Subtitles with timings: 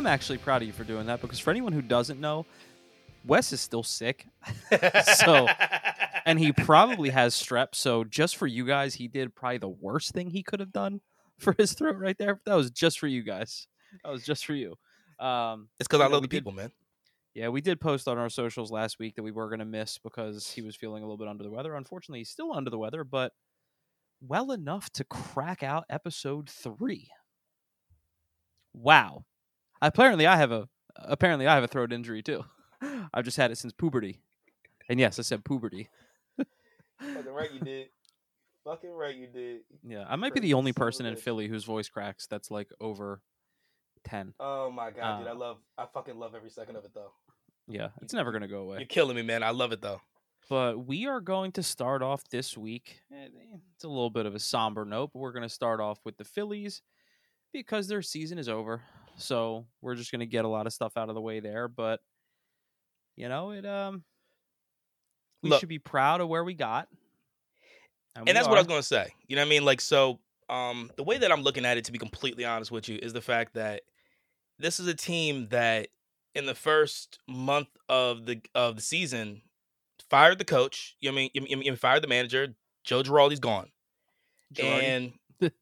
[0.00, 2.46] I'm actually proud of you for doing that because for anyone who doesn't know,
[3.26, 4.26] Wes is still sick,
[5.18, 5.46] so
[6.24, 7.74] and he probably has strep.
[7.74, 11.02] So just for you guys, he did probably the worst thing he could have done
[11.38, 12.40] for his throat right there.
[12.46, 13.66] That was just for you guys.
[14.02, 14.76] That was just for you.
[15.18, 16.72] Um, it's because I know, love the did- people, man.
[17.34, 19.98] yeah, we did post on our socials last week that we were going to miss
[19.98, 21.74] because he was feeling a little bit under the weather.
[21.74, 23.32] Unfortunately, he's still under the weather, but
[24.22, 27.10] well enough to crack out episode three.
[28.72, 29.26] Wow.
[29.82, 32.44] Apparently, I have a apparently I have a throat injury too.
[33.14, 34.20] I've just had it since puberty,
[34.88, 35.88] and yes, I said puberty.
[37.00, 37.88] Fucking right, you did.
[38.64, 39.60] Fucking right, you did.
[39.82, 41.16] Yeah, I might be the only son of a person in.
[41.16, 43.22] Philly whose voice cracks that's like over
[44.04, 44.34] ten.
[44.38, 47.12] Oh my god, dude, I Uh, love, I fucking love every second of it though.
[47.68, 48.78] Yeah, it's never gonna go away.
[48.78, 49.42] You're killing me, man.
[49.42, 50.00] I love it though.
[50.50, 53.00] But we are going to start off this week.
[53.14, 53.28] eh,
[53.76, 56.16] It's a little bit of a somber note, but we're going to start off with
[56.16, 56.82] the Phillies
[57.52, 58.82] because their season is over.
[59.20, 61.68] So we're just going to get a lot of stuff out of the way there.
[61.68, 62.00] But
[63.16, 64.04] you know, it um,
[65.42, 66.88] we Look- should be proud of where we got,
[68.16, 69.12] and we that's what I was going to say.
[69.26, 69.64] You know what I mean?
[69.64, 72.88] Like, so, um, the way that I'm looking at it, to be completely honest with
[72.88, 73.82] you, is the fact that
[74.58, 75.88] this is a team that,
[76.34, 79.42] in the first month of the of the season,
[80.08, 80.96] fired the coach.
[81.00, 81.30] You know what I mean?
[81.34, 82.48] You, you, you fired the manager.
[82.84, 83.70] Joe Girardi's gone,
[84.54, 84.82] Girardi.
[84.82, 85.12] and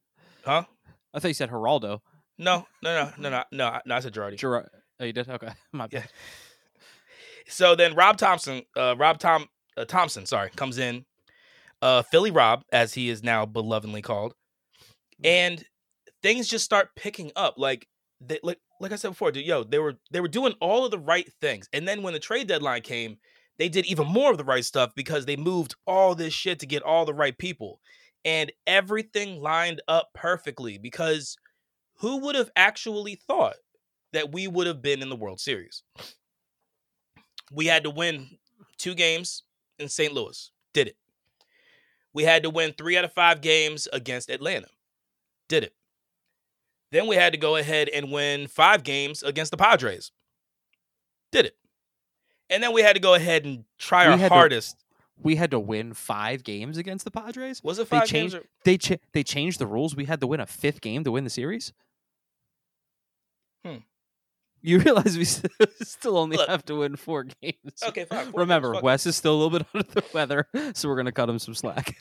[0.44, 0.64] huh?
[1.12, 2.00] I thought you said Geraldo.
[2.38, 3.66] No, no, no, no, no, no.
[3.66, 4.36] I- No, I said Girardi.
[4.36, 4.68] Gerard.
[5.00, 5.28] Oh, you did?
[5.28, 6.04] Okay, my Yeah.
[7.48, 11.04] So then Rob Thomson, uh, Rob Tom uh, Thomson, sorry, comes in.
[11.80, 14.34] Uh, Philly Rob, as he is now belovedly called,
[15.22, 15.64] and
[16.22, 17.54] things just start picking up.
[17.56, 17.86] Like,
[18.20, 20.90] they, like, like I said before, dude, yo, they were they were doing all of
[20.90, 23.18] the right things, and then when the trade deadline came,
[23.58, 26.66] they did even more of the right stuff because they moved all this shit to
[26.66, 27.80] get all the right people,
[28.24, 30.78] and everything lined up perfectly.
[30.78, 31.36] Because
[32.00, 33.56] who would have actually thought
[34.12, 35.82] that we would have been in the World Series?
[37.52, 38.38] we had to win
[38.76, 39.42] two games
[39.78, 40.12] in St.
[40.12, 40.50] Louis.
[40.74, 40.96] Did it.
[42.12, 44.66] We had to win three out of five games against Atlanta.
[45.48, 45.74] Did it.
[46.90, 50.10] Then we had to go ahead and win five games against the Padres.
[51.32, 51.56] Did it.
[52.50, 54.76] And then we had to go ahead and try We our had to- hardest.
[55.20, 57.62] We had to win five games against the Padres.
[57.62, 58.44] Was it they five changed- games?
[58.44, 59.96] Or, They cha- they changed the rules.
[59.96, 61.72] We had to win a fifth game to win the series.
[64.62, 65.24] You realize we
[65.82, 66.48] still only Look.
[66.48, 67.82] have to win four games.
[67.86, 68.18] okay, fine.
[68.18, 68.82] four games, Remember, fuck.
[68.82, 71.54] Wes is still a little bit under the weather, so we're gonna cut him some
[71.54, 71.96] slack.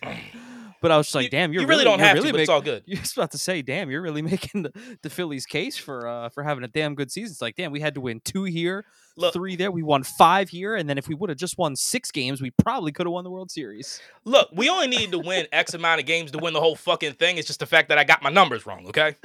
[0.79, 2.41] But I was just like, "Damn, you're you really, really don't have really to, but
[2.41, 2.84] it's all good.
[2.85, 6.29] You're just about to say, "Damn, you're really making the, the Phillies' case for uh,
[6.29, 8.85] for having a damn good season." It's like, damn, we had to win two here,
[9.18, 9.72] Look, three there.
[9.72, 12.51] We won five here, and then if we would have just won six games, we
[12.51, 14.00] probably could have won the World Series.
[14.24, 17.13] look, we only need to win X amount of games to win the whole fucking
[17.13, 17.38] thing.
[17.38, 19.16] It's just the fact that I got my numbers wrong, okay?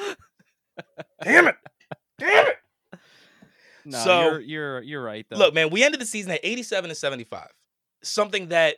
[1.22, 1.56] Damn it.
[2.18, 2.56] Damn it.
[3.84, 5.26] No, So- you're you're you're right.
[5.28, 5.36] Though.
[5.36, 7.48] Look, man, we ended the season at 87 and 75.
[8.02, 8.76] Something that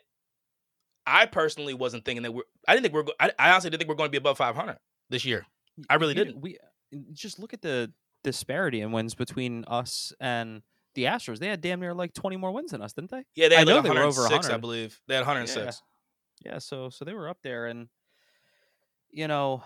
[1.07, 2.43] I personally wasn't thinking that we're.
[2.67, 3.13] I didn't think we're.
[3.21, 4.77] I, I honestly didn't think we're going to be above 500
[5.11, 5.47] this year.
[5.91, 6.41] I really didn't.
[6.41, 6.59] We
[7.13, 7.93] just look at the
[8.23, 10.63] disparity in wins between us and
[10.95, 11.39] the Astros.
[11.39, 13.25] They had damn near like 20 more wins than us, didn't they?
[13.35, 15.01] Yeah, they I had know they were over 106, I believe.
[15.09, 15.83] They had 106.
[16.45, 17.89] Yeah, so so they were up there, and
[19.11, 19.63] you know,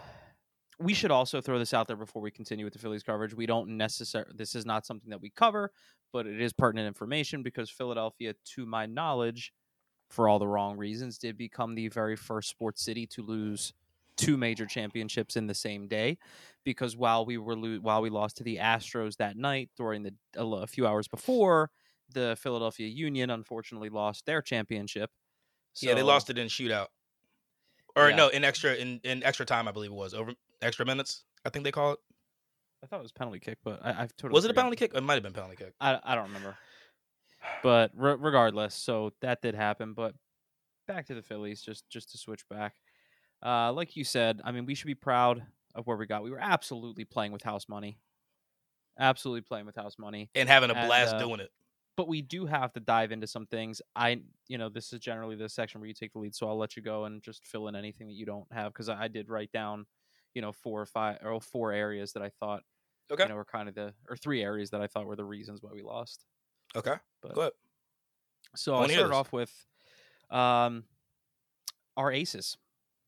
[0.78, 3.34] we should also throw this out there before we continue with the Phillies coverage.
[3.34, 4.32] We don't necessarily.
[4.34, 5.72] This is not something that we cover,
[6.12, 9.52] but it is pertinent information because Philadelphia, to my knowledge,
[10.10, 13.72] for all the wrong reasons, did become the very first sports city to lose
[14.16, 16.18] two major championships in the same day.
[16.64, 20.14] Because while we were lo- while we lost to the Astros that night during the
[20.36, 21.70] a few hours before,
[22.12, 25.10] the Philadelphia Union unfortunately lost their championship.
[25.80, 26.86] yeah, they lost it in shootout.
[27.96, 28.16] Or Yeah.
[28.16, 30.32] no, in extra in, in extra time, I believe it was over
[30.62, 31.24] extra minutes.
[31.44, 31.98] I think they call it.
[32.82, 34.92] I thought it was penalty kick, but I, I've totally Was it a penalty kick?
[34.94, 35.74] It might have been penalty kick.
[35.80, 36.56] I, I don't remember.
[37.62, 39.94] But re- regardless, so that did happen.
[39.94, 40.14] But
[40.86, 42.74] back to the Phillies, just just to switch back.
[43.44, 45.44] Uh, like you said, I mean, we should be proud
[45.74, 46.22] of where we got.
[46.22, 47.98] We were absolutely playing with house money,
[48.98, 50.30] absolutely playing with house money.
[50.34, 51.50] And having a And, blast uh, doing it.
[51.96, 53.82] But we do have to dive into some things.
[53.96, 56.58] I, you know, this is generally the section where you take the lead, so I'll
[56.58, 59.08] let you go and just fill in anything that you don't have because I, I
[59.08, 59.86] did write down,
[60.34, 62.62] you know, four or five or four areas that I thought
[63.10, 63.24] Okay.
[63.24, 65.62] you know, were kind of the or three areas that I thought were the reasons
[65.62, 66.24] why we lost.
[66.74, 66.98] Okay.
[67.22, 67.52] But Go ahead.
[68.56, 69.66] so I I'll start off with
[70.30, 70.86] um
[71.96, 72.56] our aces.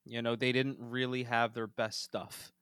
[0.05, 2.52] You know, they didn't really have their best stuff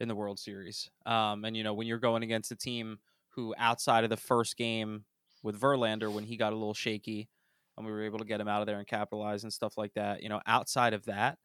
[0.00, 0.90] in the World Series.
[1.06, 4.56] Um and you know, when you're going against a team who outside of the first
[4.56, 5.06] game
[5.42, 7.30] with Verlander when he got a little shaky
[7.76, 9.94] and we were able to get him out of there and capitalize and stuff like
[9.94, 11.38] that, you know, outside of that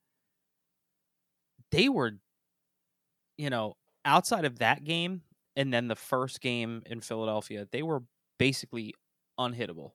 [1.72, 2.20] they were
[3.42, 5.22] you know, outside of that game
[5.56, 8.04] and then the first game in Philadelphia, they were
[8.38, 8.94] basically
[9.40, 9.94] unhittable.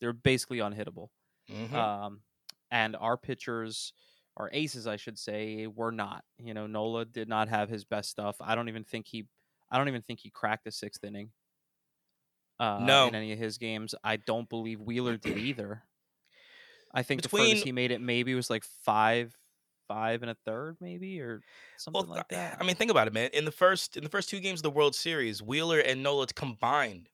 [0.00, 1.08] They were basically unhittable.
[1.50, 1.72] Mhm.
[1.74, 2.22] Um,
[2.70, 3.92] and our pitchers,
[4.36, 6.24] our aces, I should say, were not.
[6.38, 8.36] You know, Nola did not have his best stuff.
[8.40, 9.26] I don't even think he,
[9.70, 11.30] I don't even think he cracked the sixth inning.
[12.58, 13.06] Uh, No.
[13.08, 15.82] in any of his games, I don't believe Wheeler did either.
[16.92, 19.36] I think the Between- furthest he made it maybe was like five,
[19.88, 21.40] five and a third, maybe or
[21.76, 22.58] something well, like that.
[22.60, 23.30] I mean, think about it, man.
[23.32, 26.26] In the first in the first two games of the World Series, Wheeler and Nola
[26.28, 27.08] combined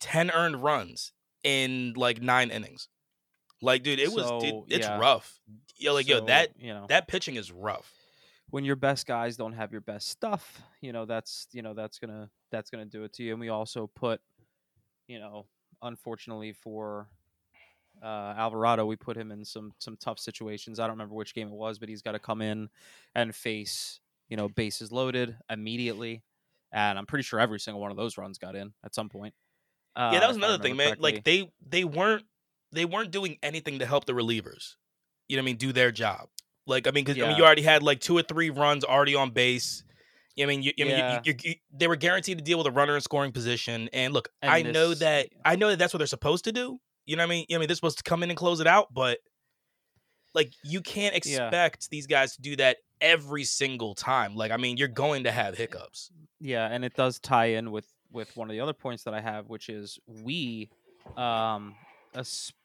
[0.00, 1.12] ten earned runs
[1.44, 2.88] in like nine innings.
[3.62, 4.98] Like, dude, it was So, it's yeah.
[4.98, 5.40] rough.
[5.76, 7.90] Yo, like, yo, that you know that pitching is rough.
[8.50, 11.98] when your best guys don't have your best stuff, you know that's you know that's
[11.98, 13.32] gonna that's gonna do it to you.
[13.32, 14.20] And we also put,
[15.08, 15.46] you know,
[15.82, 17.08] unfortunately for
[18.04, 20.78] uh, Alvarado, we put him in some some tough situations.
[20.78, 22.68] I don't remember which game it was, but he's got to come in
[23.14, 26.22] and face you know bases loaded immediately,
[26.72, 29.34] and I'm pretty sure every single one of those runs got in at some point.
[29.96, 30.96] Uh, yeah, that was another thing, man.
[30.98, 32.24] Like they they weren't
[32.72, 34.76] they weren't doing anything to help the relievers.
[35.28, 35.56] You know what I mean?
[35.56, 36.28] Do their job.
[36.66, 39.14] Like I mean, because I mean, you already had like two or three runs already
[39.14, 39.82] on base.
[40.36, 41.20] You know I mean, you, mean, you- Yeah.
[41.24, 43.88] you, you, they were guaranteed to deal with a runner in scoring position.
[43.92, 46.80] And look, And I know that I know that that's what they're supposed to do.
[47.06, 47.46] You know what I mean?
[47.52, 49.18] I mean, they're supposed to come in and close it out, but
[50.34, 51.46] like you can't Yeah.
[51.46, 54.34] expect these guys to do that every single time.
[54.34, 56.10] Like, I mean, you're going to have hiccups.
[56.40, 59.20] Yeah, and it does tie in with with one of the other points that I
[59.20, 60.70] have, which is we,
[61.16, 61.74] um,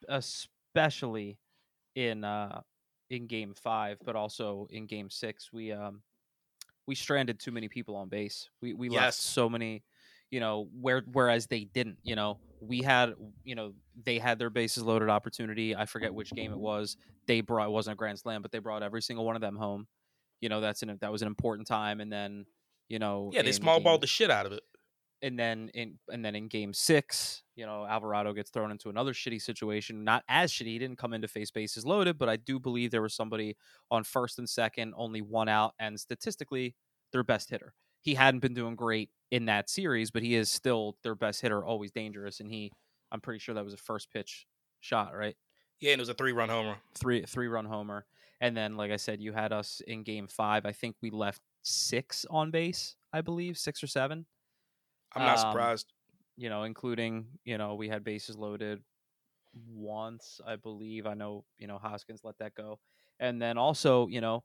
[0.08, 1.38] especially
[1.96, 2.62] in uh
[3.10, 6.02] in game five, but also in game six, we um
[6.86, 8.48] we stranded too many people on base.
[8.60, 9.82] We we left so many,
[10.30, 11.98] you know, where whereas they didn't.
[12.02, 13.72] You know, we had you know
[14.04, 15.74] they had their bases loaded opportunity.
[15.76, 16.96] I forget which game it was.
[17.26, 19.56] They brought it wasn't a grand slam, but they brought every single one of them
[19.56, 19.86] home.
[20.40, 22.46] You know, that's an that was an important time, and then
[22.88, 24.62] you know Yeah, they in small game- balled the shit out of it.
[25.22, 29.12] and then in and then in game six, you know, Alvarado gets thrown into another
[29.12, 30.02] shitty situation.
[30.02, 30.66] Not as shitty.
[30.66, 33.56] He didn't come into face bases loaded, but I do believe there was somebody
[33.90, 36.74] on first and second, only one out, and statistically,
[37.12, 37.74] their best hitter.
[38.02, 41.64] He hadn't been doing great in that series, but he is still their best hitter,
[41.64, 42.40] always dangerous.
[42.40, 42.72] And he,
[43.12, 44.46] I'm pretty sure that was a first pitch
[44.80, 45.36] shot, right?
[45.80, 46.78] Yeah, and it was a three run homer.
[46.94, 48.06] Three three run homer.
[48.40, 50.64] And then, like I said, you had us in game five.
[50.64, 54.26] I think we left six on base, I believe, six or seven
[55.14, 55.92] I'm not Um, surprised.
[56.36, 58.82] you know, including, you know, we had bases loaded
[59.54, 61.06] once, I believe.
[61.06, 62.80] I know, you know, Hoskins let that go.
[63.20, 64.44] And then also, you know,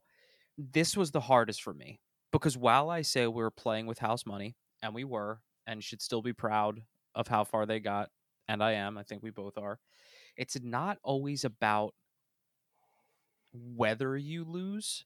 [0.58, 2.00] this was the hardest for me
[2.32, 6.02] because while I say we were playing with house money, and we were, and should
[6.02, 6.82] still be proud
[7.14, 8.10] of how far they got,
[8.48, 9.78] and I am, I think we both are,
[10.36, 11.94] it's not always about
[13.52, 15.04] whether you lose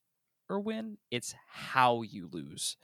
[0.48, 2.76] or win, it's how you lose.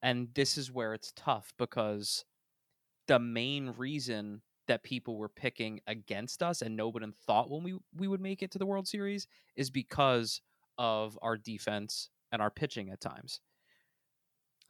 [0.00, 2.24] And this is where it's tough because
[3.08, 8.06] the main reason that people were picking against us and nobody thought when we, we
[8.06, 9.26] would make it to the World Series
[9.56, 10.40] is because
[10.78, 13.40] of our defense and our pitching at times.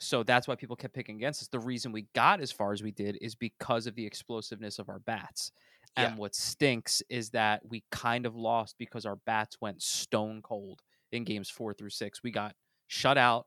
[0.03, 1.49] So that's why people kept picking against us.
[1.49, 4.89] The reason we got as far as we did is because of the explosiveness of
[4.89, 5.53] our bats.
[5.97, 6.09] Yeah.
[6.09, 10.81] And what stinks is that we kind of lost because our bats went stone cold
[11.13, 12.23] in games four through six.
[12.23, 12.55] We got
[12.89, 13.47] shut out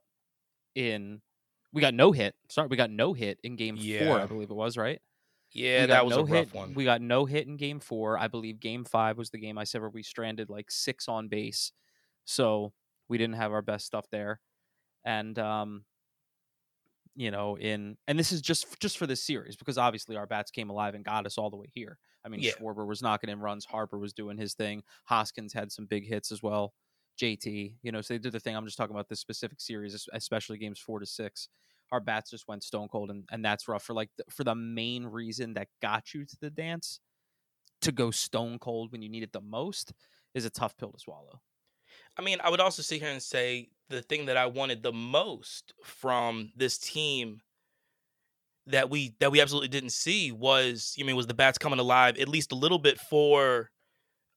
[0.74, 1.20] in,
[1.72, 2.34] we got no hit.
[2.48, 5.00] Sorry, we got no hit in game four, I believe it was, right?
[5.52, 6.54] Yeah, We that was no a rough hit.
[6.54, 6.74] one.
[6.74, 8.18] We got no hit in game four.
[8.18, 11.28] I believe game five was the game I said where we stranded like six on
[11.28, 11.72] base.
[12.24, 12.72] So
[13.08, 14.40] we didn't have our best stuff there.
[15.04, 15.84] And um
[17.16, 20.50] you know, in and this is just just for this series because obviously our bats
[20.50, 21.98] came alive and got us all the way here.
[22.24, 22.52] I mean, Yeah.
[22.52, 26.30] Schwarber was knocking in runs, Harper was doing his thing, Hoskins had some big hits
[26.30, 26.74] as well.
[27.20, 28.54] JT, you know, so they did the thing.
[28.54, 31.48] I'm just talking about this specific series, especially games four to six.
[31.90, 34.54] Our bats just went stone cold, and, and that's rough for like the, for the
[34.54, 37.00] main reason that got you to the dance.
[37.82, 39.92] To go stone cold when you need it the most
[40.34, 41.40] is a tough pill to swallow.
[42.18, 44.92] I mean, I would also sit here and say the thing that I wanted the
[44.92, 47.40] most from this team
[48.68, 52.18] that we that we absolutely didn't see was, you mean, was the bats coming alive
[52.18, 53.70] at least a little bit for,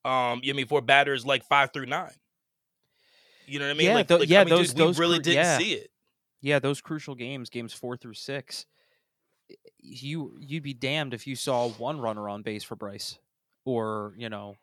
[0.04, 2.12] um, you mean, for batters like five through nine.
[3.46, 3.86] You know what I mean?
[3.88, 5.58] Yeah, like, tho- like, yeah, I mean, those- dude, those we really cru- didn't yeah.
[5.58, 5.90] see it.
[6.42, 8.66] Yeah, those crucial games, games four through six,
[9.78, 13.18] you you'd be damned if you saw one runner on base for Bryce,
[13.64, 14.54] or you know,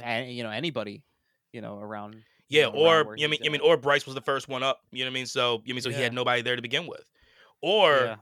[0.00, 1.04] you know anybody,
[1.52, 2.16] you know around.
[2.48, 4.80] Yeah, know, or you mean, he's you mean, or Bryce was the first one up.
[4.92, 5.26] You know what I mean?
[5.26, 7.10] So you mean, so he had nobody there to begin with,
[7.60, 8.16] or Yeah.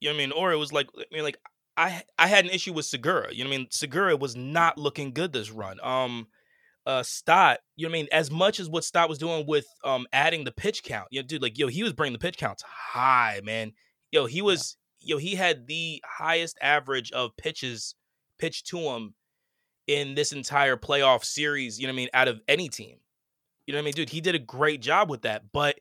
[0.00, 0.32] You know what I mean?
[0.32, 1.38] Or it was like I mean, like
[1.76, 3.32] I I had an issue with Segura.
[3.32, 3.68] You know what I mean?
[3.70, 5.78] Segura was not looking good this run.
[5.82, 6.28] Um
[6.86, 8.08] uh Stott, you know what I mean?
[8.12, 11.26] As much as what Stott was doing with um adding the pitch count, you know,
[11.26, 13.72] dude, like yo, he was bringing the pitch counts high, man.
[14.12, 17.94] Yo, he was yo, he had the highest average of pitches
[18.38, 19.14] pitched to him
[19.86, 22.98] in this entire playoff series, you know what I mean, out of any team.
[23.68, 25.78] You know what I mean, dude, he did a great job with that, but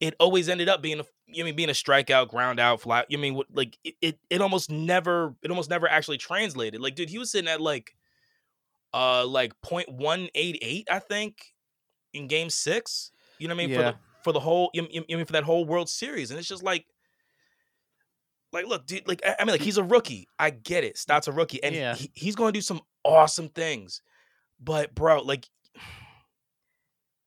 [0.00, 3.04] it always ended up being a you know, mean being a strikeout, ground out, flat.
[3.10, 6.80] You know, mean like it, it it almost never it almost never actually translated.
[6.80, 7.94] Like, dude, he was sitting at like
[8.94, 11.52] uh like 0.188, I think,
[12.14, 13.10] in game six.
[13.38, 13.74] You know what I mean?
[13.74, 13.76] Yeah.
[13.76, 16.30] For the for the whole you know, you know, mean for that whole World Series.
[16.30, 16.86] And it's just like
[18.54, 20.28] like look, dude, like I I mean, like he's a rookie.
[20.38, 20.96] I get it.
[20.96, 21.94] Stott's a rookie, and Yeah.
[21.94, 24.00] he, he's going to do some awesome things.
[24.58, 25.46] But bro, like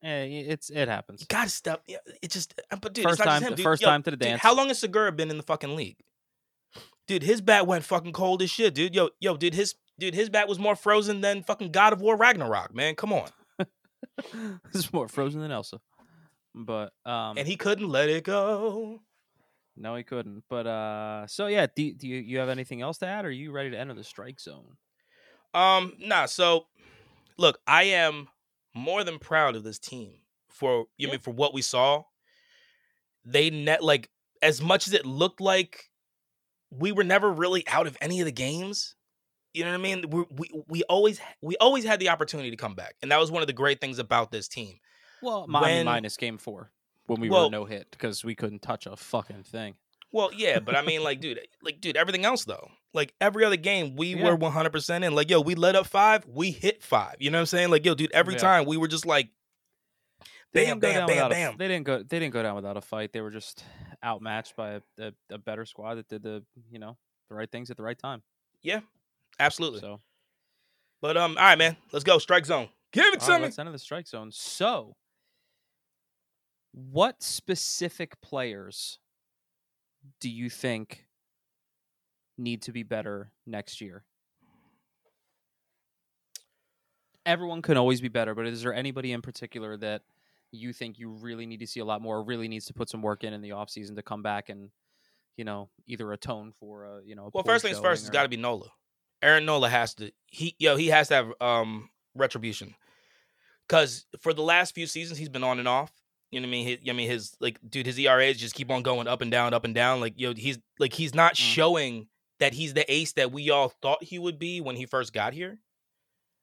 [0.03, 1.21] Eh, it's it happens.
[1.21, 1.83] you gotta stop.
[1.87, 2.59] Yeah, it just.
[2.71, 3.63] uh, But dude, First it's not time- just him, dude.
[3.63, 4.41] first Yo, time to the dude, dance.
[4.41, 5.97] how long has Segura been in the fucking league?
[7.07, 8.95] Dude, his bat went fucking cold as shit, dude.
[8.95, 12.15] Yo, yo, dude, his dude, his bat was more frozen than fucking God of War
[12.15, 12.95] Ragnarok, man.
[12.95, 13.29] Come on,
[14.33, 15.79] this is more frozen than Elsa.
[16.55, 19.01] But um and he couldn't let it go.
[19.77, 20.43] no he couldn't.
[20.49, 23.31] But uh so yeah, do, do you you have anything else to add or are
[23.31, 24.77] you ready to enter the strike zone?
[25.53, 26.25] Um, nah.
[26.27, 26.67] So,
[27.37, 28.29] look, I am
[28.73, 30.13] more than proud of this team
[30.49, 31.11] for you Yeah.
[31.11, 32.03] mean for what we saw.
[33.25, 34.09] They net like
[34.41, 35.89] as much as it looked like
[36.71, 38.95] we were never really out of any of the games.
[39.53, 40.09] You know what I mean?
[40.09, 43.29] We we we always we always had the opportunity to come back, and that was
[43.29, 44.79] one of the great things about this team.
[45.21, 46.71] Well, mi- I mean, When- minus game 4
[47.05, 49.75] when we Well- were no hit because we couldn't touch a fucking thing.
[50.13, 53.55] Well, yeah, but I mean, like, dude, like, dude, everything else though, like every other
[53.55, 54.25] game, we Yeah.
[54.25, 55.15] were one hundred percent in.
[55.15, 57.15] Like, yo, we let up five, we hit five.
[57.19, 57.69] You know what I'm saying?
[57.71, 58.39] Like, yo, dude, every Yeah.
[58.41, 59.29] time we were just like,
[60.53, 61.57] They bam, didn't bam, bam, a- bam.
[61.57, 62.03] they didn't go.
[62.03, 63.13] They didn't go down without a fight.
[63.13, 63.63] They were just
[64.03, 66.97] outmatched by a, a, a better squad that did the you know
[67.29, 68.21] the right things at the right time.
[68.61, 68.81] Yeah,
[69.39, 69.79] absolutely.
[69.79, 70.01] So
[70.99, 72.17] But um, all right, man, let's go.
[72.17, 72.67] Strike zone.
[72.91, 73.43] Give it to right, me.
[73.45, 74.29] let's enter the strike zone.
[74.33, 74.97] So,
[76.73, 78.99] what specific players
[80.19, 81.05] do you think
[82.37, 84.03] need to be better next year?
[87.25, 90.01] Everyone can always be better, but is there anybody in particular that
[90.51, 92.89] you think you really need to see a lot more, or really needs to put
[92.89, 94.69] some work in in the offseason to come back and,
[95.37, 98.09] you know, either atone for a, you know, a Well, first things first, showing it's
[98.09, 98.69] or- got to be Nola.
[99.21, 100.11] Aaron Nola has to.
[100.25, 102.73] He yo, he has to have um retribution.
[103.67, 105.91] Because for the last few seasons, he's been on and off.
[106.31, 106.67] You know what I mean?
[106.67, 109.53] His, I mean, his like, dude, his ERAs just keep on going up and down,
[109.53, 109.99] up and down.
[109.99, 111.37] Like, yo, he's like, he's not Mm.
[111.37, 112.07] showing
[112.39, 115.33] that he's the ace that we all thought he would be when he first got
[115.33, 115.59] here.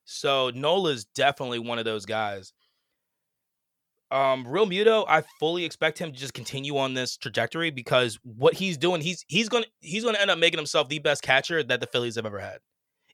[0.05, 2.53] So Nola's definitely one of those guys.
[4.11, 8.79] Um, Realmuto, I fully expect him to just continue on this trajectory because what he's
[8.79, 11.87] doing, he's he's gonna he's gonna end up making himself the best catcher that the
[11.87, 12.61] Phillies have ever had,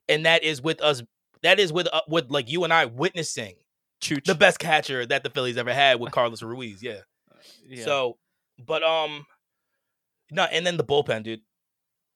[0.07, 1.03] and that is with us.
[1.41, 3.55] That is with uh, with like you and I witnessing
[4.01, 4.23] Chooch.
[4.25, 6.81] the best catcher that the Phillies ever had with Carlos Ruiz.
[6.83, 6.99] Yeah.
[7.67, 7.83] Yeah.
[7.85, 8.17] So,
[8.65, 9.25] but um,
[10.31, 11.41] no, and then the bullpen, dude.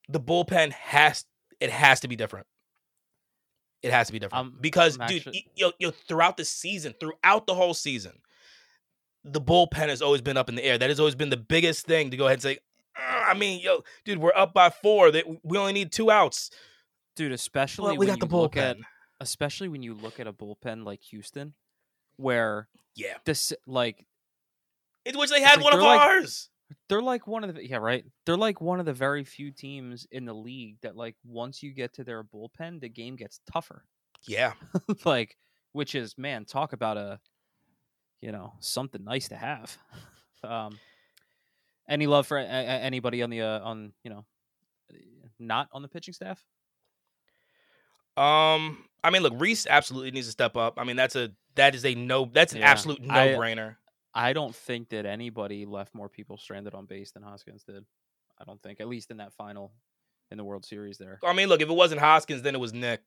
[0.07, 1.25] The bullpen has
[1.59, 2.47] it has to be different.
[3.83, 6.45] It has to be different Um, because, I'm dude, actually- y- yo, yo, throughout the
[6.45, 8.13] season, throughout the whole season,
[9.23, 10.77] the bullpen has always been up in the air.
[10.77, 12.59] That has always been the biggest thing to go ahead and say.
[12.97, 15.11] "Uh, I mean, yo, dude, we're up by four.
[15.11, 16.49] That we only need two outs.
[17.15, 18.81] dude, especially Well, we got the you look at bullpen.
[19.19, 21.53] especially when you look at a bullpen like Houston,
[22.19, 24.05] where Yeah, this like
[25.05, 26.49] in which they had like one of like- ours.
[26.87, 28.05] they're like one of the yeah right?
[28.25, 31.73] They're like one of the very few teams in the league that like once you
[31.73, 33.83] get to their bullpen the game gets tougher.
[34.27, 34.53] Yeah,
[35.05, 35.37] like
[35.71, 37.19] which is man talk about a
[38.21, 39.77] you know something nice to have.
[40.43, 40.79] Um
[41.89, 42.45] any love for a- a-
[42.81, 44.25] anybody on the uh, on you know
[45.39, 46.45] not on the pitching staff?
[48.17, 50.75] Um, I mean, look, Reese absolutely needs to step up.
[50.77, 52.25] I mean, that's a that is a no.
[52.25, 53.75] That's an Yeah, absolute no I- brainer.
[54.13, 57.85] I don't think that anybody left more people stranded on base than Hoskins did.
[58.39, 59.71] I don't think, at least in that final
[60.31, 61.19] in the World Series there.
[61.23, 63.01] I mean, look, if it wasn't Hoskins, then it was Nick.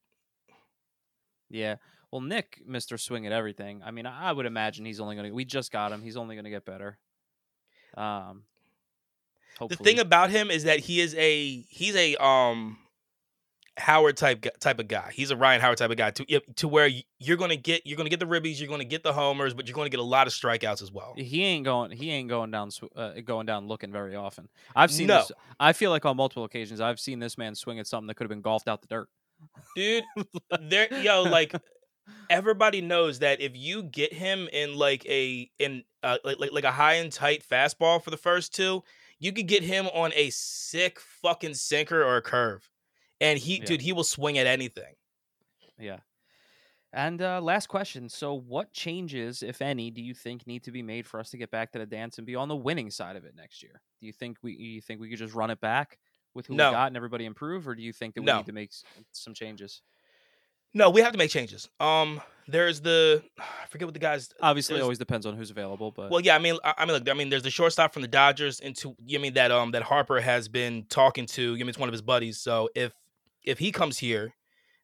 [1.50, 1.76] Yeah.
[2.10, 3.82] Well, Nick, Mister Swing at everything.
[3.84, 5.34] I mean, I I would imagine he's only going to.
[5.34, 6.02] We just got him.
[6.02, 6.98] He's only going to get better.
[7.96, 8.44] Um.
[9.68, 12.78] The thing about him is that he is a he's a um
[13.78, 15.10] Howard type type of guy.
[15.14, 18.10] He's a Ryan Howard type of guy to to where you're gonna get you're gonna
[18.10, 20.32] get the ribbies, you're gonna get the homers, but you're gonna get a lot of
[20.32, 21.14] strikeouts as well.
[21.16, 21.90] he ain't going.
[21.90, 22.70] He ain't going down.
[22.94, 24.48] Uh, going down looking very often.
[24.76, 25.06] I've seen.
[25.06, 25.18] No.
[25.18, 28.14] This, I feel like on multiple occasions I've seen this man swing at something that
[28.14, 29.08] could have been golfed out the dirt.
[29.74, 30.04] Dude,
[30.60, 31.54] there yo like
[32.30, 36.64] everybody knows that if you get him in like a in uh, like, like like
[36.64, 38.82] a high and tight fastball for the first two,
[39.18, 42.68] you could get him on a sick fucking sinker or a curve,
[43.22, 43.64] and he Yeah.
[43.64, 44.94] dude he will swing at anything.
[45.78, 46.00] Yeah.
[46.94, 48.10] And uh, last question.
[48.10, 51.38] So, what changes, if any, do you think need to be made for us to
[51.38, 53.80] get back to the dance and be on the winning side of it next year?
[54.00, 55.98] Do you think we you think we could just run it back,
[56.34, 56.68] with who No.
[56.68, 58.36] we got and everybody improve, or do you think that we No.
[58.38, 58.72] need to make
[59.12, 59.80] some changes?
[60.74, 61.68] No, we have to make changes.
[61.80, 64.28] Um, there's the I forget what the guys.
[64.42, 66.94] Obviously, it always depends on who's available, but Well, yeah, I mean, I I mean,
[66.94, 69.82] look, I mean, there's the shortstop from the Dodgers into you mean that um that
[69.82, 71.42] Harper has been talking to.
[71.54, 72.38] You mean it's one of his buddies.
[72.38, 72.92] So if
[73.44, 74.34] if he comes here,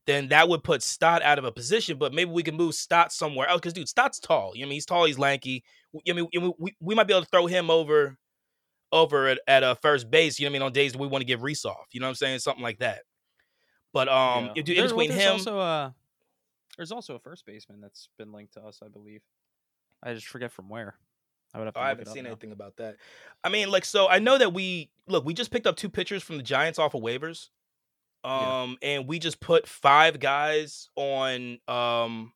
[0.06, 1.98] then that would put Stott out of a position.
[1.98, 4.52] But maybe we can move Stott somewhere else because dude, Stott's tall.
[4.54, 5.64] You know, I mean, he's tall, he's lanky.
[6.04, 8.16] You know, I mean, we, we might be able to throw him over
[8.90, 10.38] over at, at uh, first base.
[10.38, 11.86] You know, what I mean, on days we want to give Rhys off.
[11.92, 12.38] You know what I'm saying?
[12.38, 13.02] Something like that.
[13.92, 14.52] But um, yeah.
[14.56, 15.94] if- in There- between there's him, also a
[16.76, 19.20] there's also a first baseman that's been linked to us, I believe.
[20.02, 20.94] I just forget from where.
[21.52, 22.30] I would have to oh, I haven't seen now.
[22.30, 22.96] anything about that.
[23.42, 25.24] I mean, like, so I know that we look.
[25.24, 27.48] We just picked up two pitchers from the Giants off of waivers,
[28.25, 28.62] Yeah.
[28.62, 32.32] um, and we just put five guys on um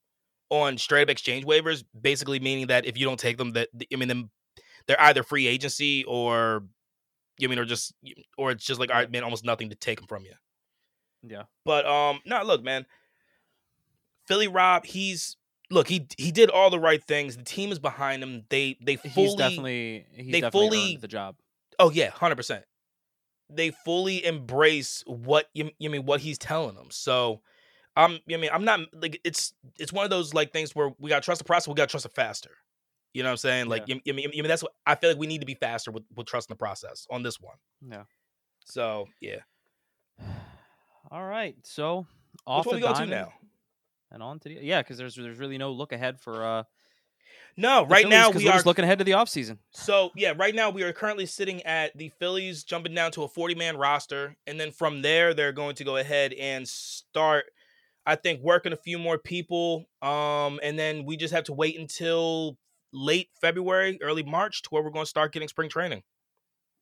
[0.50, 1.84] on straight up exchange waivers.
[1.98, 4.30] Basically, meaning that if you don't take them, that I mean, them
[4.86, 6.64] they're either free agency or
[7.38, 7.94] you mean or just
[8.38, 10.34] or it's just like all right, man, almost nothing to take them from you.
[11.22, 11.44] Yeah.
[11.64, 12.86] But um, no, look, man,
[14.26, 15.36] Philly Rob, he's
[15.70, 17.36] look, he he did all the right things.
[17.36, 18.44] The team is behind him.
[18.48, 21.36] They they fully he's definitely he's they definitely fully- the job.
[21.78, 22.64] Oh yeah, hundred percent.
[23.54, 26.88] They fully embrace what you, you mean what he's telling them.
[26.90, 27.42] So,
[27.96, 31.08] um, I mean, I'm not like it's it's one of those like things where we
[31.10, 31.68] gotta trust the process.
[31.68, 32.50] We gotta trust it faster.
[33.14, 33.66] You know what I'm saying?
[33.66, 33.96] Like, Yeah.
[33.96, 35.90] you, you mean, you mean that's what I feel like we need to be faster
[35.90, 37.56] with with trusting the process on this one.
[37.86, 38.04] Yeah.
[38.64, 39.40] So yeah,
[41.10, 41.56] All right.
[41.64, 42.06] So
[42.46, 43.32] off which one the we go to now?
[44.10, 46.62] and on to the yeah, because there's there's really no look ahead for uh
[47.56, 49.58] No, right Phillies, now we are just looking ahead to the offseason.
[49.72, 53.28] So yeah, right now we are currently sitting at the Phillies jumping down to a
[53.28, 57.44] 40 man roster, and then from there they're going to go ahead and start.
[58.04, 61.78] I think working a few more people, um, and then we just have to wait
[61.78, 62.58] until
[62.92, 66.02] late February, early March, to where we're going to start getting spring training.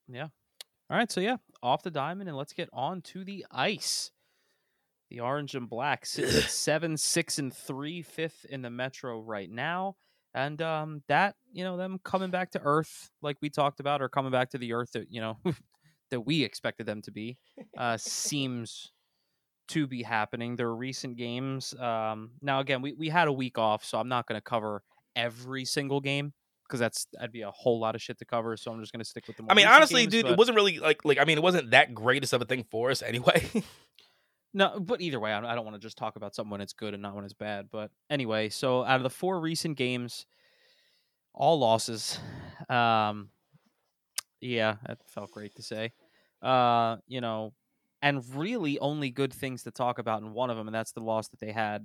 [0.09, 0.28] Yeah.
[0.88, 4.11] All right, so yeah, off the diamond, and let's get on to the ice.
[5.11, 9.50] The orange and black sits at seven, six, and three, fifth in the Metro right
[9.50, 9.96] now,
[10.34, 14.08] and um, that you know them coming back to earth, like we talked about, or
[14.08, 15.38] coming back to the earth that you know
[16.10, 17.38] that we expected them to be,
[17.78, 18.92] uh, seems
[19.68, 20.56] to be happening.
[20.56, 21.74] Their recent games.
[21.78, 24.82] Um, now again, we we had a week off, so I'm not going to cover
[25.16, 26.32] every single game
[26.70, 28.56] because that's that'd be a whole lot of shit to cover.
[28.56, 29.42] So I'm just going to stick with the.
[29.42, 31.42] More I mean, honestly, games, dude, but- it wasn't really like like I mean, it
[31.42, 33.48] wasn't that greatest of a thing for us anyway.
[34.52, 36.72] No, but either way, I I don't want to just talk about something when it's
[36.72, 37.68] good and not when it's bad.
[37.70, 40.26] But anyway, so out of the four recent games,
[41.34, 42.18] all losses.
[42.68, 43.30] Um,
[44.40, 45.92] yeah, that felt great to say.
[46.42, 47.52] Uh, you know,
[48.02, 51.00] and really only good things to talk about in one of them, and that's the
[51.00, 51.84] loss that they had.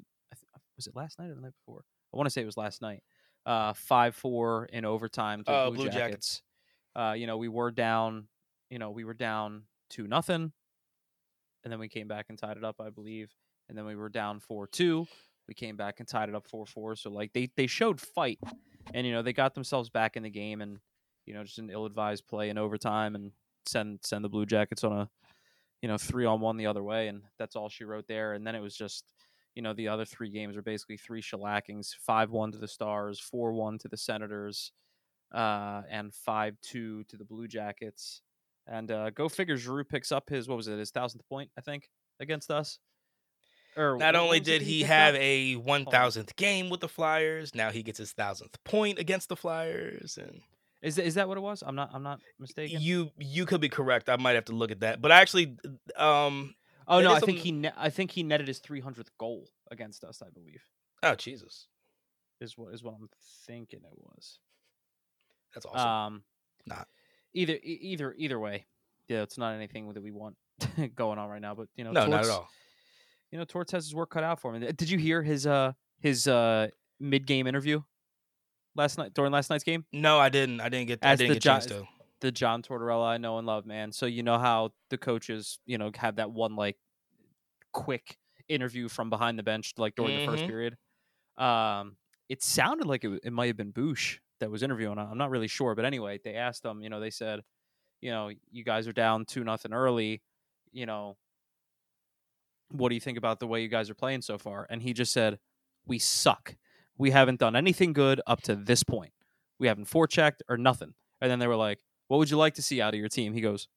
[0.75, 1.83] Was it last night or the night before?
[2.13, 3.01] I want to say it was last night.
[3.45, 5.97] Uh, five four in overtime to the Uh, Blue, Blue Jackets.
[5.97, 6.41] Jackets.
[6.95, 8.27] Uh, you know, we were down.
[8.69, 10.51] You know, we were down two nothing
[11.65, 13.33] and then we came back and tied it up, I believe.
[13.67, 15.07] And then we were down four two.
[15.47, 16.95] We came back and tied it up four four.
[16.95, 18.39] So like they they showed fight,
[18.93, 20.77] and you know they got themselves back in the game, and
[21.25, 23.31] you know just an ill advised play in overtime, and
[23.65, 25.09] send send the Blue Jackets on a
[25.81, 28.33] you know three on one the other way, and that's all she wrote there.
[28.33, 29.11] And then it was just
[29.55, 33.19] you know the other three games are basically three shellackings: five one to the Stars,
[33.19, 34.71] four one to the Senators,
[35.33, 38.21] uh, and five two to the Blue Jackets.
[38.67, 41.61] And uh, go figure, Giroux picks up his what was it, his thousandth point, I
[41.61, 42.79] think, against us.
[43.77, 45.21] Or Not only did that he have up?
[45.21, 49.35] a one thousandth game with the Flyers, now he gets his thousandth point against the
[49.35, 50.39] Flyers, and
[50.81, 51.61] is is that what it was?
[51.65, 52.79] I'm not I'm not mistaken.
[52.79, 54.09] you you could be correct.
[54.09, 55.57] I might have to look at that, but actually,
[55.97, 56.55] um,
[56.87, 60.21] oh no, I think he ne- I think he netted his 300th goal against us.
[60.25, 60.63] I believe
[61.03, 61.67] oh Jesus,
[62.39, 63.09] is what is what I'm
[63.45, 64.39] thinking it was.
[65.53, 65.89] that's awesome.
[65.89, 66.23] Um,
[66.65, 66.87] Not.
[67.35, 68.65] Either either either way,
[69.07, 70.35] yeah, it's not anything that we want
[70.95, 71.53] going on right now.
[71.53, 72.49] But you know, no, not at all.
[73.31, 74.61] You know, Torts has his work cut out for him.
[74.75, 76.69] Did you hear his uh his uh
[76.99, 77.81] mid game interview
[78.75, 79.85] last night during last night's game?
[79.93, 80.61] No, I didn't.
[80.61, 80.99] I didn't get.
[81.03, 81.87] I As didn't the get a chance to.
[82.21, 83.91] the John Tortorella I know and love, man.
[83.91, 86.77] So you know how the coaches, you know, have that one like
[87.71, 88.17] quick
[88.47, 90.47] interview from behind the bench, like during the first Mhm.
[90.47, 90.77] period.
[91.37, 91.97] Um,
[92.29, 94.97] it sounded like it, it might have been Boosh that was interviewing.
[94.97, 96.81] I'm not really sure, but anyway, they asked them.
[96.81, 97.41] You know, they said,
[98.01, 100.21] you know, you guys are down two nothing early.
[100.71, 101.17] You know,
[102.69, 104.67] what do you think about the way you guys are playing so far?
[104.69, 105.39] And he just said,
[105.85, 106.55] we suck.
[106.97, 109.13] We haven't done anything good up to this point.
[109.59, 110.93] We haven't forechecked or nothing.
[111.21, 113.33] And then they were like, what would you like to see out of your team?
[113.33, 113.67] He goes,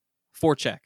[0.40, 0.78] forecheck.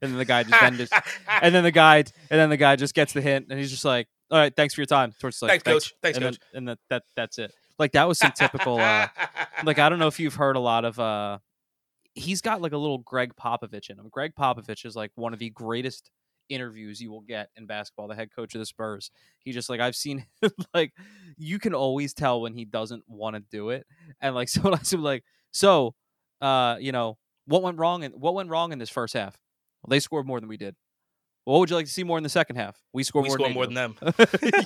[0.00, 0.92] And then the guy just then just
[1.28, 3.84] and then the guy and then the guy just gets the hint and he's just
[3.84, 5.12] like, All right, thanks for your time.
[5.20, 5.94] Torts is like, Thanks, coach.
[6.02, 6.38] Thanks, and coach.
[6.52, 7.52] Then, and that, that that's it.
[7.78, 9.08] Like that was some typical uh
[9.64, 11.38] like I don't know if you've heard a lot of uh
[12.14, 14.08] he's got like a little Gregg Popovich in him.
[14.10, 16.10] Gregg Popovich is like one of the greatest
[16.48, 18.08] interviews you will get in basketball.
[18.08, 19.10] The head coach of the Spurs.
[19.38, 20.26] He just like I've seen
[20.74, 20.92] like
[21.36, 23.86] you can always tell when he doesn't want to do it,
[24.20, 25.94] and like so I like so
[26.40, 29.38] uh you know what went wrong and what went wrong in this first half.
[29.82, 30.76] Well, they scored more than we did.
[31.44, 32.78] What would you like to see more in the second half?
[32.92, 33.36] We score we more.
[33.36, 33.96] score than more than them.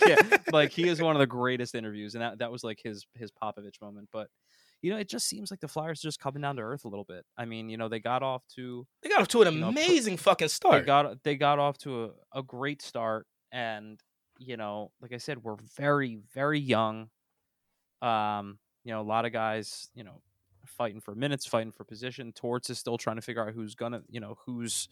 [0.07, 0.17] yeah,
[0.53, 3.31] like he is one of the greatest interviews, and that, that was like his his
[3.31, 4.09] Popovich moment.
[4.12, 4.29] But
[4.83, 6.89] you know, it just seems like the Flyers are just coming down to earth a
[6.89, 7.25] little bit.
[7.39, 9.69] I mean, you know, they got off to They got off to an You know,
[9.69, 10.87] amazing fucking they start.
[10.87, 12.11] got they got off to a,
[12.41, 13.99] a great start, and
[14.39, 17.09] you know, like I said, we're very very young.
[18.03, 20.21] Um, you know, a lot of guys, you know,
[20.67, 22.33] fighting for minutes, fighting for position.
[22.33, 24.89] Torts is still trying to figure out who's gonna, you know, who's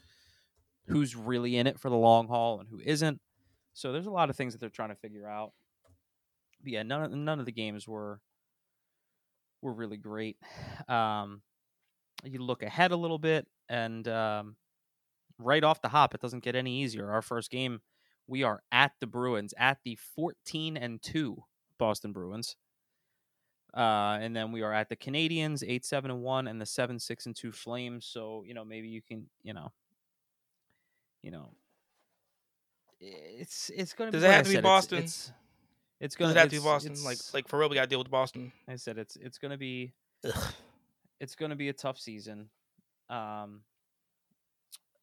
[0.87, 3.21] who's really in it for the long haul and who isn't.
[3.73, 5.53] So there's a lot of things that they're trying to figure out.
[6.63, 8.21] But yeah, none of none of the games were
[9.61, 10.37] were really great.
[10.89, 11.43] Um,
[12.23, 14.57] you look ahead a little bit, and um,
[15.39, 17.11] right off the hop, it doesn't get any easier.
[17.11, 17.81] Our first game,
[18.27, 21.45] we are at the Bruins, at the 14 and two
[21.79, 22.57] Boston Bruins.
[23.77, 26.99] Uh, and then we are at the Canadiens, eight seven and one, and the seven
[26.99, 28.07] six and two Flames.
[28.07, 29.73] So you know maybe you can you know,
[31.25, 31.49] you know,
[33.01, 34.11] it's it's gonna.
[34.11, 34.99] Does it have to be Boston?
[34.99, 35.33] It's,
[36.01, 36.95] it's gonna have to be Boston?
[37.03, 38.53] Like like for real, we got to deal with Boston.
[38.69, 39.93] I said, it's it's gonna be
[40.25, 40.53] Ugh.
[41.21, 42.51] it's going to be a tough season.
[43.09, 43.63] Um,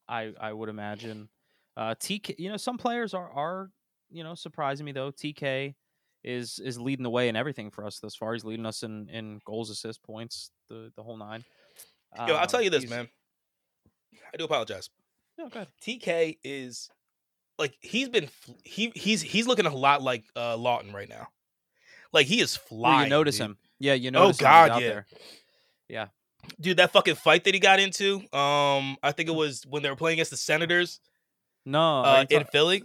[0.08, 1.28] I I would imagine.
[1.76, 3.70] Uh, TK, you know, some players are are
[4.10, 5.10] you know surprising me though.
[5.10, 5.74] TK
[6.22, 8.32] is is leading the way in everything for us thus far.
[8.32, 11.44] He's leading us in in goals, assists, points, the the whole nine.
[12.16, 13.08] Yo, I'll Um, tell you this, man.
[14.32, 14.88] I do apologize.
[15.42, 15.68] No, go ahead.
[15.82, 16.88] TK is
[17.58, 18.28] like he's been
[18.64, 21.28] he he's he's looking a lot like uh Laughton right now.
[22.12, 23.04] Like he is Well, flying.
[23.04, 23.46] you notice dude.
[23.46, 23.58] him.
[23.80, 24.40] Yeah, you Oh, notice.
[24.40, 24.46] him.
[24.46, 24.88] He's God, yeah.
[25.88, 26.10] there.
[26.60, 26.76] dude.
[26.76, 28.16] That fucking fight that he got into.
[28.36, 31.00] Um, I think it was when they were playing against the Senators
[31.66, 32.82] No, uh, in talk- Philly.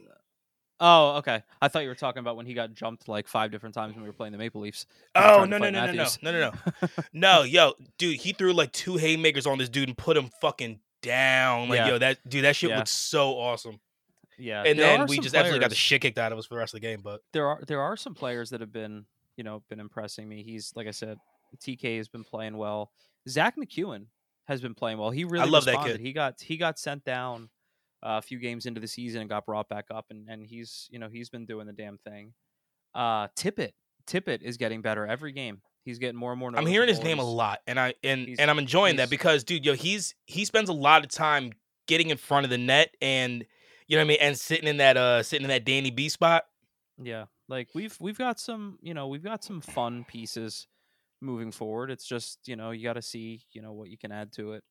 [0.80, 1.42] Oh, okay.
[1.60, 4.04] I thought you were talking about when he got jumped like five different times when
[4.04, 4.86] we were playing the Maple Leafs.
[5.16, 8.32] Oh no to no fight no no no no no no no yo dude he
[8.34, 11.88] threw like two haymakers on this dude and put him fucking down like Yeah.
[11.88, 12.80] yo that dude that shit Yeah.
[12.82, 13.80] was so awesome
[14.38, 16.56] Yeah, and there then we just absolutely got the shit kicked out of us for
[16.56, 19.06] the rest of the game but there are there are some players that have been
[19.36, 20.44] you know been impressing me.
[20.44, 21.18] He's like I said,
[21.60, 22.92] TK has been playing well.
[23.30, 24.06] Zack MacEwen
[24.48, 25.12] has been playing well.
[25.12, 25.78] He really love that kid.
[25.78, 26.00] responded.
[26.02, 27.50] He got he got sent down
[28.04, 30.88] uh, a few games into the season and got brought back up, and and he's
[30.92, 32.34] you know he's been doing the damn thing.
[32.96, 33.74] Uh, Tippett
[34.08, 35.62] Tippett is getting better every game.
[35.88, 36.52] He's getting more and more.
[36.54, 39.44] i'm hearing his name a lot and i and he's- and i'm enjoying that because
[39.46, 41.54] dude yo he's he spends a lot of time
[41.88, 43.46] getting in front of the net and
[43.88, 46.10] you know what i mean and sitting in that uh sitting in that danny b
[46.10, 46.44] spot
[47.02, 50.68] Yeah, like we've we've got some you know we've got some fun pieces
[51.22, 51.90] moving forward.
[51.90, 54.54] It's just you know you got to see you know what you can add to
[54.54, 54.64] it.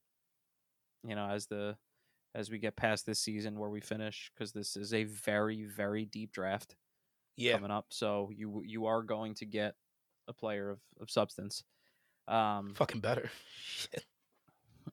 [1.08, 1.76] You know as the
[2.34, 6.04] as we get past this season where we finish because this is a very very
[6.04, 6.76] deep draft
[7.38, 7.86] yeah coming up.
[7.90, 9.74] So you you are going to get
[10.28, 11.64] a player of of substance.
[12.28, 13.30] Um, fucking better
[13.66, 14.04] Shit.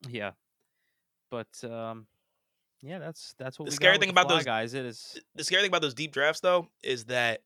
[0.10, 0.32] yeah,
[1.32, 2.06] but um,
[2.82, 4.74] yeah, that's that's what The scary thing about those- guys.
[4.74, 7.42] It is the scary thing about those deep drafts though is that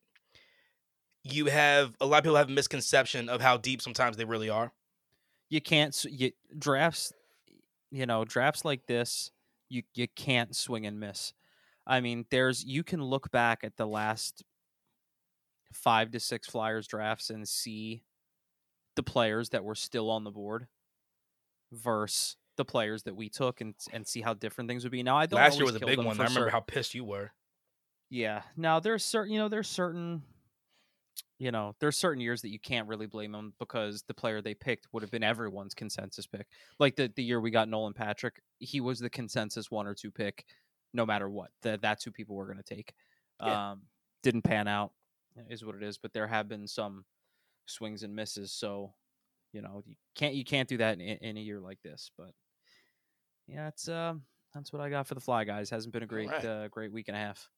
[1.24, 4.48] you have a lot of people have a misconception of how deep sometimes they really
[4.48, 4.72] are
[5.50, 7.12] you can't you, drafts
[7.90, 9.30] you know drafts like this
[9.68, 11.34] you you can't swing and miss
[11.86, 14.42] i mean there's you can look back at the last
[15.72, 18.02] 5 to 6 flyers drafts and see
[18.96, 20.66] the players that were still on the board
[21.72, 25.16] versus the players that we took and and see how different things would be now
[25.16, 27.30] i don't last year was a big one i remember cer- how pissed you were
[28.10, 28.42] yeah.
[28.56, 30.22] Now there's certain, you know, there's certain,
[31.38, 34.54] you know, there's certain years that you can't really blame them because the player they
[34.54, 36.46] picked would have been everyone's consensus pick.
[36.78, 40.10] Like the the year we got Nolan Patrick, he was the consensus one or two
[40.10, 40.44] pick,
[40.94, 41.50] no matter what.
[41.62, 42.92] That that's who people were going to take.
[43.42, 43.72] Yeah.
[43.72, 43.82] Um,
[44.22, 44.92] didn't pan out,
[45.48, 45.98] is what it is.
[45.98, 47.04] But there have been some
[47.66, 48.52] swings and misses.
[48.52, 48.92] So,
[49.52, 52.10] you know, you can't you can't do that in, in a year like this.
[52.16, 52.32] But
[53.46, 54.22] yeah, it's um.
[54.54, 55.68] That's what I got for the fly guys.
[55.68, 56.44] Hasn't been a great, Alright.
[56.44, 57.50] uh, great week and a half.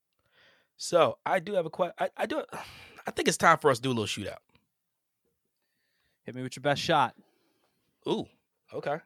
[0.77, 2.43] so i do have a question I, I do
[3.07, 4.39] i think it's time for us to do a little shootout
[6.25, 7.15] Hit me with your best shot.
[8.09, 8.27] ooh
[8.75, 8.97] okay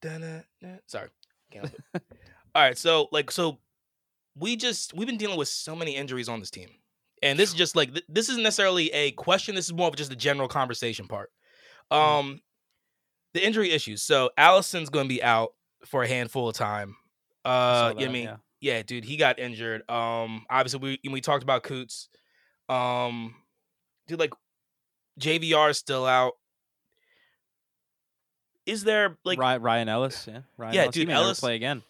[0.00, 0.76] Da-na-na.
[0.86, 1.08] sorry
[1.50, 2.02] Can't all
[2.62, 3.58] right so like so
[4.36, 6.68] we just we've been dealing with so many injuries on this team
[7.22, 9.96] and this is just like th- this isn't necessarily a question this is more of
[9.96, 11.30] just a general conversation part
[11.90, 12.40] um
[13.34, 15.50] the injury issues so allison's going to be out
[15.86, 16.96] for a handful of time
[17.44, 18.36] uh you know what i mean yeah.
[18.76, 22.08] yeah dude he got injured um obviously we we talked about coots
[22.68, 23.34] um
[24.06, 24.32] dude like
[25.20, 26.32] jvr is still out
[28.66, 30.94] is there like Ryan Ellis, yeah, Ryan Yeah, Ellis.
[30.94, 31.82] dude, Ellis- play again.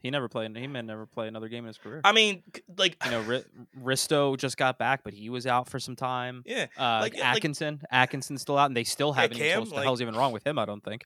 [0.00, 0.56] He never played.
[0.56, 2.00] He may never play another game in his career.
[2.04, 2.42] I mean
[2.76, 3.44] like you know, Ri-
[3.82, 6.42] Risto just got back, but he was out for some time.
[6.46, 9.68] yeah Uh, Like- like- Atkinson, Atkinson's still out, and they still haven't even Cam, what
[9.70, 10.58] like- the hell's even wrong with him.
[10.58, 11.04] I don't think.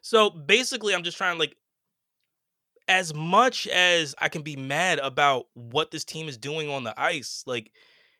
[0.00, 1.56] So basically, I'm just trying like,
[2.86, 6.98] as much as I can be mad about what this team is doing on the
[7.00, 7.72] ice, like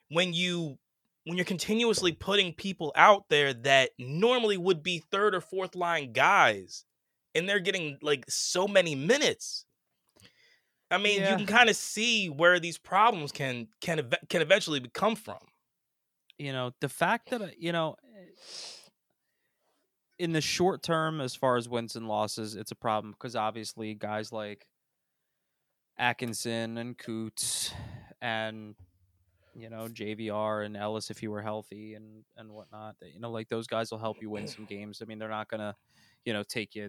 [0.09, 0.79] when you
[1.25, 6.13] when you're continuously putting people out there that normally would be third or fourth line
[6.13, 6.85] guys,
[7.35, 9.65] and they're getting like so many minutes.
[10.91, 14.81] I mean, you can kind of see where these problems can can ev- can eventually
[14.93, 15.39] come from.
[16.39, 18.27] you know the fact that you know eh,
[20.19, 23.95] in the short term as far as wins and losses it's a problem because obviously
[23.95, 24.67] guys like
[25.99, 27.73] atkinson and coots
[28.21, 28.75] and
[29.55, 33.49] you know jvr and ellis if he were healthy and and whatnot you know like
[33.49, 35.77] those guys will help you win some games i mean they're not gonna
[36.25, 36.89] you know take you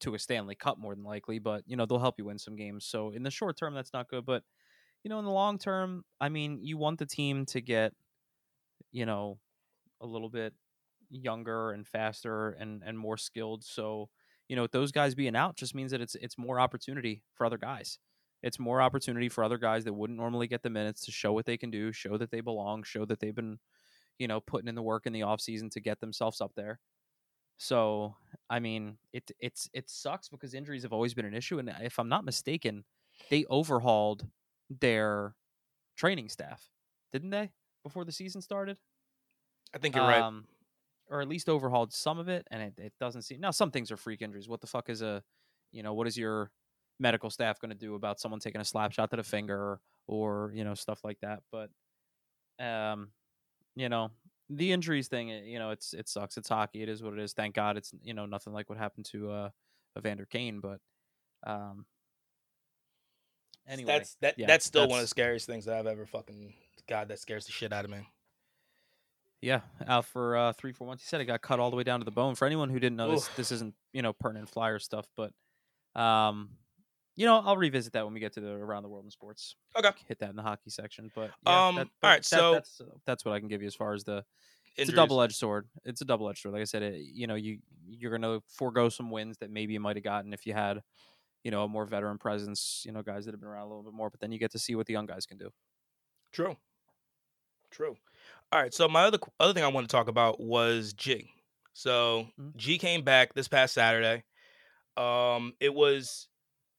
[0.00, 2.56] to a stanley cup more than likely but you know they'll help you win some
[2.56, 4.42] games so in the short term that's not good but
[5.04, 7.92] you know in the long term i mean you want the team to get
[8.92, 9.38] you know,
[10.00, 10.54] a little bit
[11.10, 13.64] younger and faster and and more skilled.
[13.64, 14.08] So,
[14.48, 17.58] you know, those guys being out just means that it's it's more opportunity for other
[17.58, 17.98] guys.
[18.42, 21.44] It's more opportunity for other guys that wouldn't normally get the minutes to show what
[21.44, 23.58] they can do, show that they belong, show that they've been,
[24.18, 26.80] you know, putting in the work in the off season to get themselves up there.
[27.62, 28.16] So,
[28.48, 31.98] I mean, it it's it sucks because injuries have always been an issue and if
[31.98, 32.84] I'm not mistaken,
[33.28, 34.26] they overhauled
[34.70, 35.34] their
[35.94, 36.70] training staff,
[37.12, 37.50] didn't they?
[37.82, 38.78] Before the season started?
[39.74, 40.22] I think you're right.
[40.22, 40.46] um,
[41.10, 43.50] or at least overhauled some of it, and it, it doesn't seem now.
[43.50, 44.48] Some things are freak injuries.
[44.48, 45.22] What the fuck is a,
[45.70, 46.50] you know, what is your
[46.98, 50.50] medical staff going to do about someone taking a slap shot to the finger or
[50.54, 51.42] you know stuff like that?
[51.52, 51.68] But,
[52.58, 53.10] um,
[53.76, 54.12] you know,
[54.50, 56.36] the injuries thing, you know, it's it sucks.
[56.36, 56.82] It's hockey.
[56.82, 57.32] It is what it is.
[57.32, 59.50] Thank God, it's you know nothing like what happened to uh
[59.96, 60.80] Evander Kane, but,
[61.46, 61.86] um.
[63.68, 64.38] Anyway, that's that.
[64.38, 66.54] yeah, that's still one of the scariest things that I've ever fucking.
[66.88, 68.08] God, that scares the shit out of me.
[69.40, 71.04] Yeah, out for uh, three, four months.
[71.04, 72.34] He said it got cut all the way down to the bone.
[72.34, 75.32] For anyone who didn't know, this this isn't you know pertinent flyer stuff, but
[76.00, 76.50] um,
[77.20, 79.54] you know I'll revisit that when we get to the around the world in sports.
[79.76, 79.90] Okay.
[80.08, 81.10] hit that in the hockey section.
[81.14, 83.68] But yeah, Um, that, all right, that- so- that's that's what I can give you
[83.68, 84.24] as far as the
[84.76, 85.68] it's a double edged sword.
[85.84, 86.54] It's a double edged sword.
[86.54, 89.80] Like I said, it, you know you you're gonna forego some wins that maybe you
[89.80, 90.80] might have gotten if you had
[91.44, 92.82] you know a more veteran presence.
[92.86, 94.52] You know guys that have been around a little bit more, but then you get
[94.52, 95.50] to see what the young guys can do.
[96.32, 96.56] True.
[97.70, 97.96] True.
[98.52, 98.72] All right.
[98.74, 101.30] So my other other thing I want to talk about was G.
[101.72, 102.56] So Mhm.
[102.56, 104.24] G came back this past Saturday.
[104.96, 106.28] Um, it was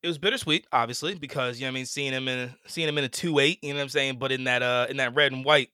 [0.04, 2.88] it was bittersweet, obviously, because you know what I mean seeing him in a, seeing
[2.88, 4.98] him in a two eight, you know what I'm saying, but in that uh in
[4.98, 5.70] that red and white,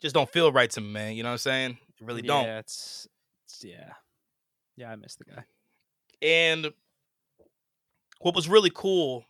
[0.00, 1.14] just don't feel right to me, man.
[1.14, 1.78] You know what I'm saying?
[2.00, 2.44] It really don't.
[2.44, 3.06] Yeah, it's,
[3.44, 3.92] it's yeah,
[4.76, 4.90] yeah.
[4.90, 5.44] I miss the guy.
[6.22, 6.72] And
[8.20, 9.24] what was really cool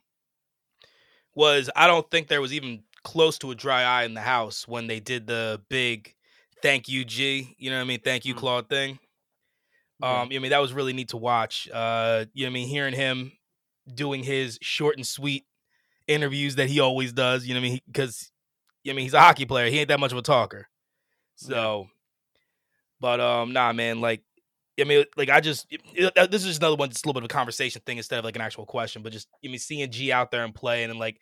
[1.34, 4.68] was I don't think there was even close to a dry eye in the house
[4.68, 6.14] when they did the big
[6.62, 8.38] thank you G, you know what I mean, thank you Mm.
[8.38, 8.98] Claude thing.
[10.02, 11.68] Um, you know I mean that was really neat to watch.
[11.72, 13.32] Uh, you know what I mean, hearing him
[13.92, 15.44] doing his short and sweet
[16.06, 18.30] interviews that he always does, you know what I mean, because
[18.88, 20.68] I mean he's a hockey player, he ain't that much of a talker.
[21.42, 21.48] Yeah.
[21.48, 21.88] So,
[23.00, 24.22] but um, nah, man, like
[24.80, 27.08] I mean, like I just it- it- uh, this is just another one, just a
[27.08, 29.02] little bit of a conversation thing instead of like an actual question.
[29.02, 31.18] But just I mean, seeing G out there and playing, and like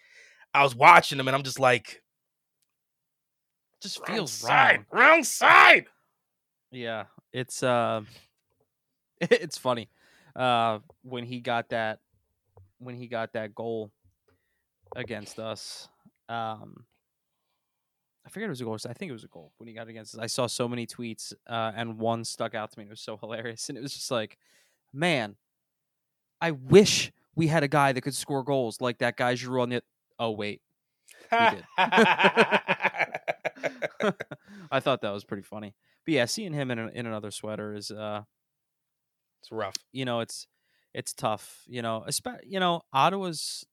[0.55, 2.03] I was watching him, and I'm just like,
[3.81, 5.03] just wrong feels side, wrong.
[5.09, 5.87] wrong side.
[6.71, 8.03] Yeah, it's uh,
[9.21, 9.89] it's funny.
[10.37, 11.99] Uh, when he got that,
[12.79, 13.91] when he got that goal
[14.97, 15.89] against us,
[16.29, 16.85] um,
[18.27, 18.77] I forget it was a goal.
[18.89, 20.21] I think it was a goal when he got against us.
[20.21, 22.85] I saw so many tweets, uh, and one stuck out to me.
[22.85, 24.37] It was so hilarious, and it was just like,
[24.93, 25.37] man,
[26.41, 29.69] I wish we had a guy that could score goals like that guy Giroux on
[29.71, 29.83] the.
[30.19, 30.61] Oh wait,
[31.31, 31.65] did.
[34.71, 35.75] I thought that was pretty funny.
[36.05, 38.23] But yeah, seeing him in, a, in another sweater is uh
[39.43, 39.77] it's rough.
[39.93, 40.47] you know it's
[40.95, 43.65] it's tough you know espe- you know ottawa's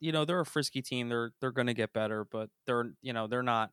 [0.00, 3.12] you know they're a frisky team they're they're going to get better but they're you
[3.12, 3.70] know they're not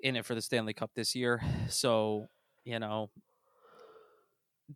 [0.00, 2.26] in it for the stanley cup this year so
[2.64, 3.10] you know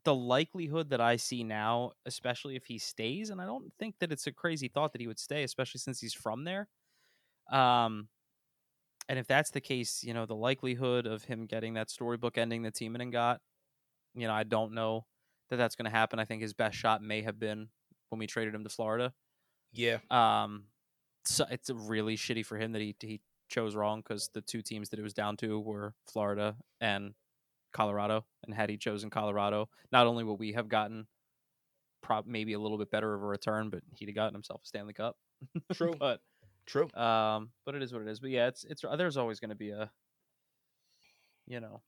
[0.05, 4.11] the likelihood that i see now especially if he stays and i don't think that
[4.11, 6.69] it's a crazy thought that he would stay especially since he's from there
[7.51, 8.09] um
[9.09, 12.63] and if that's the case you know the likelihood of him getting that storybook ending
[12.63, 13.41] that Timonen got
[14.15, 15.05] you know i don't know
[15.53, 16.19] that that's going to happen.
[16.19, 17.69] I think his best shot may have been
[18.09, 19.13] when we traded him to Florida.
[19.75, 20.65] Yeah, Um,
[21.27, 24.89] so it's really shitty for him that he he chose wrong because the two teams
[24.89, 27.13] that it was down to were Florida and
[27.75, 31.07] Colorado, and had he chosen Colorado, not only would we have gotten
[32.03, 34.67] prob maybe a little bit better of a return, but he'd have gotten himself a
[34.67, 35.17] Stanley Cup.
[35.75, 35.95] True.
[35.99, 36.21] but
[36.65, 36.91] True.
[36.95, 38.21] um, but it is what it is.
[38.21, 39.91] But yeah, it's it's there's always going to be a,
[41.47, 41.83] you know,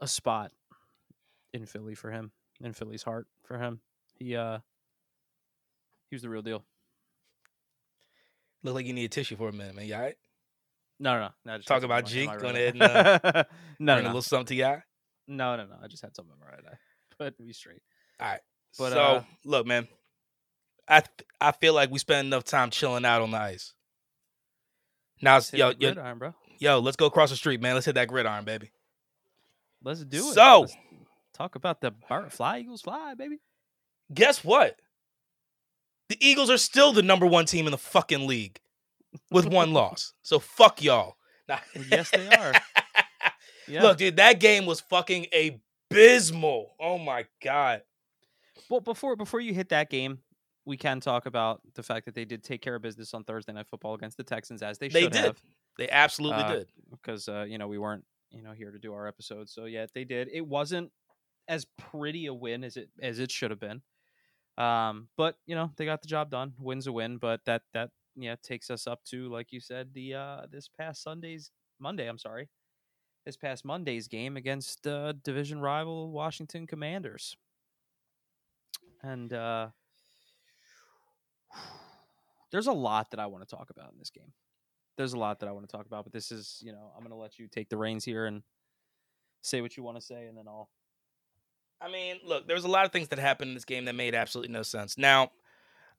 [0.00, 0.52] a spot
[1.60, 3.80] in Philly for him, in Philly's heart for him.
[4.18, 4.58] He uh,
[6.10, 6.64] he was the real deal.
[8.62, 9.86] Look like you need a tissue for a minute, man.
[9.86, 10.16] You all right?
[10.98, 11.28] No, no, no.
[11.44, 13.44] no just Talk about something in my- Jink, in go ahead eye.
[13.78, 14.76] no, Bring a no, little something to you.
[15.28, 15.74] no, no, no.
[15.82, 16.76] I just had something in my right eye.
[17.18, 17.80] But be straight.
[18.20, 18.40] All right.
[18.78, 19.88] But, so uh, look, man,
[20.86, 23.72] I th- I feel like we spent enough time chilling out on the ice.
[25.22, 26.34] Now, Let's it's- hit yo, yo, gridiron, bro.
[26.58, 27.74] yo, let's go across the street, man.
[27.74, 28.70] Let's hit that gridiron, baby.
[29.82, 30.34] Let's do it.
[30.34, 30.76] So- Let's
[31.36, 33.38] talk about the bar- fly Eagles fly, baby.
[34.12, 34.76] Guess what?
[36.08, 38.60] The Eagles are still the number one team in the fucking league
[39.30, 40.12] with one loss.
[40.22, 41.16] So fuck y'all.
[41.48, 41.58] Nah.
[41.90, 42.52] Yes, they are.
[43.68, 43.82] Yeah.
[43.82, 45.26] Look, dude, that game was fucking
[45.92, 46.74] abysmal.
[46.80, 47.82] Oh my god.
[48.70, 50.18] Well, before before you hit that game,
[50.64, 53.52] we can talk about the fact that they did take care of business on Thursday
[53.52, 55.24] Night Football against the Texans, as they They should did.
[55.24, 55.42] have,
[55.78, 56.68] They absolutely Uh, did.
[56.92, 59.48] because uh, you know we weren't you know here to do our episode.
[59.48, 60.28] So yeah, they did.
[60.32, 60.92] It wasn't
[61.48, 63.82] as pretty a win as it as it should have been,
[64.58, 66.54] um, but you know they got the job done.
[66.58, 70.14] Win's a win, but that that yeah takes us up to like you said the
[70.14, 72.08] uh, this past Sunday's Monday.
[72.08, 72.48] I'm sorry.
[73.24, 77.36] This past Monday's game against uh, division rival Washington Commanders.
[79.02, 79.68] And uh,
[82.52, 84.32] there's a lot that I want to talk about in this game.
[84.96, 87.02] There's a lot that I want to talk about, but this is, you know, I'm
[87.02, 88.42] going to let you take the reins here and
[89.42, 90.70] say what you want to say, and then I'll.
[91.80, 93.94] I mean, look, there was a lot of things that happened in this game that
[93.94, 94.96] made absolutely no sense.
[94.96, 95.30] Now,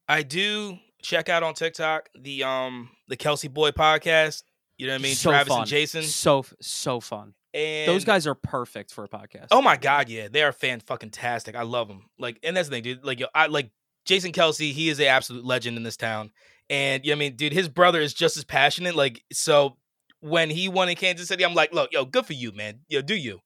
[0.08, 4.44] I do check out on TikTok the um the Kelce Boy podcast.
[4.78, 5.16] You know what I mean?
[5.16, 5.62] So Travis fun.
[5.62, 6.04] and Jason.
[6.04, 7.34] So so fun.
[7.54, 9.48] And Those guys are perfect for a podcast.
[9.52, 11.56] Oh my god, yeah, they are fan fucking tastic.
[11.56, 12.10] I love them.
[12.20, 13.04] Like, and that's the thing, dude.
[13.04, 13.72] Like, yo, I like
[14.06, 14.72] Jason Kelce.
[14.72, 16.32] He is an absolute legend in this town.
[16.70, 18.96] And you know what I mean, dude, his brother is just as passionate.
[18.96, 19.78] Like, so
[20.20, 22.82] when he won in Kansas City, I'm like, look, yo, good for you, man.
[22.90, 23.40] Yo, do you?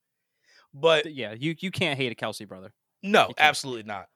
[0.74, 2.74] But yeah, you you can't hate a Kelce brother.
[3.04, 4.08] no, absolutely not.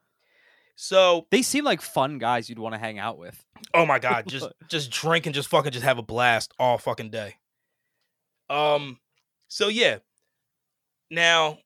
[0.78, 3.41] So, They seem like fun guys you'd want to hang out with.
[3.74, 7.12] oh my god, just just drink and just fucking just have a blast all fucking
[7.12, 7.36] day.
[8.50, 9.00] Um,
[9.48, 10.00] so yeah.
[11.10, 11.60] Now,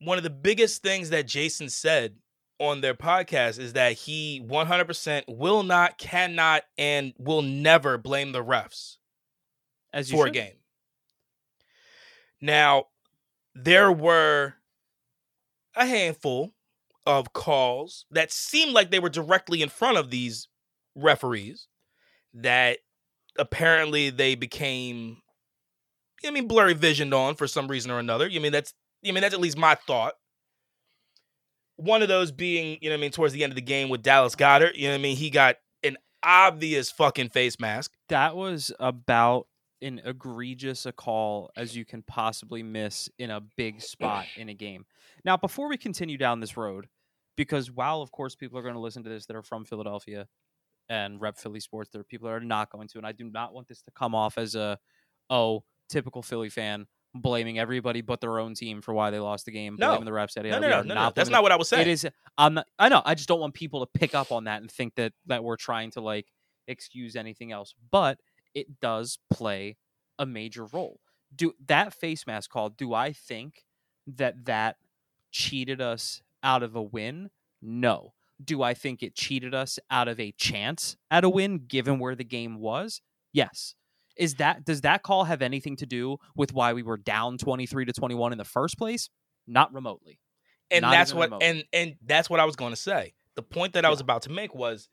[0.00, 2.16] one of the biggest things that Jason said
[2.58, 8.44] on their podcast is that he 100% will not, cannot, and will never blame the
[8.44, 8.96] refs
[9.92, 10.54] As you for a game.
[12.40, 12.86] Now,
[13.56, 14.54] there were
[15.74, 16.52] a handful
[17.06, 20.48] of calls that seemed like they were directly in front of these
[20.94, 21.68] referees
[22.34, 22.78] that
[23.38, 25.18] apparently they became
[26.24, 28.26] I mean blurry visioned on for some reason or another.
[28.26, 28.74] You mean that's
[29.06, 30.14] I mean that's at least my thought.
[31.76, 34.02] One of those being, you know I mean, towards the end of the game with
[34.02, 37.92] Dallas Goedert, you know I mean, he got an obvious fucking face mask.
[38.08, 39.46] That was about
[39.82, 44.54] an egregious a call as you can possibly miss in a big spot in a
[44.54, 44.86] game.
[45.24, 46.88] Now, before we continue down this road,
[47.36, 50.26] because while of course people are going to listen to this that are from Philadelphia
[50.88, 53.24] and rep Philly sports, there are people that are not going to, and I do
[53.30, 54.78] not want this to come off as a
[55.30, 59.50] oh typical Philly fan blaming everybody but their own team for why they lost the
[59.52, 59.88] game, No.
[59.88, 60.36] blaming the refs.
[60.36, 60.94] yada, No, no, no, no.
[60.94, 61.82] not That's not what I was saying.
[61.82, 62.06] it is.
[62.36, 62.66] I'm not.
[62.78, 63.02] I know.
[63.04, 65.56] I just don't want people to pick up on that and think that that we're
[65.56, 66.26] trying to like
[66.68, 67.74] excuse anything else.
[67.90, 68.18] But
[68.56, 69.76] it does play
[70.18, 70.98] a major role.
[71.34, 72.70] Do that face mask call?
[72.70, 73.64] Do I think
[74.06, 74.76] that that
[75.30, 77.30] cheated us out of a win?
[77.62, 78.14] No.
[78.42, 82.14] Do I think it cheated us out of a chance at a win given where
[82.14, 83.00] the game was?
[83.32, 83.74] Yes.
[84.16, 87.84] Is that does that call have anything to do with why we were down 23
[87.84, 89.10] to 21 in the first place?
[89.46, 90.18] Not remotely.
[90.70, 91.46] and Not that's what remotely.
[91.46, 93.12] and and that's what I was going to say.
[93.36, 94.04] The point that I was Yeah.
[94.04, 94.88] about to make was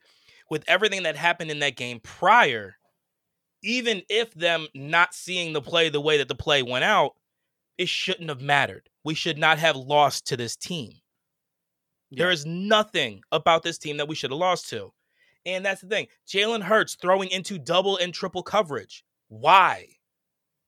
[0.50, 2.76] with everything that happened in that game prior,
[3.64, 7.12] even if them not seeing the play the way that the play went out,
[7.78, 8.88] it shouldn't have mattered.
[9.04, 10.92] We should not have lost to this team.
[12.10, 12.34] There Yeah.
[12.34, 14.92] is nothing about this team that we should have lost to.
[15.46, 16.06] And that's the thing.
[16.28, 19.04] Jalen Hurts throwing into double and triple coverage.
[19.28, 19.88] Why?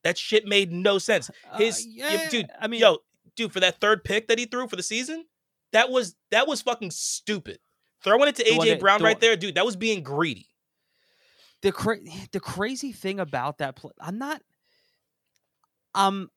[0.03, 1.31] That shit made no sense.
[1.51, 2.99] Uh, His- yeah, dude, I mean, Yo,
[3.37, 5.27] dude, for that third pick that he threw for the season,
[5.73, 7.59] that was that was fucking stupid.
[8.03, 10.49] Throwing it to AJ that- Brown right there, dude, that was being greedy.
[11.63, 11.99] The cra-
[12.33, 14.43] the crazy thing about that play, I'm not.
[15.95, 16.31] I'm,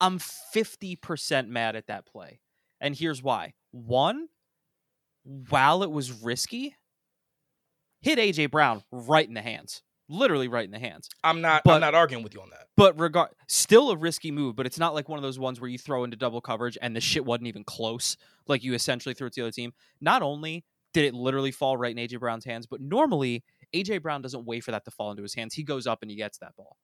[0.00, 2.40] I'm fifty percent mad at that play,
[2.80, 3.54] and here's why.
[3.70, 4.28] One,
[5.24, 6.74] while it was risky,
[8.02, 9.82] hit AJ Brown right in the hands.
[10.08, 11.08] literally right in the hands.
[11.24, 11.62] I'm not.
[11.64, 12.66] But- I'm not arguing with you on that.
[12.76, 14.54] But regard, still a risky move.
[14.54, 16.94] But it's not like one of those ones where you throw into double coverage and
[16.94, 18.18] the shit wasn't even close.
[18.46, 19.72] Like you essentially threw it to the other team.
[20.00, 23.42] Not only did it literally fall right in AJ Brown's hands, but normally
[23.74, 25.54] AJ Brown doesn't wait for that to fall into his hands.
[25.54, 26.76] He goes up and he gets that ball.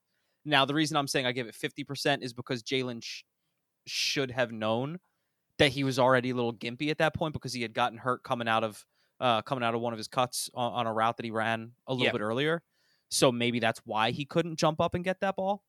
[0.45, 3.23] Now the reason I'm saying I give it 50% is because Jalen sh-
[3.87, 4.99] should have known
[5.59, 8.23] that he was already a little gimpy at that point because he had gotten hurt
[8.25, 8.85] coming out of
[9.21, 11.73] uh, coming out of one of his cuts on, on a route that he ran
[11.87, 12.13] a little Yeah.
[12.13, 12.61] bit earlier.
[13.09, 15.63] So maybe that's why he couldn't jump up and get that ball.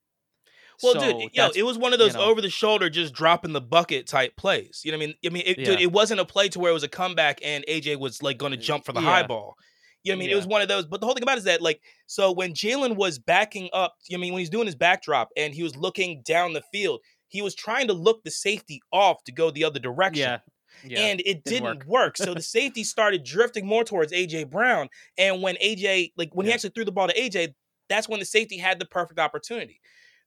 [0.81, 2.25] Well, So dude, yo, it was one of those you know.
[2.25, 4.81] over the shoulder, just dropping the bucket type plays.
[4.83, 5.15] You know what I mean?
[5.25, 7.63] I mean, it, dude, it wasn't a play to where it was a comeback and
[7.67, 9.55] AJ was like going to jump for the high ball.
[10.03, 10.29] You know what I mean?
[10.31, 10.85] It was one of those.
[10.85, 13.95] But the whole thing about it is that, like, so when Jalen was backing up,
[14.07, 16.63] you know I mean, when he's doing his backdrop and he was looking down the
[16.73, 16.99] field,
[17.29, 20.21] he was trying to look the safety off to go the other direction.
[20.21, 20.39] yeah,
[20.83, 20.99] yeah.
[20.99, 22.17] and it didn't didn't work.
[22.17, 24.89] so the safety started drifting more towards AJ Brown.
[25.17, 27.53] And when AJ, like when he actually threw the ball to AJ,
[27.89, 29.79] that's when the safety had the perfect opportunity.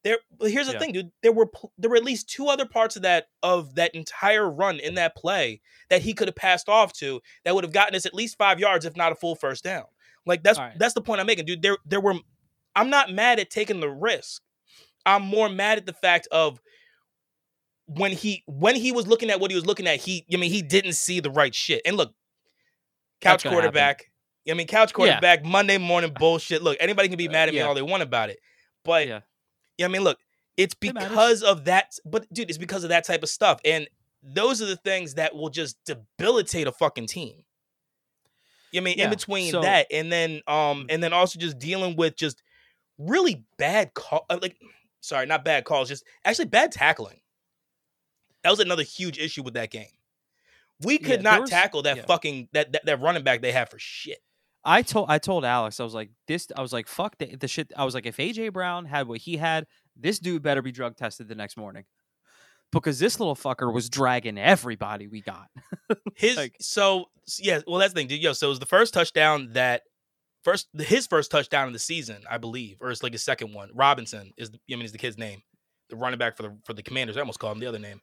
[0.07, 0.79] There, here's the Yeah.
[0.79, 1.11] thing, dude.
[1.25, 4.79] There were there were at least two other parts of that of that entire run
[4.79, 8.07] in that play that he could have passed off to that would have gotten us
[8.07, 9.83] at least five yards, if not a full first down.
[10.25, 10.79] Like that's right.
[10.79, 11.61] that's the point I'm making, dude.
[11.63, 12.15] There there were.
[12.77, 14.43] I'm not mad at taking the risk.
[15.05, 16.61] I'm more mad at the fact of
[17.87, 20.53] when he when he was looking at what he was looking at, he I mean
[20.53, 21.83] he didn't see the right shit.
[21.85, 22.13] And look,
[23.21, 23.65] couch gonna happen.
[23.73, 24.05] quarterback.
[24.49, 24.95] I mean couch Yeah.
[24.95, 26.63] quarterback, Monday morning bullshit.
[26.63, 27.67] Look, anybody can be Uh, mad at me yeah.
[27.67, 28.39] all they want about it.
[28.85, 29.21] But yeah.
[29.79, 30.19] Yeah, I mean, look,
[30.57, 31.99] it's It because of that.
[32.05, 33.89] But dude, it's because of that type of stuff, and
[34.23, 37.45] those are the things that will just debilitate a fucking team.
[38.73, 41.39] You know I mean, Yeah, in between so- that, and then um, and then also
[41.39, 42.43] just dealing with just
[42.99, 44.57] really bad call, uh, like
[45.01, 47.21] sorry, not bad calls, just actually bad tackling.
[48.43, 49.87] That was another huge issue with that game.
[50.83, 52.05] We could there not was- tackle that yeah.
[52.07, 54.19] fucking that, that that running back they have for shit.
[54.67, 57.49] I told I told Alex I was like this I was like fuck the, the
[57.49, 60.73] shit I was like if AJ Brown had what he had this dude better be
[60.73, 61.85] drug tested the next morning
[62.73, 65.47] because this little fucker was dragging everybody we got
[66.17, 67.07] His Like- so
[67.39, 68.23] yeah, well that's the thing, dude.
[68.23, 69.83] Yo, so it was the first touchdown that
[70.43, 73.71] first his first touchdown of the season, I believe, or it's like his second one.
[73.75, 75.43] Robinson is the, I mean is the kid's name,
[75.91, 77.17] the running back for the for the Commanders.
[77.17, 78.01] I almost called him the other name.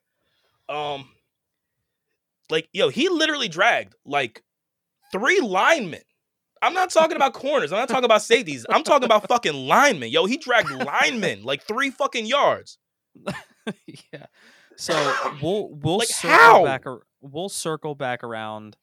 [0.70, 1.09] Um,
[2.49, 4.43] like yo, he literally dragged like
[5.11, 6.01] three linemen.
[6.64, 7.72] I'm not talking about corners.
[7.72, 8.66] I'm not talking about safeties.
[8.70, 10.09] I'm talking about fucking linemen.
[10.09, 12.78] Yo, he dragged linemen like three fucking yards.
[14.11, 14.26] yeah
[14.76, 16.64] so we'll we'll Like, circle how?
[16.64, 16.84] back
[17.22, 18.76] we'll circle back around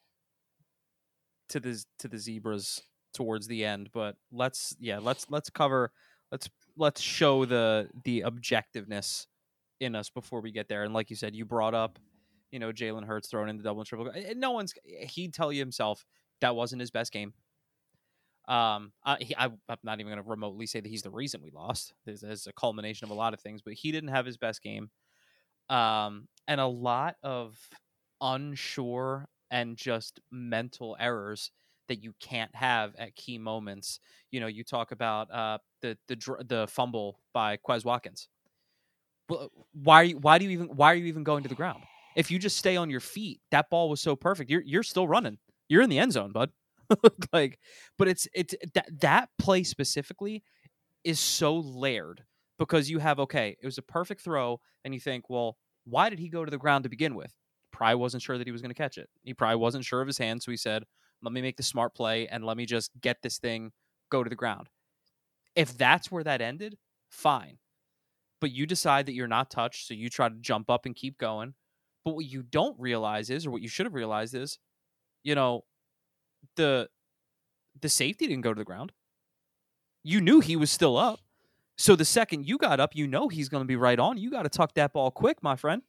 [1.48, 2.80] to the to the zebras
[3.12, 5.90] towards the end but let's yeah let's let's cover
[6.30, 9.26] let's let's show the the objectiveness
[9.80, 11.98] in us before we get there and like you said you brought up
[12.52, 15.58] you know Jalen Hurts throwing in the double and triple no one's he'd tell you
[15.60, 16.04] himself
[16.40, 17.32] that wasn't his best game
[18.50, 21.40] um, I, he, I, I'm not even going to remotely say that he's the reason
[21.40, 21.94] we lost.
[22.04, 24.60] There's, there's a culmination of a lot of things, but he didn't have his best
[24.60, 24.90] game.
[25.68, 27.56] Um, and a lot of
[28.20, 31.52] unsure and just mental errors
[31.86, 34.00] that you can't have at key moments.
[34.32, 38.28] You know, you talk about uh, the the the fumble by Quez Watkins.
[39.72, 41.84] Why why do you even why are you even going to the ground?
[42.16, 44.50] If you just stay on your feet, that ball was so perfect.
[44.50, 45.38] You're you're still running.
[45.68, 46.50] You're in the end zone, bud.
[47.32, 47.58] like,
[47.98, 50.42] but it's it's that that play specifically
[51.04, 52.24] is so layered
[52.58, 56.18] because you have okay, it was a perfect throw, and you think, well, why did
[56.18, 57.34] he go to the ground to begin with?
[57.72, 59.08] Probably wasn't sure that he was going to catch it.
[59.24, 60.84] He probably wasn't sure of his hand, so he said,
[61.22, 63.72] "Let me make the smart play and let me just get this thing
[64.10, 64.68] go to the ground."
[65.56, 66.78] If that's where that ended,
[67.10, 67.58] fine.
[68.40, 71.18] But you decide that you're not touched, so you try to jump up and keep
[71.18, 71.54] going.
[72.04, 74.58] But what you don't realize is, or what you should have realized is,
[75.24, 75.64] you know,
[76.56, 76.88] the
[77.80, 78.92] the safety didn't go to the ground.
[80.02, 81.20] You knew he was still up.
[81.76, 84.18] So the second you got up, you know he's going to be right on.
[84.18, 85.82] You got to tuck that ball quick, my friend.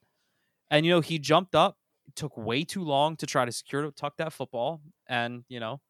[0.69, 1.77] And you know he jumped up,
[2.15, 5.81] took way too long to try to secure to tuck that football, and you know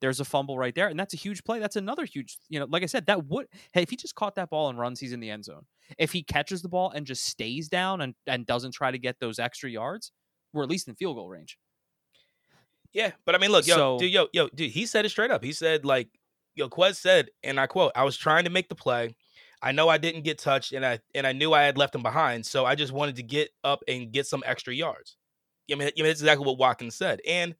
[0.00, 1.58] there's a fumble right there, and that's a huge play.
[1.58, 4.34] That's another huge, you know, like I said, that would hey if he just caught
[4.36, 5.66] that ball and runs, he's in the end zone.
[5.98, 9.20] If he catches the ball and just stays down and and doesn't try to get
[9.20, 10.12] those extra yards,
[10.52, 11.58] we're at least in field goal range.
[12.92, 15.30] Yeah, but I mean, look, yo, So- dude, yo, yo, dude, he said it straight
[15.30, 15.44] up.
[15.44, 16.08] He said, like,
[16.54, 19.14] yo, Quez said, and I quote, "I was trying to make the play.
[19.62, 22.02] I know I didn't get touched, and I and I knew I had left him
[22.02, 25.16] behind, so I just wanted to get up and get some extra yards."
[25.70, 27.20] I mean, I mean, that's exactly what Watkins said.
[27.26, 27.54] And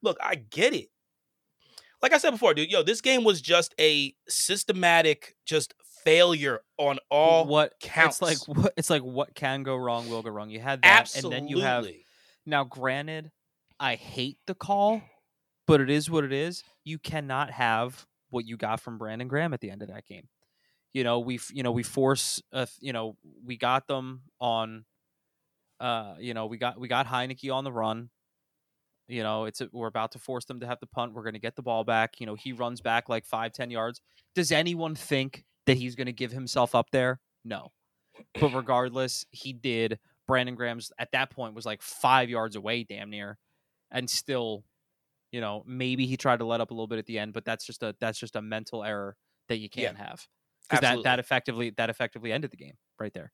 [0.00, 0.88] look, I get it.
[2.00, 6.98] Like I said before, dude, yo, this game was just a systematic, just failure on
[7.10, 8.16] all what counts.
[8.16, 10.50] It's like what it's like what can go wrong will go wrong.
[10.50, 11.36] You had that, absolutely.
[11.36, 11.86] and then you have
[12.46, 12.64] now.
[12.64, 13.30] Granted,
[13.82, 15.02] I hate the call,
[15.66, 16.62] but it is what it is.
[16.84, 20.28] You cannot have what you got from Brandon Graham at the end of that game.
[20.94, 24.84] You know, we you know we force uh, you know we got them on.
[25.80, 28.10] Uh, you know, we got we got Heinicke on the run.
[29.08, 31.12] You know, it's a, we're about to force them to have the punt.
[31.12, 32.20] We're going to get the ball back.
[32.20, 34.00] You know, he runs back like five, ten yards.
[34.36, 37.20] Does anyone think that he's going to give himself up there?
[37.44, 37.72] No.
[38.40, 39.98] But regardless, he did.
[40.28, 43.38] Brandon Graham's at that point was like five yards away, damn near,
[43.92, 44.64] and still,
[45.32, 47.44] you know, maybe he tried to let up a little bit at the end, but
[47.44, 49.16] that's just a that's just a mental error
[49.48, 50.26] that you can't have
[50.68, 53.32] because that that effectively that effectively ended the game right there.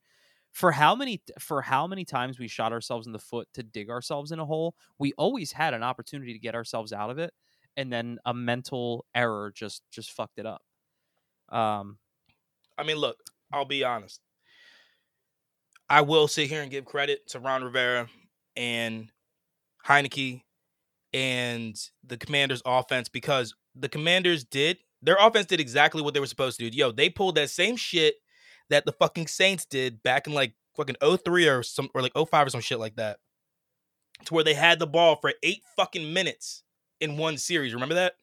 [0.52, 3.90] For how many for how many times we shot ourselves in the foot to dig
[3.90, 7.32] ourselves in a hole, we always had an opportunity to get ourselves out of it,
[7.76, 10.62] and then a mental error just just fucked it up.
[11.50, 11.98] Um,
[12.78, 13.18] I mean, look,
[13.52, 14.20] I'll be honest.
[15.88, 18.08] I will sit here and give credit to Ron Rivera
[18.56, 19.10] and
[19.86, 20.42] Heinicke
[21.18, 26.26] and the Commanders' offense because the Commanders did their offense did exactly what they were
[26.26, 26.76] supposed to do.
[26.76, 28.16] Yo, they pulled that same shit
[28.70, 32.46] that the fucking Saints did back in like fucking 03 or some or like 05
[32.46, 33.18] or some shit like that.
[34.26, 36.62] To where they had the ball for eight fucking minutes
[37.00, 37.74] in one series.
[37.74, 38.14] Remember that?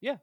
[0.00, 0.16] Yeah.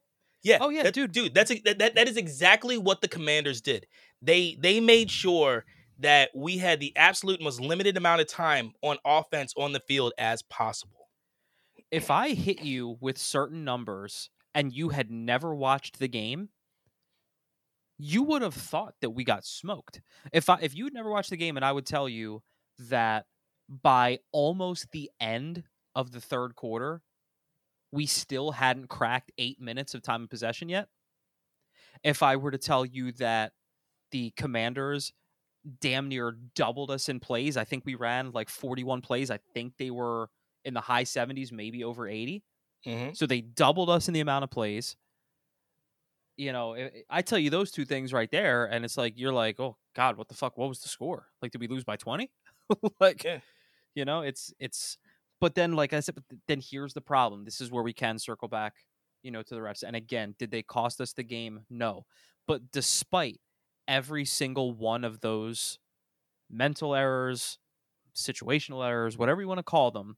[0.44, 0.60] Yeah.
[0.62, 1.12] Oh, yeah, that- dude.
[1.12, 3.88] Dude, that's that, that that is exactly what the Commanders did.
[4.22, 5.66] They they made sure
[6.00, 10.14] that we had the absolute most limited amount of time on offense on the field
[10.20, 11.07] as possible.
[11.92, 16.50] If I hit you with certain numbers and you had never watched the game,
[17.98, 20.02] you would have thought that we got smoked.
[20.32, 22.44] If I if you'd never watched the game and I would tell you
[22.80, 23.26] that
[23.70, 25.64] by almost the end
[25.96, 27.02] of the third quarter,
[27.92, 30.90] we still hadn't cracked 8 minutes of time of possession yet.
[32.04, 33.54] If I were to tell you that
[34.12, 35.12] the Commanders
[35.82, 39.32] damn near doubled us in plays, I think we ran like 41 plays.
[39.32, 40.30] I think they were
[40.68, 42.44] in the high 70s, maybe over 80.
[42.86, 43.14] Mm-hmm.
[43.14, 44.96] So they doubled us in the amount of plays.
[46.36, 49.34] You know, I- I tell you those two things right there, and it's like you're
[49.34, 50.58] like, oh God, what the fuck?
[50.58, 51.28] What was the score?
[51.42, 52.30] Like, did we lose by twenty?
[53.00, 53.40] like, Yeah.
[53.96, 54.98] you know, it's it's.
[55.40, 57.46] But then, like I said, but then here's the problem.
[57.46, 58.74] This is where we can circle back,
[59.24, 59.84] you know, to the refs.
[59.84, 61.62] And again, did they cost us the game?
[61.70, 62.06] No.
[62.48, 63.40] But despite
[63.88, 65.78] every single one of those
[66.50, 67.58] mental errors,
[68.16, 70.18] situational errors, whatever you want to call them,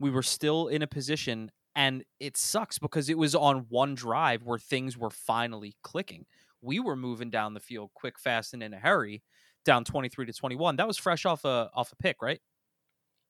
[0.00, 4.42] we were still in a position and it sucks because it was on one drive
[4.42, 6.26] where things were finally clicking.
[6.62, 9.22] We were moving down the field quick, fast, and in a hurry,
[9.64, 10.76] down twenty three to twenty one.
[10.76, 12.40] That was fresh off a off a pick, right?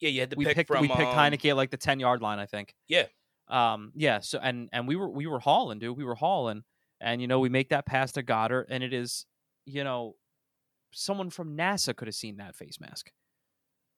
[0.01, 1.77] Yeah, you had to we pick picked from we picked um, Heinicke at like the
[1.77, 2.75] ten yard line, I think.
[2.89, 3.07] Yeah.
[3.49, 3.93] Um.
[3.95, 4.21] Yeah.
[4.21, 5.97] So and and we were we were hauling, dude.
[5.97, 6.65] We were hauling,
[7.01, 9.27] and you know we make that pass to Goedert, and it is
[9.67, 10.17] you know
[10.93, 13.13] someone from NASA could have seen that face mask.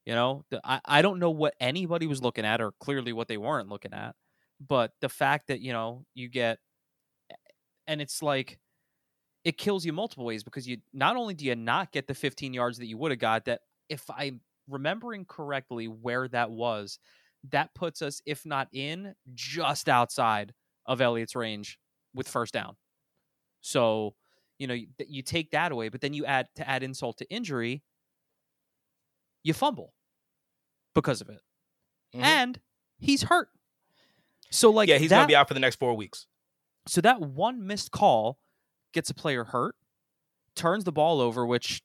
[0.07, 3.37] You know, I I don't know what anybody was looking at, or clearly what they
[3.37, 4.17] weren't looking at,
[4.61, 6.59] but the fact that you know you get,
[7.87, 8.59] and it's like
[9.45, 12.55] it kills you multiple ways because you not only do you not get the 15
[12.55, 16.99] yards that you would have got that if i'm remembering correctly where that was
[17.51, 20.55] that puts us if not in just outside
[20.87, 21.79] of elliott's range
[22.15, 22.77] with first down.
[23.61, 24.15] So
[24.59, 27.31] you know you, you take that away but then you add to add insult to
[27.31, 27.83] injury
[29.45, 29.93] you fumble
[30.95, 31.41] because of it
[32.15, 32.23] Mhm.
[32.23, 32.61] and
[32.99, 33.49] he's hurt
[34.51, 36.27] so like yeah, he's that, gonna be out for the next four weeks.
[36.87, 38.39] so that one missed call
[38.93, 39.75] gets a player hurt,
[40.55, 41.83] turns the ball over, which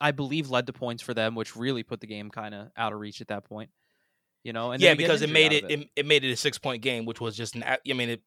[0.00, 2.92] I believe led to points for them, which really put the game kind of out
[2.92, 3.70] of reach at that point.
[4.44, 6.82] You know, and yeah, because it made it, it it made it a six point
[6.82, 7.62] game, which was just an.
[7.64, 8.22] I mean, it.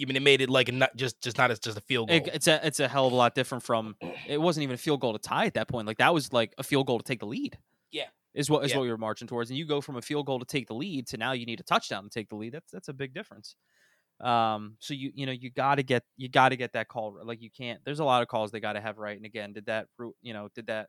[0.00, 2.16] I mean, it made it like not just just not as just a field goal.
[2.16, 3.96] It- it's a it's a hell of a lot different from.
[4.26, 5.86] It wasn't even a field goal to tie at that point.
[5.86, 7.58] Like that was like a field goal to take the lead.
[7.90, 8.08] Yeah.
[8.34, 8.78] is what is Yeah.
[8.78, 9.50] what you're marching towards.
[9.50, 11.60] And you go from a field goal to take the lead to now you need
[11.60, 12.52] a touchdown to take the lead.
[12.52, 13.56] That's that's a big difference.
[14.20, 17.18] Um, so you you know you got to get you got to get that call
[17.24, 17.80] like you can't.
[17.84, 19.16] There's a lot of calls they got to have right.
[19.16, 19.88] And again, did that
[20.22, 20.88] you know did that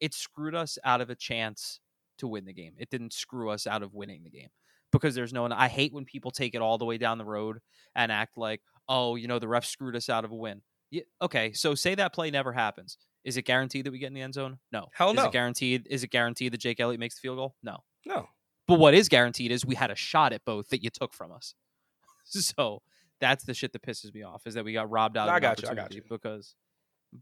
[0.00, 1.80] it screwed us out of a chance
[2.18, 2.74] to win the game.
[2.78, 4.48] It didn't screw us out of winning the game
[4.92, 5.42] because there's no.
[5.42, 5.52] one.
[5.52, 7.58] I hate when people take it all the way down the road
[7.94, 10.62] and act like, oh, you know, the ref screwed us out of a win.
[10.90, 12.96] Yeah, okay, so say that play never happens.
[13.28, 14.58] Is it guaranteed that we get in the end zone?
[14.72, 14.86] No.
[14.92, 15.22] Hell no.
[15.22, 15.86] is it guaranteed?
[15.90, 17.54] Is it guaranteed that Jake Elliott makes the field goal?
[17.62, 17.78] No.
[18.06, 18.28] no,
[18.66, 21.32] But what is guaranteed is we had a shot at both that you took from
[21.32, 21.54] us.
[22.24, 22.82] so
[23.20, 25.36] that's the shit that pisses me off is that we got robbed out No, of
[25.36, 26.54] I got you, I got opportunity because.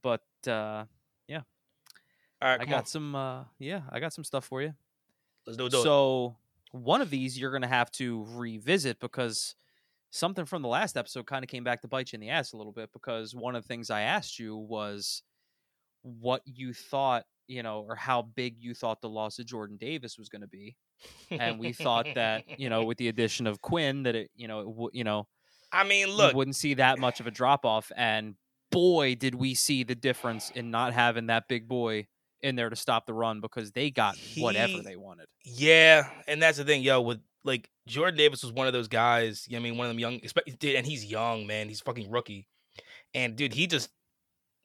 [0.02, 0.84] But uh,
[2.42, 3.14] all right, I got on, some.
[3.14, 4.74] Uh, yeah, I got some stuff for you.
[5.46, 5.70] let's do it.
[5.70, 5.82] Do it.
[5.82, 6.36] So
[6.72, 9.54] one of these you're gonna have to revisit because
[10.10, 12.52] something from the last episode kind of came back to bite you in the ass
[12.52, 15.22] a little bit because one of the things I asked you was
[16.06, 20.18] what you thought, you know, or how big you thought the loss of Jordan Davis
[20.18, 20.76] was going to be,
[21.30, 24.60] and we thought that, you know, with the addition of Quinn, that it, you know,
[24.60, 25.26] it w- you know,
[25.72, 27.90] I mean, look, wouldn't see that much of a drop off.
[27.96, 28.34] And
[28.70, 32.06] boy, did we see the difference in not having that big boy
[32.42, 35.26] in there to stop the run because they got whatever they wanted.
[35.44, 37.00] yeah, and that's the thing, yo.
[37.00, 39.46] With like Jordan Davis was one of those guys.
[39.48, 40.20] You know I mean, one of them young,
[40.58, 41.68] dude, and he's young, man.
[41.68, 42.46] He's fucking rookie,
[43.14, 43.90] and dude, he just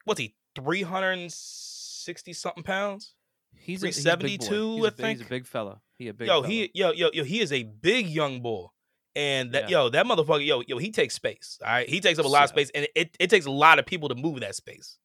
[0.05, 3.13] what's he three hundred and sixty something pounds?
[3.53, 5.81] He's a, he's a big 372, He's a I big- He's a big fella.
[5.97, 6.27] He a big.
[6.27, 6.47] yo, fella.
[6.47, 8.73] he yo yo yo he is a big young bull.
[9.13, 9.77] And that Yeah.
[9.83, 11.59] yo, that motherfucker, yo, yo, he takes space.
[11.61, 11.87] All right.
[11.89, 14.07] He takes up a lot of space and it, it takes a lot of people
[14.07, 14.97] to move that space.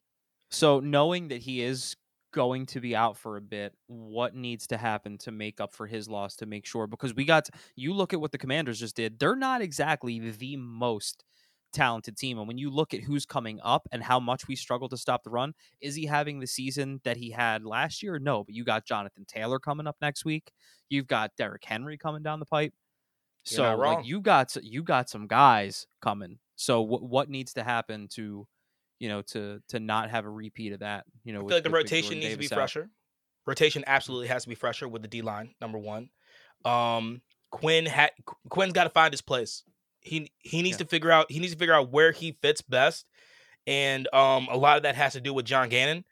[0.50, 1.96] So knowing that he is
[2.32, 5.88] going to be out for a bit, what needs to happen to make up for
[5.88, 6.86] his loss to make sure?
[6.86, 10.54] Because we got you look at what the Commanders just did; they're not exactly the
[10.56, 11.24] most
[11.76, 12.38] talented team.
[12.38, 15.22] And when you look at who's coming up and how much we struggle to stop
[15.22, 18.18] the run, is he having the season that he had last year?
[18.18, 20.52] No, but you got Jonathan Taylor coming up next week.
[20.88, 22.72] You've got Derrick Henry coming down the pipe.
[23.48, 26.38] You're So like you got you got some guys coming.
[26.56, 28.46] So what what needs to happen to
[28.98, 31.04] you know to to not have a repeat of that?
[31.24, 32.56] You know, I with- feel like the rotation needs to be Davis out.
[32.56, 32.90] fresher.
[33.46, 36.08] Rotation absolutely has to be fresher with the D line, number one.
[36.64, 37.22] Um
[37.52, 38.10] Quinn had
[38.48, 39.62] Quinn's got to find his place.
[40.06, 40.84] He he needs Yeah.
[40.84, 43.04] to figure out he needs to figure out where he fits best.
[43.66, 46.04] And um a lot of that has to do with John Gannon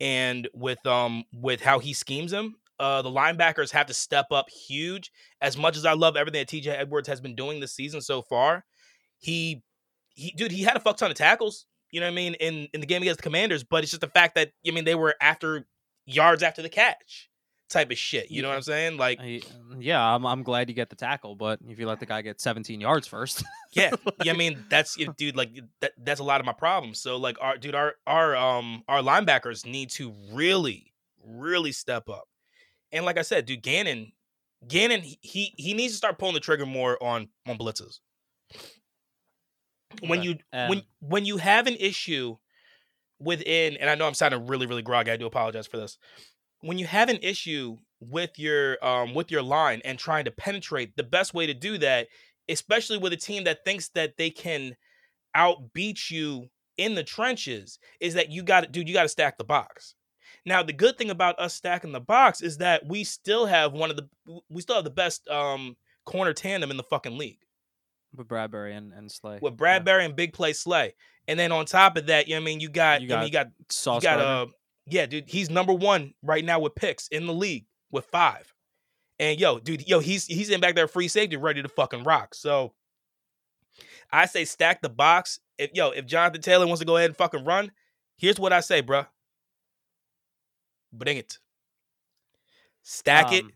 [0.00, 2.56] and with um with how he schemes him.
[2.78, 5.10] Uh the linebackers have to step up huge.
[5.40, 8.22] As much as I love everything that TJ Edwards has been doing this season so
[8.22, 8.64] far,
[9.18, 9.62] he
[10.14, 12.68] he dude, he had a fuck ton of tackles, you know what I mean, in
[12.72, 14.94] in the game against the Commanders, but it's just the fact that I mean they
[14.94, 15.66] were after
[16.06, 17.28] yards after the catch
[17.72, 18.30] type of shit.
[18.30, 18.96] You know what I'm saying?
[18.96, 19.18] Like
[19.78, 22.40] yeah, I'm I'm glad you get the tackle, but if you let the guy get
[22.40, 23.42] 17 yards first,
[23.72, 23.92] yeah,
[24.22, 24.32] yeah.
[24.32, 25.36] I mean, that's it, dude.
[25.36, 27.00] Like that, that's a lot of my problems.
[27.00, 30.92] So like, our dude, our our um our linebackers need to really,
[31.24, 32.28] really step up.
[32.92, 34.12] And like I said, dude, Gannon,
[34.68, 38.00] Gannon, he he, needs to start pulling the trigger more on on blitzes.
[40.06, 42.36] When you when when you have an issue
[43.18, 45.10] within, and I know I'm sounding really really groggy.
[45.10, 45.98] I do apologize for this.
[46.62, 50.96] When you have an issue with your um with your line and trying to penetrate,
[50.96, 52.08] the best way to do that
[52.48, 54.76] especially with a team that thinks that they can
[55.36, 59.38] outbeat you in the trenches, is that you got to, dude, you got to stack
[59.38, 59.94] the box.
[60.44, 63.90] Now, the good thing about us stacking the box is that we still have one
[63.90, 64.08] of the,
[64.50, 67.38] we still have the best um corner tandem in the fucking league
[68.14, 69.38] with Bradberry and, and Slay.
[69.40, 69.78] with Yeah.
[69.78, 70.94] Bradberry and Big Play Slay.
[71.28, 73.14] And then on top of that, you know what I mean, you got, You you,
[73.14, 74.46] I mean, you got Sauce you got uh
[74.86, 78.52] yeah, dude, he's number one right now with picks in the league with five.
[79.18, 82.34] And yo, dude, yo, he's he's in back there free safety, ready to fucking rock.
[82.34, 82.72] So
[84.10, 85.38] I say stack the box.
[85.58, 87.70] If yo, if Jonathan Taylor wants to go ahead and fucking run,
[88.16, 89.06] here's what I say, bruh.
[90.92, 91.38] Bring it.
[92.82, 93.52] Stack it, Um,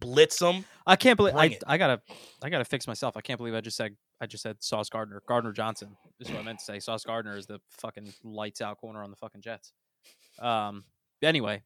[0.00, 0.64] blitz them.
[0.86, 1.56] I can't believe I.
[1.66, 2.02] I gotta
[2.42, 3.16] I gotta fix myself.
[3.16, 5.22] I can't believe I just said I just said Sauce Gardner.
[5.28, 6.80] Gardner Johnson This is what I meant to say.
[6.80, 9.72] Sauce Gardner is the fucking lights out corner on the fucking Jets.
[10.38, 10.84] Um
[11.22, 11.62] anyway,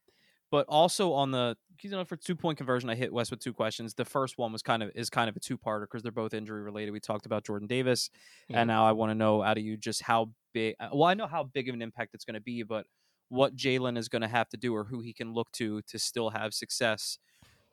[0.50, 3.52] but also on the you know for two point conversion, I hit Wes with two
[3.52, 3.94] questions.
[3.94, 6.34] The first one was kind of is kind of a two parter because they're both
[6.34, 6.92] injury related.
[6.92, 8.10] We talked about Jordan Davis,
[8.52, 10.74] and now I want to know out of you just how big.
[10.80, 12.86] uh, Well, I know how big of an impact it's going to be, but
[13.28, 15.98] what Jalen is going to have to do or who he can look to to
[15.98, 17.18] still have success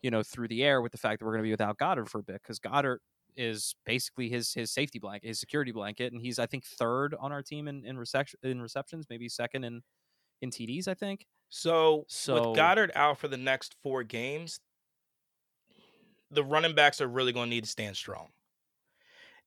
[0.01, 2.09] you know, through the air with the fact that we're going to be without Goedert
[2.09, 2.99] for a bit because Goedert
[3.35, 7.31] is basically his his safety blanket, his security blanket, and he's I think third on
[7.31, 9.81] our team in in reception in receptions, maybe second in
[10.41, 10.87] in TDs.
[10.87, 11.25] I think.
[11.49, 14.59] So, So- with Goedert out for the next four games,
[16.31, 18.29] the running backs are really going to need to stand strong.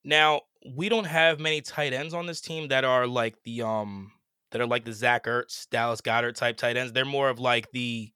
[0.03, 0.41] Now,
[0.75, 4.13] we don't have many tight ends on this team that are like the um
[4.51, 6.93] that are like the Zach Ertz, Dallas Goedert type tight ends.
[6.93, 8.11] They're more of like the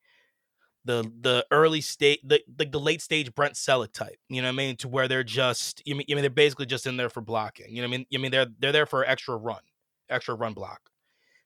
[0.85, 4.17] the the early state the like the late stage Brent Celek type.
[4.29, 4.77] You know what I mean?
[4.77, 7.69] To where they're just you mean, you mean they're basically just in there for blocking.
[7.69, 8.05] You know what I mean?
[8.09, 9.61] You mean they're they're there for extra run,
[10.09, 10.81] extra run block.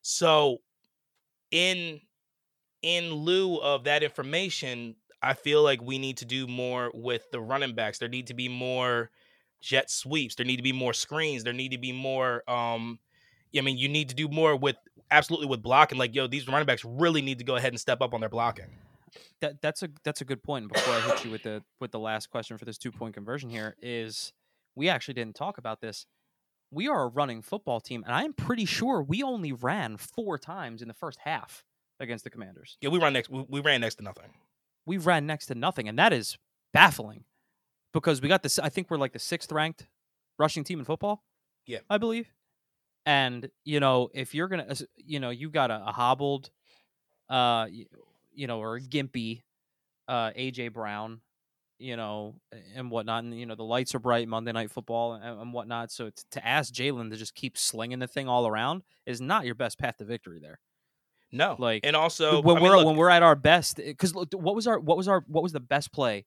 [0.03, 0.59] So
[1.51, 2.01] in
[2.81, 7.39] in lieu of that information, I feel like we need to do more with the
[7.39, 7.99] running backs.
[7.99, 9.09] There need to be more
[9.61, 10.35] jet sweeps.
[10.35, 11.43] There need to be more screens.
[11.43, 12.49] There need to be more.
[12.49, 12.99] Um,
[13.57, 14.75] I mean, you need to do more with
[15.09, 15.97] absolutely with blocking.
[15.97, 18.29] Like, yo, these running backs really need to go ahead and step up on their
[18.29, 18.67] blocking.
[19.41, 20.71] That that's a that's a good point.
[20.71, 23.49] Before I hit you with the with the last question for this two point conversion
[23.49, 24.33] here is
[24.75, 26.05] we actually didn't talk about this.
[26.71, 30.81] We are a running football team, and I'm pretty sure we only ran four times
[30.81, 31.63] in the first half
[31.99, 32.77] against the Commanders.
[32.81, 33.29] Yeah, we ran next.
[33.29, 34.31] We, we ran next to nothing.
[34.85, 36.37] we ran next to nothing, and that is
[36.73, 37.23] baffling
[37.93, 38.59] because we got this.
[38.59, 39.87] I think we're like the sixth ranked
[40.37, 41.23] rushing team in football.
[41.65, 41.79] Yeah.
[41.89, 42.27] I believe.
[43.05, 46.49] And you know, if you're gonna, you know, you've got a, a hobbled,
[47.29, 47.85] uh, y-
[48.33, 49.41] you know, or a gimpy,
[50.09, 51.21] uh, AJ Brown,
[51.79, 52.35] you know,
[52.75, 53.23] and whatnot.
[53.23, 55.91] And you know, the lights are bright Monday Night Football and, and whatnot.
[55.91, 59.45] So to, to ask Jalen to just keep slinging the thing all around is not
[59.45, 60.59] your best path to victory there.
[61.31, 63.87] No, Like, and also when I mean, we're look, when we're at our best, eh,
[63.87, 66.25] because what was our what was our what was the best play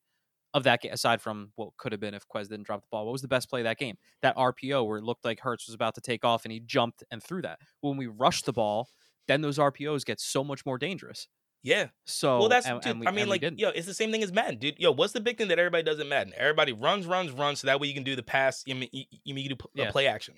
[0.52, 3.06] of that game aside from what could have been if Quez didn't drop the ball?
[3.06, 3.96] What was the best play of that game?
[4.20, 7.02] That RPO where it looked like Hurts was about to take off and he jumped
[7.10, 7.60] and threw that.
[7.80, 8.88] When we rush the ball,
[9.26, 11.28] then those RPOs get so much more dangerous.
[11.62, 11.88] Yeah.
[12.04, 14.22] So well, that's and, dude, and we, I mean, like, yo, it's the same thing
[14.22, 14.78] as Madden, dude.
[14.78, 16.32] Yo, what's the big thing that everybody does in Madden?
[16.36, 18.62] Everybody runs, runs, runs, so that way you can do the pass.
[18.66, 19.90] You mean you, you mean you do p- Yeah.
[19.90, 20.34] play action.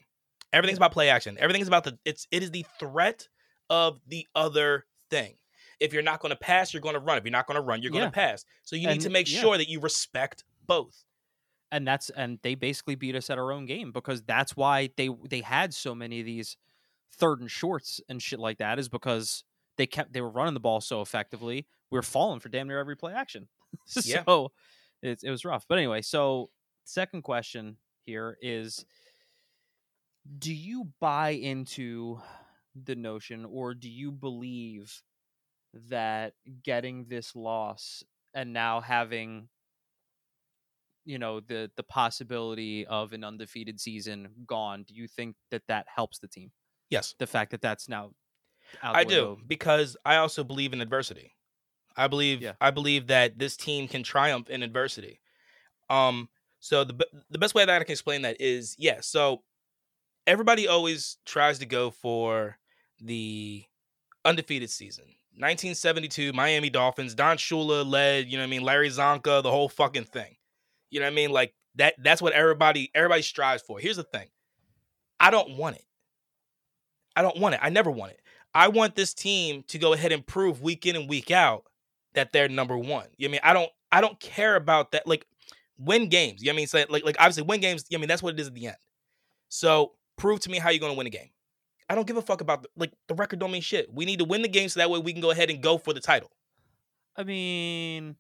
[0.53, 1.37] Everything's about play action.
[1.41, 3.29] Everything's about the it's it is the threat
[3.71, 5.35] of the other thing.
[5.81, 7.19] If you're not going to pass, you're going to run.
[7.19, 8.29] If you're not going to run, you're going to Yeah.
[8.31, 8.45] pass.
[8.63, 9.41] So you need to make yeah.
[9.41, 11.05] sure that you respect both.
[11.73, 15.09] and that's and they basically beat us at our own game because that's why they
[15.29, 16.57] they had so many of these
[17.17, 19.45] third and shorts and shit like that is because
[19.83, 22.79] they kept they were running the ball so effectively we were falling for damn near
[22.79, 23.49] every play action.
[24.05, 24.23] Yeah.
[24.27, 24.53] so
[25.03, 25.65] it, it was rough.
[25.69, 26.51] But anyway so
[26.85, 28.85] second question here is
[30.39, 32.21] do you buy into
[32.77, 35.03] the notion or do you believe
[35.89, 38.05] that getting this loss
[38.35, 39.49] and now having
[41.05, 45.87] you know the the possibility of an undefeated season gone do you think that that
[45.93, 46.53] helps the team?
[46.89, 48.13] Yes, the fact that that's now
[48.83, 51.35] I do because I also believe in adversity.
[51.97, 52.53] I believe Yeah.
[52.61, 55.21] I believe that this team can triumph in adversity.
[55.91, 56.29] Um,
[56.61, 58.99] so the the best way that I can explain that is yeah.
[59.01, 59.43] So
[60.27, 62.59] everybody always tries to go for
[63.01, 63.65] the
[64.25, 65.05] undefeated season.
[65.35, 69.69] 1972 Miami Dolphins, Don Shula led, you know what I mean, Larry Csonka, the whole
[69.69, 70.37] fucking thing.
[70.91, 71.31] You know what I mean?
[71.31, 73.79] Like that that's what everybody everybody strives for.
[73.79, 74.29] Here's the thing.
[75.19, 75.85] I don't want it.
[77.17, 77.61] I don't want it.
[77.63, 78.21] I never want it.
[78.55, 81.65] I want this team to go ahead and prove week in and week out
[82.15, 83.07] that they're number one.
[83.17, 83.41] You know what I mean?
[83.43, 85.07] I don't I don't care about that.
[85.07, 85.27] Like
[85.79, 86.43] win games.
[86.43, 86.67] You know what I mean?
[86.67, 88.55] So like like obviously win games, you know I mean that's what it is at
[88.55, 88.77] the end.
[89.49, 91.31] So prove to me how you're gonna win a game.
[91.89, 93.93] I don't give a fuck about the, like the record don't mean shit.
[93.93, 95.79] We need to win the game so that way we can go ahead and go
[95.79, 96.31] for the title.
[97.17, 98.17] i mean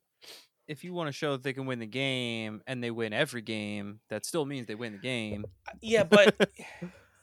[0.68, 3.42] if you want to show that they can win the game and they win every
[3.42, 5.44] game that still means they win the uh, game
[5.80, 6.34] Yeah, but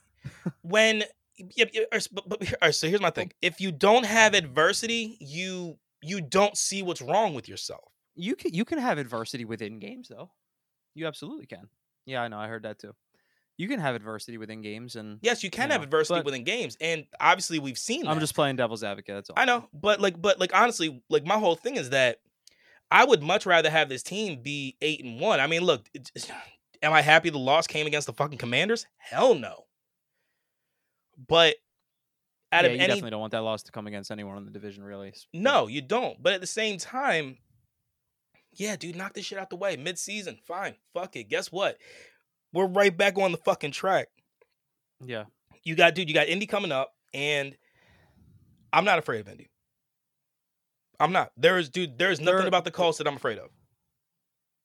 [0.61, 1.03] when
[1.55, 3.11] yeah, yeah, so- but, but right, so here's my oh.
[3.11, 3.31] thing.
[3.41, 7.91] If you don't have adversity, you you don't see what's wrong with yourself.
[8.15, 10.29] you can you can have adversity within games though
[10.95, 11.69] you absolutely can
[12.05, 12.93] yeah i know i heard that too
[13.57, 16.43] you can have adversity within games and Yes, you can You have know, adversity within
[16.45, 18.07] games, and obviously we've seen.
[18.07, 21.25] i'm just playing devil's advocate that's all I know, but like, but like, honestly, like
[21.25, 22.19] my whole thing is that
[22.89, 25.39] I would much rather have this team be eight and one.
[25.41, 25.89] I mean, look,
[26.81, 28.85] am I happy the loss came against the fucking Commanders?
[28.97, 29.65] Hell no.
[31.27, 31.55] But
[32.51, 34.45] out yeah, of you any, definitely don't want that loss to come against anyone in
[34.45, 36.21] the division really no, you don't.
[36.21, 37.37] But at the same time,
[38.53, 39.75] yeah, dude, knock this shit out the way.
[39.77, 41.25] Mid season, fine, fuck it.
[41.29, 41.77] Guess what?
[42.53, 44.07] We're right back on the fucking track.
[45.03, 45.25] yeah
[45.63, 47.55] you got dude, you got Indy coming up, and
[48.73, 49.49] I'm not afraid of Indy.
[50.99, 51.31] I'm not.
[51.37, 53.49] There is dude, there is nothing There- about the Colts that I'm afraid of.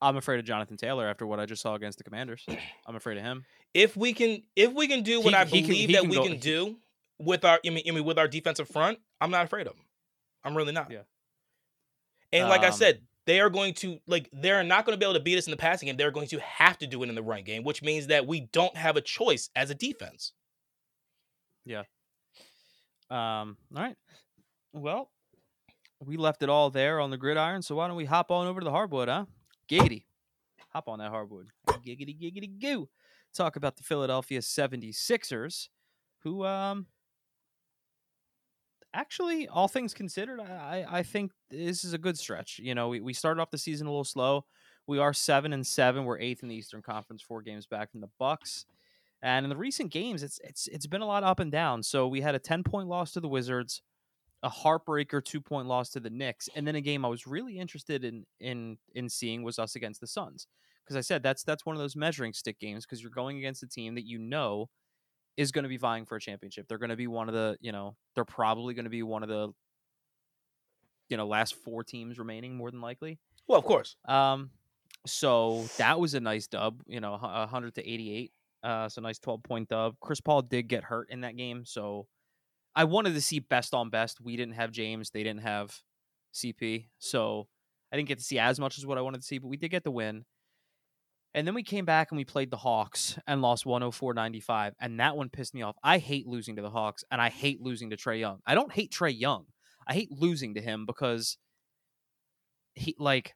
[0.02, 2.44] i'm afraid of jonathan taylor after what i just saw against the commanders
[2.86, 3.44] i'm afraid of him
[3.74, 6.00] If we can if we can do what He- I he can- believe he that
[6.02, 6.78] can we go- can do
[7.18, 9.84] with our I mean, I mean with our defensive front, I'm not afraid of them.
[10.44, 10.90] I'm really not.
[10.90, 11.02] Yeah.
[12.32, 15.04] And like I Um, said, they are going to like they're not going to be
[15.06, 15.96] able to beat us in the passing game.
[15.96, 18.40] They're going to have to do it in the run game, which means that we
[18.40, 20.32] don't have a choice as a defense.
[21.64, 21.84] Yeah.
[23.10, 23.96] Um, all right.
[24.72, 25.10] Well,
[26.00, 28.60] we left it all there on the gridiron, so why don't we hop on over
[28.60, 29.26] to the hardwood, huh?
[29.68, 30.04] Giggity.
[30.70, 31.48] Hop on that hardwood.
[31.68, 32.88] Giggity, giggity, goo.
[33.34, 35.68] Talk about the Philadelphia 76ers,
[36.22, 36.86] who, um,
[38.94, 42.60] actually, all things considered, I, I think this is a good stretch.
[42.62, 44.44] You know, we, we started off the season a little slow.
[44.86, 46.04] We are seven and seven.
[46.04, 48.66] We're eighth in the Eastern Conference, four games back from the Bucks.
[49.22, 51.82] And in the recent games, it's it's it's been a lot up and down.
[51.82, 53.80] So we had a ten point loss to the Wizards,
[54.42, 57.58] a heartbreaker two point loss to the Knicks, and then a game I was really
[57.58, 60.46] interested in in in seeing was us against the Suns.
[60.84, 63.62] Because I said that's that's one of those measuring stick games because you're going against
[63.62, 64.68] a team that you know
[65.36, 66.66] is going to be vying for a championship.
[66.68, 69.22] They're going to be one of the you know they're probably going to be one
[69.22, 69.48] of the
[71.08, 73.18] you know last four teams remaining more than likely.
[73.46, 73.96] Well, of course.
[74.06, 74.50] Um,
[75.06, 78.32] so that was a nice dub, you know, a hundred to eighty-eight.
[78.62, 79.94] Uh, so nice twelve point dub.
[80.00, 82.06] Chris Paul did get hurt in that game, so
[82.74, 84.20] I wanted to see best on best.
[84.20, 85.78] We didn't have James, they didn't have
[86.32, 87.48] CP, so
[87.92, 89.56] I didn't get to see as much as what I wanted to see, but we
[89.56, 90.24] did get the win.
[91.34, 95.16] And then we came back and we played the Hawks and lost 104-95, and that
[95.16, 95.76] one pissed me off.
[95.82, 98.38] I hate losing to the Hawks, and I hate losing to Trae Young.
[98.46, 99.46] I don't hate Trae Young.
[99.86, 101.36] I hate losing to him because
[102.74, 103.34] he like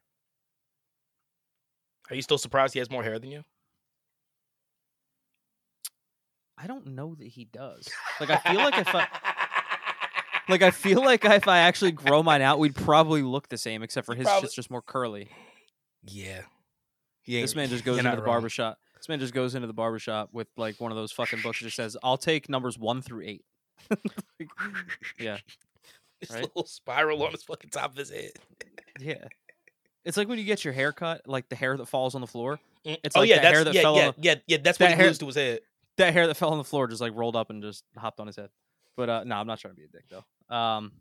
[2.09, 3.43] Are you still surprised he has more hair than you?
[6.57, 7.87] I don't know that he does.
[8.19, 9.07] Like I feel like if I
[10.49, 13.83] like I feel like if I actually grow mine out, we'd probably look the same,
[13.83, 15.29] except for his probably- shit's just more curly.
[16.03, 16.41] Yeah.
[17.23, 18.25] He This man just goes into the wrong.
[18.25, 18.77] barbershop.
[18.97, 21.65] This man just goes into the barbershop with like one of those fucking books that
[21.65, 23.45] just says, I'll take numbers one through eight.
[24.39, 24.49] Like,
[25.19, 25.37] yeah.
[26.21, 26.41] This right?
[26.43, 28.31] little spiral on his fucking top of his head.
[28.99, 29.23] Yeah.
[30.03, 32.27] It's like when you get your hair cut, like the hair that falls on the
[32.27, 32.59] floor.
[32.85, 32.97] Mm.
[33.05, 34.57] It's oh like yeah, that that's hair that yeah, fell yeah, on yeah, yeah.
[34.61, 35.59] That's that what he hair- to his head.
[35.97, 38.27] that hair that fell on the floor just like rolled up and just hopped on
[38.27, 38.49] his head.
[38.97, 40.53] But uh no, I'm not trying to be a dick though.
[40.55, 40.91] Um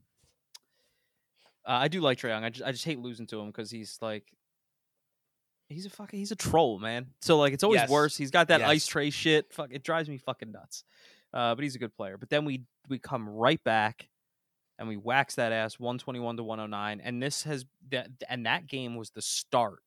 [1.66, 2.44] uh, I do like Trae Young.
[2.44, 4.24] I just I just hate losing to him because he's like
[5.68, 7.06] he's a fucking he's a troll, man.
[7.20, 7.90] So like it's always Yes.
[7.90, 8.16] worse.
[8.16, 8.68] He's got that Yes.
[8.68, 9.52] ice tray shit.
[9.52, 10.84] Fuck it drives me fucking nuts.
[11.32, 12.16] Uh but he's a good player.
[12.16, 14.08] But then we we come right back
[14.78, 18.96] and we wax that ass 121 to 109 and this has that and that game
[18.96, 19.80] was the start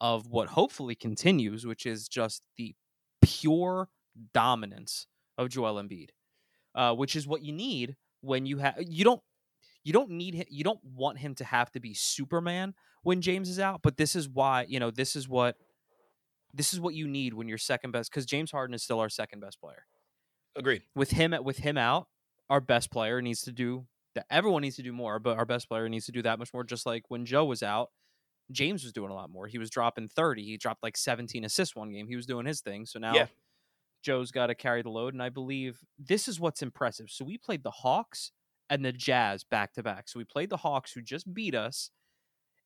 [0.00, 2.74] of what hopefully continues which is just the
[3.20, 3.88] pure
[4.34, 5.06] dominance
[5.38, 6.08] of Joel Embiid
[6.74, 9.22] uh, which is what you need when you have you don't
[9.84, 13.48] you don't need him, you don't want him to have to be Superman when James
[13.48, 15.56] is out but this is why you know this is what
[16.54, 19.08] this is what you need when you're second best because James Harden is still our
[19.08, 19.86] second best player
[20.56, 20.82] Agreed.
[20.94, 22.08] with him with him out,
[22.50, 24.26] our best player needs to do that.
[24.30, 26.62] Everyone needs to do more, but our best player needs to do that much more.
[26.64, 27.88] Just like when Joe was out,
[28.50, 29.46] James was doing a lot more.
[29.46, 30.44] He was dropping thirty.
[30.44, 32.06] He dropped like seventeen assists one game.
[32.06, 32.84] He was doing his thing.
[32.84, 33.26] So now Yeah.
[34.02, 35.14] Joe's got to carry the load.
[35.14, 37.08] And I believe this is what's impressive.
[37.08, 38.32] So we played the Hawks
[38.72, 40.08] and the Jazz back to back.
[40.08, 41.90] So we played the Hawks, who just beat us,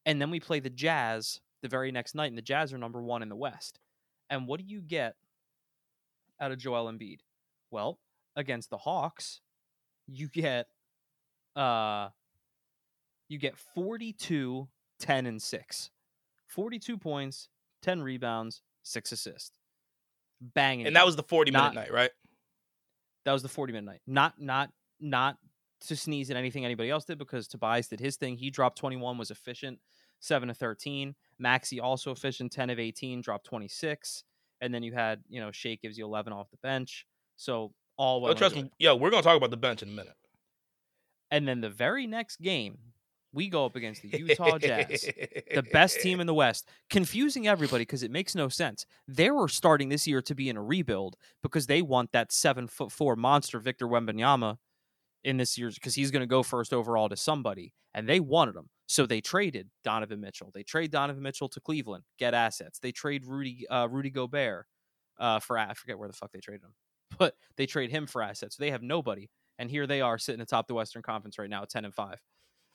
[0.05, 2.29] and then we play the Jazz the very next night.
[2.29, 3.81] And the Jazz are number one in the West.
[4.31, 5.17] And what do you get
[6.41, 7.19] out of Joel Embiid?
[7.73, 7.99] Well,
[8.37, 9.41] against the Hawks,
[10.07, 10.69] you get
[11.57, 12.11] uh
[13.29, 14.69] you get 42
[15.01, 15.91] 10 and 6.
[16.47, 17.49] 42 points,
[17.83, 19.59] 10 rebounds, 6 assists.
[20.41, 20.87] Banging.
[20.87, 22.11] And that was the 40 minute Not- night, right?
[23.25, 24.01] that was the 40 minute night.
[24.07, 25.37] Not not not
[25.83, 28.37] to sneeze at anything anybody else did because Tobias did his thing.
[28.37, 29.79] He dropped 21, was efficient,
[30.21, 31.15] 7 of 13.
[31.39, 34.25] Maxey also efficient, 10 of 18, dropped 26.
[34.61, 37.07] And then you had, you know, Shake gives you 11 off the bench.
[37.37, 38.71] So all oh, well Oh, trust me.
[38.79, 40.15] Yo, we're gonna talk about the bench in a minute.
[41.31, 42.79] And then the very next game,
[43.33, 45.11] we go up against the Utah Jazz,
[45.53, 48.87] the best team in the West, confusing everybody because it makes no sense.
[49.07, 52.67] They were starting this year to be in a rebuild because they want that seven
[52.67, 54.57] foot four monster Victor Wembanyama
[55.27, 58.55] in this year's because he's going to go first overall to somebody, and they wanted
[58.55, 58.69] him.
[58.87, 60.53] So they traded Donovan Mitchell.
[60.55, 62.79] They trade Donovan Mitchell to Cleveland, get assets.
[62.79, 64.67] They trade Rudy uh, Rudy Gobert
[65.19, 66.75] uh, for I forget where the fuck they traded him,
[67.19, 68.57] but they trade him for assets.
[68.57, 71.65] So they have nobody, and here they are sitting atop the Western Conference right now,
[71.65, 72.23] ten and five.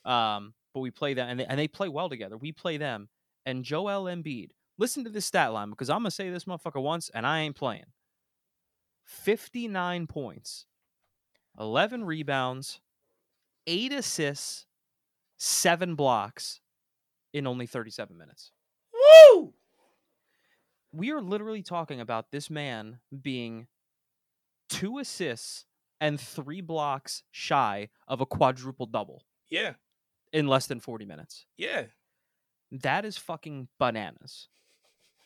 [0.03, 2.37] Um, but we play them, and they, and they play well together.
[2.37, 3.07] We play them,
[3.45, 4.49] and Joel Embiid.
[4.77, 7.55] Listen to this stat line because I'm gonna say this motherfucker once, and I ain't
[7.55, 7.85] playing.
[9.05, 10.65] Fifty nine points,
[11.59, 12.79] eleven rebounds,
[13.67, 14.65] eight assists,
[15.37, 16.59] seven blocks
[17.33, 18.51] in only thirty seven minutes.
[18.93, 19.53] Woo!
[20.91, 23.67] We are literally talking about this man being
[24.69, 25.65] two assists
[26.01, 29.73] and three blocks shy of a quadruple double Yeah,
[30.33, 31.45] in less than 40 minutes.
[31.57, 31.83] yeah.
[32.71, 34.47] That is fucking bananas.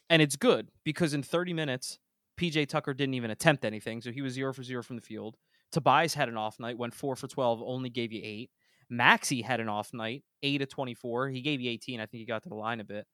[0.09, 1.99] And it's good because in 30 minutes,
[2.39, 4.01] PJ Tucker didn't even attempt anything.
[4.01, 5.37] So he was zero for zero from the field.
[5.75, 8.49] Tobias had an off night, went four for 12, only gave you eight.
[8.89, 11.27] Maxey had an off night, eight of 24.
[11.29, 11.99] He gave you 18.
[11.99, 13.05] I think he got to the line a bit,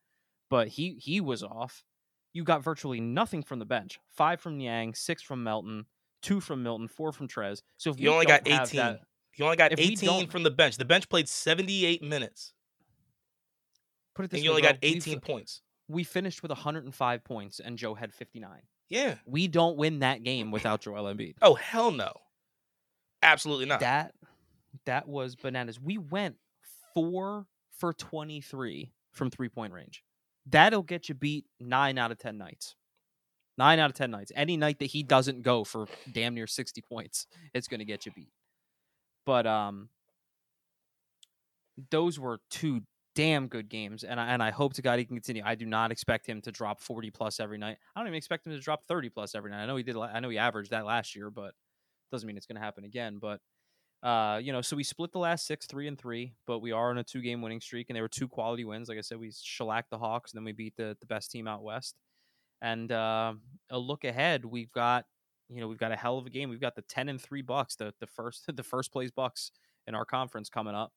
[0.50, 1.84] but he he was off.
[2.34, 3.98] You got virtually nothing from the bench.
[4.16, 5.86] Five from Niang, six from Melton,
[6.22, 7.62] two from Milton, four from Trez.
[7.78, 8.78] So if You only got 18.
[8.80, 9.00] that-
[9.38, 10.78] You only got 18 from the bench.
[10.78, 12.54] The bench played 78 minutes,
[14.14, 15.62] put it this and you way, only bro, got 18 points.
[15.88, 18.62] we finished with 105 points, and Joe had 59.
[18.90, 19.16] Yeah.
[19.26, 21.36] We don't win that game without Joel Embiid.
[21.42, 22.12] Oh hell no.
[23.22, 23.80] Absolutely not.
[23.80, 24.14] That
[24.86, 25.80] that was bananas.
[25.80, 26.36] We went
[26.94, 27.46] four
[27.78, 30.04] for 23 from three point range.
[30.46, 32.76] That'll get you beat nine out of 10 nights.
[33.58, 34.32] Nine out of 10 nights.
[34.36, 38.06] Any night that he doesn't go for damn near 60 points, it's going to get
[38.06, 38.32] you beat.
[39.26, 39.90] But um,
[41.92, 42.82] those were two
[43.14, 45.44] damn good games, and I, and I hope to God he can continue.
[45.46, 47.78] I do not expect him to drop 40 plus every night.
[47.96, 49.62] I don't even expect him to drop 30 plus every night.
[49.62, 49.96] I know he did.
[49.98, 51.54] I know he averaged that last year, but
[52.12, 53.20] doesn't mean it's going to happen again.
[53.20, 53.40] But
[54.04, 56.90] uh, you know, so we split the last six, three and three, but we are
[56.90, 58.90] on a two game winning streak, and they were two quality wins.
[58.90, 61.48] Like I said, we shellacked the Hawks, and then we beat the the best team
[61.48, 61.96] out west.
[62.62, 63.34] And uh,
[63.70, 65.06] a look ahead, we've got
[65.50, 66.50] you know we've got a hell of a game.
[66.50, 69.52] We've got the ten and three Bucks, the the first the first place Bucks
[69.88, 70.92] in our conference coming up.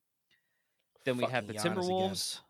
[1.04, 1.84] Then we have the Fucking Giannis again.
[1.84, 2.40] Timberwolves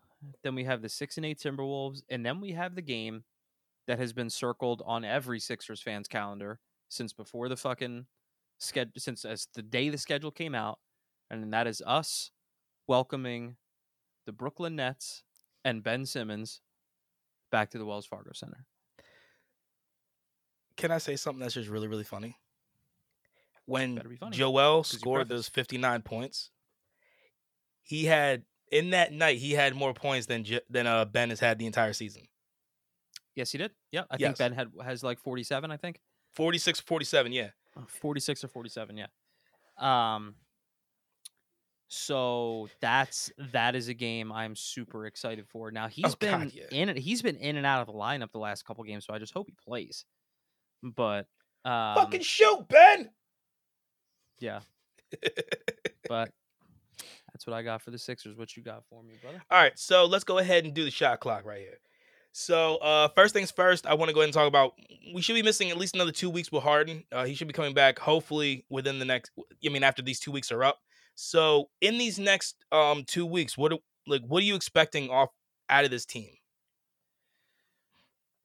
[0.43, 3.23] then we have the six and eight Timberwolves, and then we have the game
[3.87, 6.59] that has been circled on every Sixers fans calendar
[6.89, 8.05] since before the fucking
[8.57, 10.79] schedule, since as the day the schedule came out,
[11.29, 12.31] and that is us
[12.87, 13.55] welcoming
[14.25, 15.23] the Brooklyn Nets
[15.63, 16.61] and Ben Simmons
[17.51, 18.65] back to the Wells Fargo Center.
[20.77, 22.37] Can I say something that's just really, really funny?
[23.65, 26.51] When funny, Joel scored those 59 points,
[27.81, 31.57] he had in that night he had more points than than uh, Ben has had
[31.57, 32.27] the entire season.
[33.35, 33.71] Yes, he did.
[33.91, 34.27] Yeah, I Yes.
[34.27, 35.71] think Ben had has like forty seven.
[35.71, 35.99] I think
[36.35, 37.49] 46 47, yeah.
[37.87, 38.97] Forty six or forty seven.
[38.97, 39.07] Yeah.
[39.77, 40.35] Um.
[41.87, 45.69] So that's that is a game I'm super excited for.
[45.71, 46.63] Now he's Oh, been God, yeah.
[46.71, 46.97] in it.
[46.97, 49.33] He's been in and out of the lineup the last couple games, so I just
[49.33, 50.03] hope he plays.
[50.81, 51.27] But
[51.63, 53.09] um, Fucking shoot, Ben.
[54.39, 54.61] yeah.
[56.07, 56.31] But
[57.33, 58.35] that's what I got for the Sixers.
[58.37, 59.41] What you got for me, brother?
[59.49, 61.79] All right, so let's go ahead and do the shot clock right here.
[62.37, 64.73] So, uh, first things first, I want to go ahead and talk about.
[65.13, 67.05] We should be missing at least another two weeks with Harden.
[67.09, 69.31] Uh, he should be coming back hopefully within the next.
[69.65, 70.79] I mean, after these two weeks are up.
[71.15, 73.71] So, in these next um two weeks, what
[74.05, 75.29] like what are you expecting off
[75.69, 76.27] out of this team?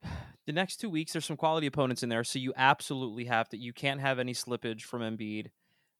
[0.46, 3.56] the next two weeks there's some quality opponents in there so you absolutely have to
[3.56, 5.48] you can't have any slippage from Embiid.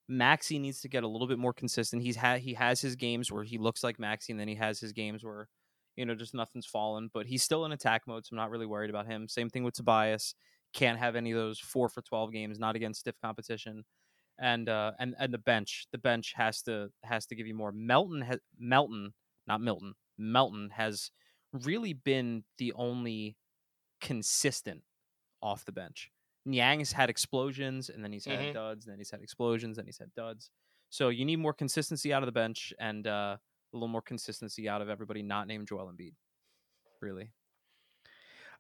[0.07, 2.05] Maxey needs to get a little bit more consistent.
[2.05, 4.79] He's had he has his games where he looks like Maxey and then he has
[4.79, 5.49] his games where
[5.97, 8.67] you know just nothing's fallen, but he's still in attack mode so I'm not really
[8.67, 9.29] worried about him.
[9.29, 10.35] Same thing with Tobias.
[10.73, 13.85] Can't have any of those 4 for 12 games not against stiff competition.
[14.39, 17.73] And uh and and the bench, the bench has to has to give you more.
[17.73, 19.15] Melton has Melton,
[19.47, 19.95] not Milton.
[20.19, 21.11] Melton has
[21.53, 23.37] really been the only
[24.01, 24.83] consistent
[25.43, 26.11] off the bench.
[26.49, 28.53] Niang's had explosions and then he's had Mhm.
[28.55, 30.51] duds, and then he's had explosions, and he's had duds.
[30.91, 33.39] So you need more consistency out of the bench and uh,
[33.73, 36.13] a little more consistency out of everybody not named Joel Embiid.
[37.01, 37.31] Really.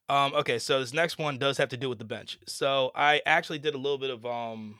[0.08, 2.38] Um, okay, so this next one does have to do with the bench.
[2.46, 4.76] So I actually did a little bit of um,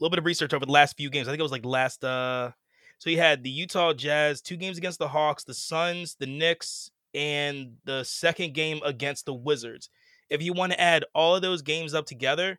[0.00, 1.28] a little bit of research over the last few games.
[1.28, 2.02] I think it was like last.
[2.02, 2.50] Uh,
[2.98, 6.90] so you had the Utah Jazz, two games against the Hawks, the Suns, the Knicks,
[7.14, 9.90] and the second game against the Wizards.
[10.28, 12.58] If you want to add all of those games up together,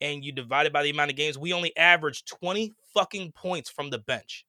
[0.00, 3.68] and you divide it by the amount of games, we only averaged twenty fucking points
[3.68, 4.45] from the bench.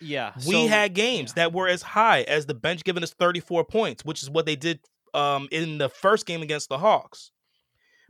[0.00, 0.32] Yeah.
[0.46, 1.44] we so- had games yeah.
[1.44, 4.56] that were as high as the bench giving us 34 points, which is what they
[4.56, 4.80] did
[5.14, 7.32] um, in the first game against the Hawks.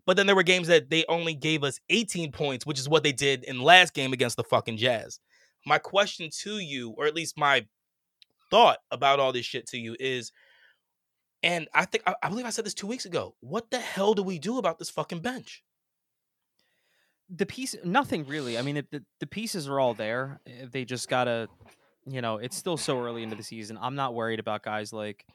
[0.07, 3.03] But then there were games that they only gave us 18 points, which is what
[3.03, 5.21] they did in last game against the fucking Jazz.
[5.67, 7.67] My question to you, or at least my
[8.51, 10.33] thought about all this shit to you is,
[11.43, 13.35] and I think I, I believe I said this two weeks ago.
[13.41, 15.63] What the hell do we do about this fucking bench?
[17.31, 20.41] the piece nothing really i mean it, the, the pieces are all there
[20.73, 21.49] they just gotta
[22.11, 25.27] you know it's still so early into the season i'm not worried about guys like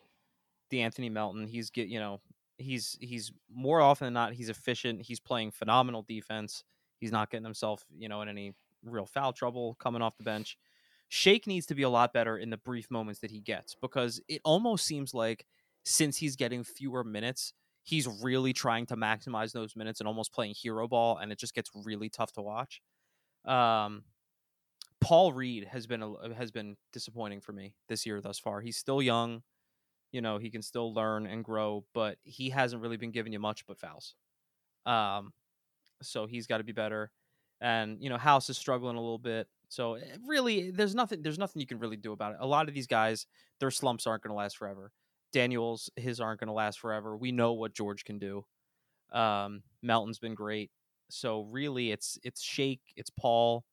[0.69, 2.19] the anthony melton he's get you know
[2.57, 6.63] he's he's more often than not he's efficient he's playing phenomenal defense
[6.99, 8.53] he's not getting himself you know in any
[8.84, 10.57] real foul trouble coming off the bench
[11.09, 14.21] shake needs to be a lot better in the brief moments that he gets because
[14.28, 15.45] it almost seems like
[15.84, 17.53] since he's getting fewer minutes
[17.86, 21.53] he's really trying to maximize those minutes and almost playing hero ball, and it just
[21.53, 22.82] gets really tough to watch.
[23.45, 24.03] Um,
[25.01, 28.61] Paul Reed has been a, has been disappointing for me this year thus far.
[28.61, 29.43] He's still young,
[30.11, 33.39] you know, he can still learn and grow, but he hasn't really been giving you
[33.39, 34.15] much but fouls.
[34.85, 35.33] Um,
[36.01, 37.11] so he's got to be better.
[37.61, 39.47] And you know, House is struggling a little bit.
[39.69, 41.21] So eh, really, there's nothing.
[41.21, 42.37] There's nothing you can really do about it.
[42.39, 43.27] A lot of these guys,
[43.59, 44.91] their slumps aren't going to last forever.
[45.33, 47.17] Daniels, his aren't going to last forever.
[47.17, 48.45] We know what George can do.
[49.11, 50.71] Um, Melton's been great.
[51.09, 53.65] So really, it's it's Shake, it's Paul.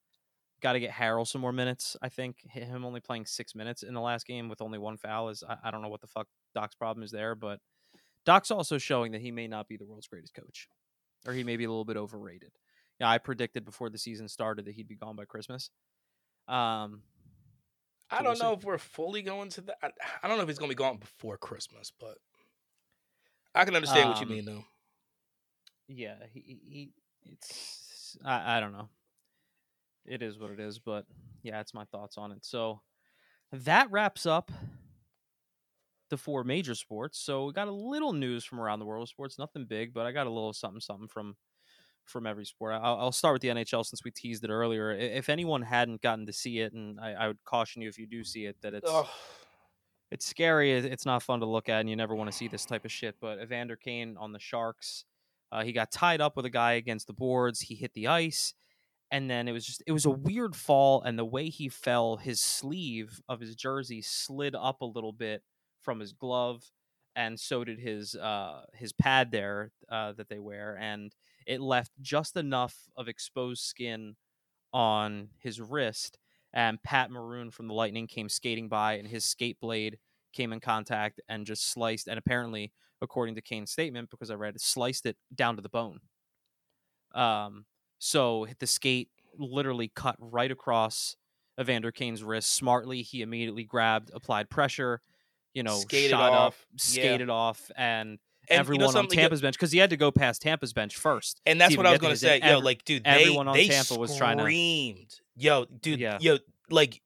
[0.63, 1.97] Got to get Harrell some more minutes.
[2.03, 5.29] I think him only playing six minutes in the last game with only one foul
[5.29, 7.59] is I, I don't know what the fuck Doc's problem is there, but
[8.25, 10.69] Doc's also showing that he may not be the world's greatest coach,
[11.27, 12.53] or he may be a little bit overrated.
[13.01, 15.71] Yeah, I predicted before the season started that he'd be gone by Christmas.
[16.47, 17.03] Um,
[18.11, 18.59] I don't we'll know see.
[18.59, 19.79] if we're fully going to that.
[19.83, 19.91] I,
[20.23, 22.19] I don't know if he's going to be gone before Christmas, but
[23.55, 24.65] I can understand what you Um, mean, though.
[25.89, 26.93] yeah, he, he he-
[27.33, 28.89] it's I, I don't know.
[30.07, 31.07] It is what it is, but
[31.43, 32.45] yeah, it's my thoughts on it.
[32.45, 32.81] So
[33.53, 34.51] that wraps up
[36.11, 37.19] the four major sports.
[37.19, 40.05] So we got a little news from around the world of sports, nothing big, but
[40.05, 41.37] I got a little something something from
[42.05, 42.75] from every sport.
[42.75, 44.93] I'll, I'll start with the NHL since we teased it earlier.
[44.93, 48.07] If anyone hadn't gotten to see it, and I, I would caution you if you
[48.07, 49.07] do see it that it's Ugh.
[50.11, 50.73] it's scary.
[50.73, 52.93] It's not fun to look at, and you never want to see this type of
[52.93, 53.17] shit.
[53.21, 55.05] But Evander Kane on the Sharks,
[55.51, 57.61] uh, he got tied up with a guy against the boards.
[57.61, 58.55] He hit the ice,
[59.13, 62.17] and then it was just it was a weird fall and the way he fell
[62.17, 65.43] his sleeve of his jersey slid up a little bit
[65.83, 66.65] from his glove
[67.15, 71.15] and so did his uh his pad there uh that they wear and
[71.47, 74.17] it left just enough of exposed skin
[74.73, 76.19] on his wrist
[76.55, 79.99] and Pat Maroon from the Lightning came skating by and his skate blade
[80.33, 84.55] came in contact and just sliced and apparently according to Kane's statement because I read
[84.55, 86.01] it sliced it down to the bone.
[87.15, 87.67] Um
[88.05, 91.15] so hit the skate literally cut right across
[91.61, 92.51] Evander Kane's wrist.
[92.53, 95.01] Smartly, he immediately grabbed, applied pressure,
[95.55, 96.77] you know, Skated shot off, up, yeah.
[96.79, 98.19] skated off, and, And
[98.51, 101.41] you know everyone on Tampa's bench because he had to go past Tampa's bench first.
[101.47, 102.39] And that's what I was going to say.
[102.39, 102.43] in.
[102.43, 105.15] Yo, Every- like, dude, they, everyone on they Tampa was trying to- screamed.
[105.37, 106.19] Yo, dude, Yeah.
[106.21, 106.39] yo,
[106.71, 107.01] like,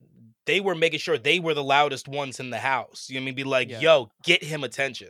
[0.47, 3.07] they were making sure they were the loudest ones in the house.
[3.11, 3.34] You know what I mean?
[3.34, 3.80] Be like, Yeah.
[3.80, 5.09] yo, get him attention.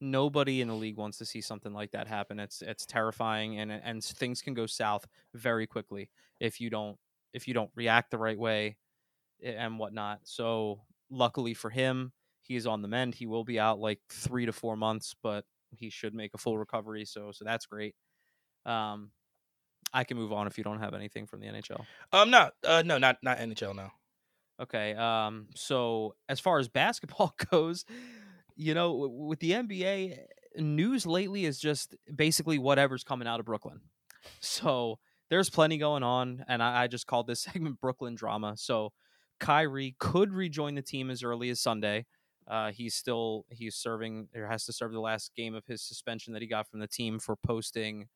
[0.00, 2.38] Nobody in the league wants to see something like that happen.
[2.38, 6.98] It's it's terrifying, and and things can go south very quickly if you don't
[7.32, 8.76] if you don't react the right way
[9.42, 10.20] and whatnot.
[10.24, 13.14] So luckily for him, he is on the mend.
[13.14, 16.58] He will be out like three to four months, but he should make a full
[16.58, 17.04] recovery.
[17.04, 17.94] So so that's great.
[18.66, 19.10] Um,
[19.92, 21.84] I can move on if you don't have anything from the NHL.
[22.12, 23.74] Um, no, uh, no, not not NHL.
[23.74, 23.88] No.
[24.60, 24.94] Okay.
[24.94, 25.48] Um.
[25.54, 27.84] So as far as basketball goes,
[28.56, 30.18] you know, with the NBA,
[30.56, 33.80] news lately is just basically whatever's coming out of Brooklyn.
[34.40, 34.98] So
[35.30, 38.54] there's plenty going on, and I, I just called this segment Brooklyn drama.
[38.56, 38.92] So
[39.40, 42.06] Kyrie could rejoin the team as early as Sunday.
[42.46, 46.34] Uh, he's still he's serving or has to serve the last game of his suspension
[46.34, 48.08] that he got from the team for posting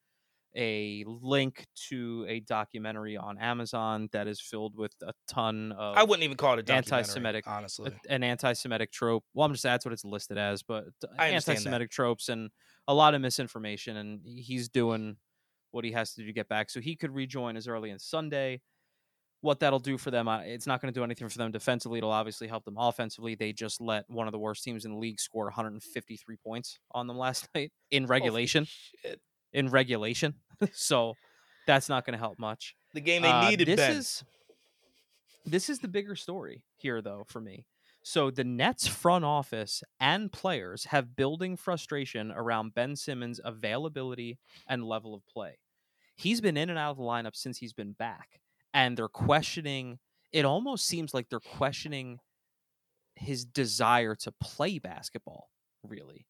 [0.56, 6.02] a link to a documentary on Amazon that is filled with a ton of I
[6.02, 7.92] wouldn't even call it a documentary, anti-Semitic- honestly.
[8.08, 9.24] an anti-Semitic trope.
[9.34, 11.32] Well, I'm just that's what it's listed as, but understand that.
[11.50, 12.50] anti-Semitic tropes and
[12.86, 15.16] a lot of misinformation, and he's doing
[15.70, 16.70] what he has to do to get back.
[16.70, 18.60] So he could rejoin as early as Sunday.
[19.40, 21.98] What that'll do for them, it's not going to do anything for them defensively.
[21.98, 23.36] It'll obviously help them offensively.
[23.36, 27.06] They just let one of the worst teams in the league score 153 points on
[27.06, 28.66] them last night in regulation.
[29.52, 30.34] In regulation,
[30.72, 31.14] so
[31.66, 32.74] that's not going to help much.
[32.94, 33.96] The game they Uh, needed, this Ben.
[33.96, 34.24] is
[35.46, 37.64] this is the bigger story here though for me
[38.02, 44.38] so the nets front office and players have building frustration around ben simmons availability
[44.68, 45.58] and level of play
[46.16, 48.40] he's been in and out of the lineup since he's been back
[48.74, 49.98] and they're questioning
[50.32, 52.18] it almost seems like they're questioning
[53.14, 55.48] his desire to play basketball
[55.82, 56.26] really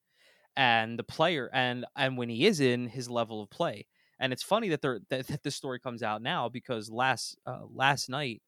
[0.58, 3.86] and the player and and when he is in his level of play
[4.18, 7.60] and it's funny that they're that, that this story comes out now because last uh,
[7.72, 8.42] last night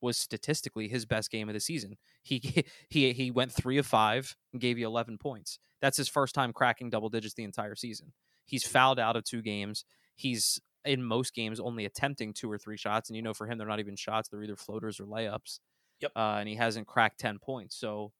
[0.00, 1.96] was statistically his best game of the season.
[2.22, 5.58] He he he went three of five and gave you eleven points.
[5.82, 8.12] That's his first time cracking double digits the entire season.
[8.46, 9.84] He's fouled out of two games.
[10.16, 13.58] He's in most games only attempting two or three shots, and you know for him
[13.58, 15.60] they're not even shots; they're either floaters or layups.
[16.00, 16.12] Yep.
[16.16, 18.12] Uh, and he hasn't cracked ten points, so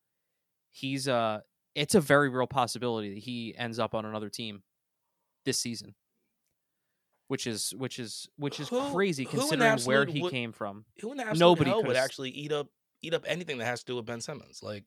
[0.69, 1.39] he's uh
[1.75, 4.63] it's a very real possibility that he ends up on another team
[5.45, 5.95] this season
[7.27, 10.83] which is which is which is Who- crazy who considering where he would- came from.
[10.99, 12.67] Who in the nobody hell would actually eat up
[13.01, 14.61] eat up anything that has to do with Ben Simmons?
[14.61, 14.83] Like,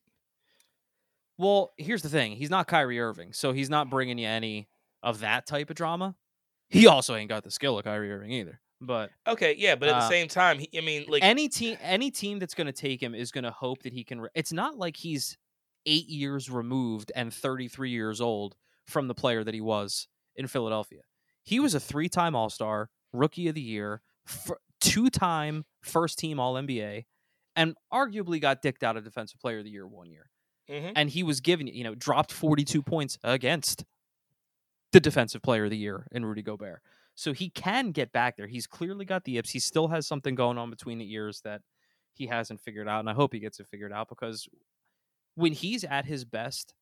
[1.39, 4.69] Well, here's the thing: he's not Kyrie Irving, so he's not bringing you any
[5.02, 6.16] of that type of drama.
[6.69, 8.61] He also ain't got the skill of Kyrie Irving either.
[8.81, 11.78] But okay, yeah, but at the Uh, same time, he, I mean, like, any team,
[11.81, 14.20] any team that's going to take him is going to hope that he can.
[14.20, 15.39] Re- it's not like he's
[15.86, 21.02] eight years removed and 33 years old from the player that he was in Philadelphia.
[21.43, 24.02] He was a three-time All-Star, Rookie of the Year,
[24.81, 27.05] two-time First-Team All-NBA,
[27.56, 30.31] and arguably got dicked out of Defensive Player of the Year one year.
[30.69, 30.93] mhm.
[30.97, 33.85] and he was given you know dropped 42 points against
[34.93, 36.81] the defensive player of the year in Rudy Gobert.
[37.15, 38.47] So he can get back there.
[38.47, 39.51] He's clearly got the yips.
[39.51, 41.61] He still has something going on between the ears that
[42.15, 44.48] he hasn't figured out and I hope he gets it figured out because
[45.35, 46.74] when he's at his best,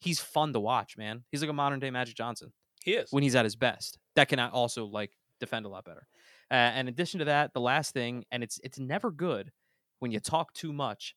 [0.00, 1.24] he's fun to watch, man.
[1.30, 2.52] He's like a modern day Magic Johnson
[2.84, 3.10] he is.
[3.10, 3.98] when he's at his best.
[4.16, 6.06] That can also like defend a lot better.
[6.50, 9.52] Uh, and in addition to that, the last thing, and it's it's never good
[10.00, 11.14] when you talk too much.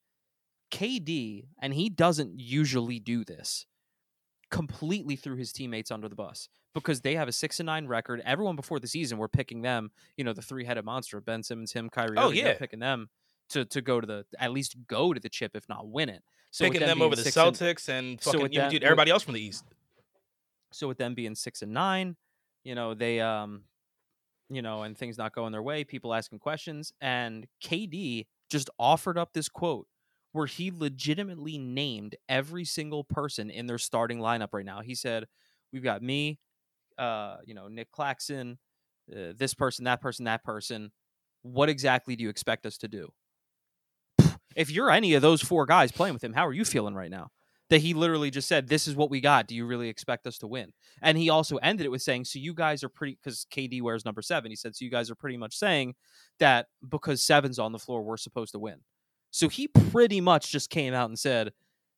[0.72, 3.68] KD, and he doesn't usually do this,
[4.50, 8.22] completely threw his teammates under the bus because they have a six and nine record.
[8.26, 11.74] Everyone before the season were picking them, you know, the three headed monster Ben Simmons,
[11.74, 12.18] him, Kyrie.
[12.18, 12.54] Oh, Irving, yeah.
[12.58, 13.10] picking them
[13.50, 16.24] to to go to the at least go to the chip, if not win it.
[16.54, 18.86] So Picking them over the and- Celtics and so fucking with you that- dude, with-
[18.86, 19.66] everybody else from the East.
[20.72, 22.16] so with them being six and nine,
[22.64, 23.64] you know, they um
[24.50, 29.18] you know, and things not going their way, people asking questions, and KD just offered
[29.18, 29.88] up this quote
[30.32, 34.82] where he legitimately named every single person in their starting lineup right now.
[34.82, 35.28] He said,
[35.72, 36.40] We've got me,
[37.00, 38.60] uh, you know, Nick Claxton,
[39.12, 40.92] uh, this person, that person, that person.
[41.42, 43.12] What exactly do you expect us to do?
[44.56, 47.12] If you're any of those four guys playing with him, how are you feeling right
[47.12, 47.30] now?
[47.70, 49.48] That he literally just said, "This is what we got.
[49.48, 52.38] Do you really expect us to win?" And he also ended it with saying, "So
[52.38, 54.52] you guys are pretty because KD wears number seven.
[54.52, 55.96] He said, "So you guys are pretty much saying
[56.40, 58.82] that because seven's on the floor, we're supposed to win."
[59.32, 61.54] So he pretty much just came out and said,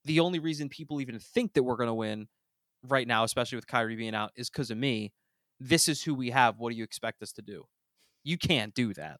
[0.06, 2.30] "The only reason people even think that we're going to win
[2.84, 5.12] right now, especially with Kyrie being out, is because of me.
[5.60, 6.60] This is who we have.
[6.60, 7.66] What do you expect us to do?
[8.24, 9.20] You can't do that."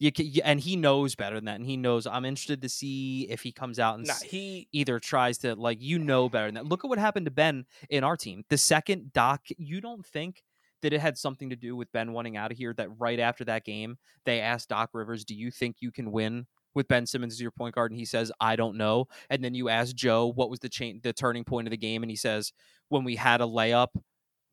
[0.00, 2.06] You can, and he knows better than that, and he knows.
[2.06, 5.80] I'm interested to see if he comes out and Nah, he either tries to like
[5.80, 6.66] you know better than that.
[6.66, 8.44] Look at what happened to Ben in our team.
[8.48, 10.44] The second Doc, you don't think
[10.82, 12.72] that it had something to do with Ben wanting out of here?
[12.72, 16.46] That right after that game, they asked Doc Rivers, "Do you think you can win
[16.74, 19.54] with Ben Simmons as your point guard?" And he says, "I don't know." And then
[19.54, 22.16] you ask Joe, "What was the chain, the turning point of the game?" And he
[22.16, 22.52] says,
[22.88, 23.88] "When we had a layup."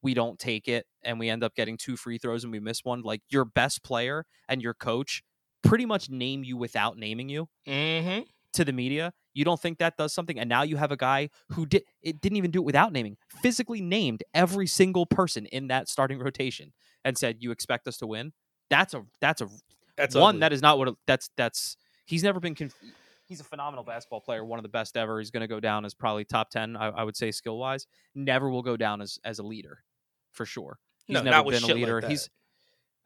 [0.02, 2.86] We don't take it, and we end up getting two free throws, and we miss
[2.86, 3.02] one.
[3.02, 5.24] Like your best player and your coach
[5.66, 8.20] pretty much name you without naming you hmm
[8.54, 9.12] to the media.
[9.34, 12.22] You don't think that does something, and now you have a guy who did it
[12.22, 16.72] didn't even do it without naming, physically named every single person in that starting rotation
[17.04, 18.32] and said, "You expect us to win."
[18.70, 19.50] That's a that's a
[19.98, 20.40] that's one ugly.
[20.40, 21.76] that is not what it- that's that's
[22.06, 22.56] he's never been.
[22.56, 22.80] Conf-
[23.28, 25.20] he's a phenomenal basketball player, one of the best ever.
[25.20, 27.88] He's going to go down as probably top ten, I, I would say, skill wise.
[28.14, 29.84] Never will go down as as a leader,
[30.32, 30.80] for sure.
[31.08, 32.08] He's No, never been a shit like leader.
[32.08, 32.30] he's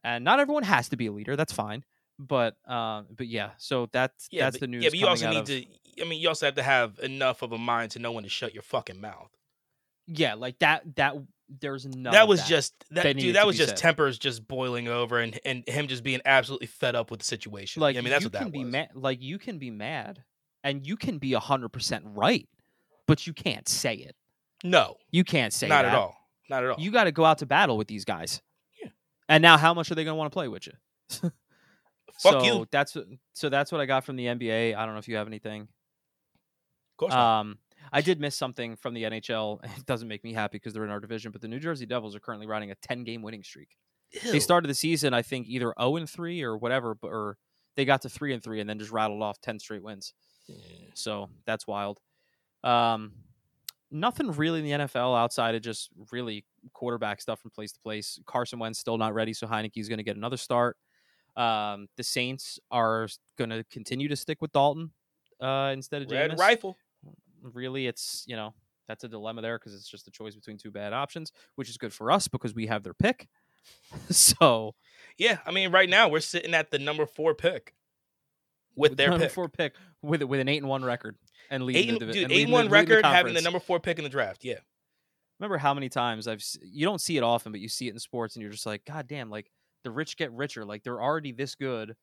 [0.04, 1.36] and not everyone has to be a leader.
[1.36, 1.84] That's fine.
[2.20, 4.84] But uh, but yeah, so that's yeah, that's but, the news.
[4.84, 5.64] Yeah, but you also need of- to.
[6.00, 8.30] I mean, you also have to have enough of a mind to know when to
[8.30, 9.30] shut your fucking mouth.
[10.06, 10.82] Yeah, like that.
[10.96, 11.16] That
[11.48, 12.12] there's none.
[12.12, 13.36] that was just that, that dude.
[13.36, 13.78] That was just said.
[13.78, 17.80] tempers just boiling over, and and him just being absolutely fed up with the situation.
[17.80, 18.72] like I mean, that's what that can be was.
[18.72, 18.90] mad.
[18.94, 20.22] Like you can be mad,
[20.62, 22.48] and you can be hundred percent right,
[23.06, 24.14] but you can't say it.
[24.62, 25.70] No, You can't say it.
[25.70, 25.92] not that.
[25.92, 26.16] at all.
[26.50, 26.76] Not at all.
[26.78, 28.42] You got to go out to battle with these guys.
[28.82, 28.90] Yeah.
[29.28, 31.30] And now, how much are they going to want to play with you?
[32.20, 32.66] Fuck so you.
[32.70, 33.48] That's what- so.
[33.48, 34.74] That's what I got from the NBA.
[34.74, 35.62] I don't know if you have anything.
[35.62, 35.68] of
[36.96, 37.40] course not.
[37.40, 37.58] Um,
[37.92, 39.60] I did miss something from the NHL.
[39.78, 42.14] It doesn't make me happy because they're in our division, but the New Jersey Devils
[42.14, 43.70] are currently riding a ten game winning streak.
[44.30, 47.38] They started the season, I think, either zero and three or whatever, but or
[47.76, 50.12] they got to three and three and then just rattled off ten straight wins.
[50.48, 50.56] Yeah.
[50.94, 52.00] So that's wild.
[52.64, 53.12] Um,
[53.90, 58.18] nothing really in the NFL outside of just really quarterback stuff from place to place.
[58.26, 60.76] Carson Wentz still not ready, so Heinicke's going to get another start.
[61.40, 63.08] Um, the Saints are
[63.38, 64.90] going to continue to stick with Dalton
[65.40, 66.38] uh, instead of Red Jameis.
[66.38, 66.76] rifle.
[67.42, 68.52] Really, it's you know
[68.88, 71.78] that's a dilemma there because it's just a choice between two bad options, which is
[71.78, 73.28] good for us because we have their pick.
[74.10, 74.74] so
[75.16, 77.74] Yeah, I mean, right now we're sitting at the number four pick
[78.76, 79.32] with their number pick.
[79.34, 81.16] four pick with with an eight and one record
[81.50, 83.34] and leading Eight the and, divi- dude, eight leading and one leading the record, having
[83.34, 84.44] the number four pick in the draft.
[84.44, 84.58] Yeah,
[85.38, 87.98] remember how many times I've you don't see it often, but you see it in
[87.98, 89.30] sports, and you're just like, God damn!
[89.30, 89.50] Like
[89.84, 90.64] the rich get richer.
[90.64, 91.94] Like they're already this good,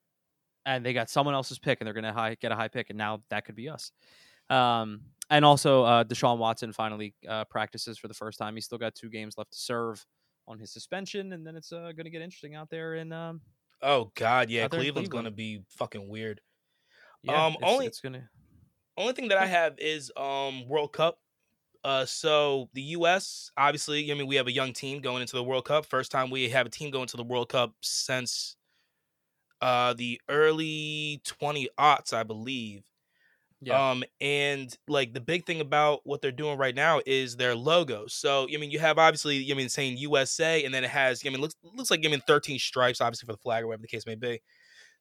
[0.65, 2.97] and they got someone else's pick, and they're gonna high, get a high pick, and
[2.97, 3.91] now that could be us.
[4.49, 8.55] Um, and also, uh, Deshaun Watson finally uh, practices for the first time.
[8.55, 10.05] He's still got two games left to serve
[10.47, 12.95] on his suspension, and then it's uh, gonna get interesting out there.
[12.95, 13.41] And um,
[13.81, 15.25] Oh God, yeah, Out there in Cleveland's Cleveland.
[15.25, 16.41] gonna be fucking weird.
[17.23, 18.29] yeah, Um, it's, only- it's gonna
[18.97, 21.19] Only thing that I have is um World Cup.
[21.83, 23.51] Uh, so the U.S.
[23.57, 25.85] obviously, I mean, we have a young team going into the World Cup.
[25.85, 28.55] First time we have a team going to the World Cup since
[29.61, 32.83] uh the early twenty aughts, I believe.
[33.61, 33.81] yeah.
[33.91, 38.07] Um, and like the big thing about what they're doing right now is their logo.
[38.07, 41.29] So I mean, you have obviously, I mean, saying USA, and then it has, I
[41.29, 43.87] mean, looks looks like I mean, thirteen stripes, obviously for the flag or whatever the
[43.89, 44.41] case may be.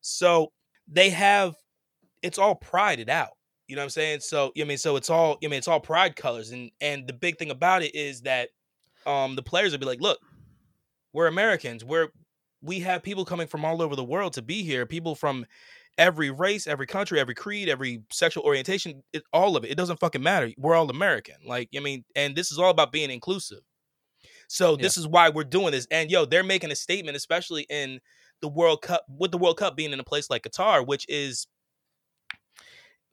[0.02, 0.52] So
[0.88, 1.56] they have,
[2.22, 3.32] it's all prided out.
[3.68, 4.20] You know what I'm saying?
[4.20, 6.70] So you know I mean, so it's all, I mean, it's all pride colors, and
[6.80, 8.50] and the big thing about it is that,
[9.06, 10.18] um, the players will be like, look,
[11.12, 11.84] we're Americans.
[11.84, 12.08] We're
[12.62, 14.86] we have people coming from all over the world to be here.
[14.86, 15.46] People from
[15.98, 19.70] every race, every country, every creed, every sexual orientation, it, all of it.
[19.70, 20.50] It doesn't fucking matter.
[20.58, 21.36] We're all American.
[21.44, 23.60] Like, I mean, and this is all about being inclusive.
[24.48, 25.88] So this is why we're doing this.
[25.90, 28.00] And yo, they're making a statement, especially in
[28.42, 31.46] the World Cup, with the World Cup being in a place like Qatar, which is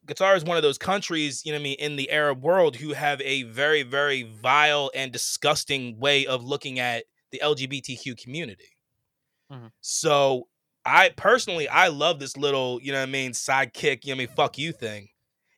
[0.05, 2.75] Qatar is one of those countries, you know what I mean, in the Arab world
[2.75, 8.69] who have a very, very vile and disgusting way of looking at the LGBTQ community.
[9.49, 9.71] Mhm.
[9.81, 10.47] So
[10.85, 14.23] I personally, I love this little, you know what I mean, sidekick, you know what
[14.23, 15.09] I mean, fuck you thing.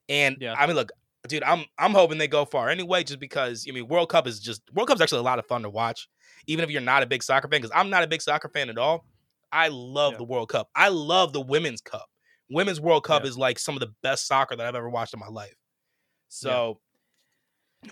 [0.09, 0.57] And Yeah.
[0.57, 0.91] I mean, look,
[1.27, 4.39] dude, I'm I'm hoping they go far anyway, just because I mean, World Cup is
[4.39, 6.09] just World Cup's actually a lot of fun to watch,
[6.47, 7.61] even if you're not a big soccer fan.
[7.61, 9.07] Because I'm not a big soccer fan at all.
[9.51, 10.19] I love Yeah.
[10.19, 10.69] the World Cup.
[10.75, 12.09] I love the Women's Cup.
[12.49, 13.29] Women's World Cup Yeah.
[13.29, 15.55] is like some of the best soccer that I've ever watched in my life.
[16.29, 16.79] So,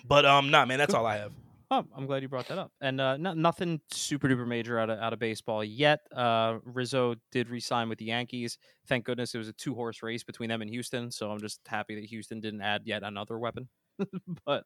[0.05, 0.99] but um, nah, man, that's Good.
[0.99, 1.31] all I have.
[1.71, 2.71] Oh, I'm glad you brought that up.
[2.81, 6.01] And uh, no, nothing super duper major out of out of baseball yet.
[6.15, 8.59] Uh, Rizzo did resign with the Yankees.
[8.87, 11.09] Thank goodness it was a two horse race between them and Houston.
[11.09, 13.69] So I'm just happy that Houston didn't add yet another weapon.
[14.45, 14.65] but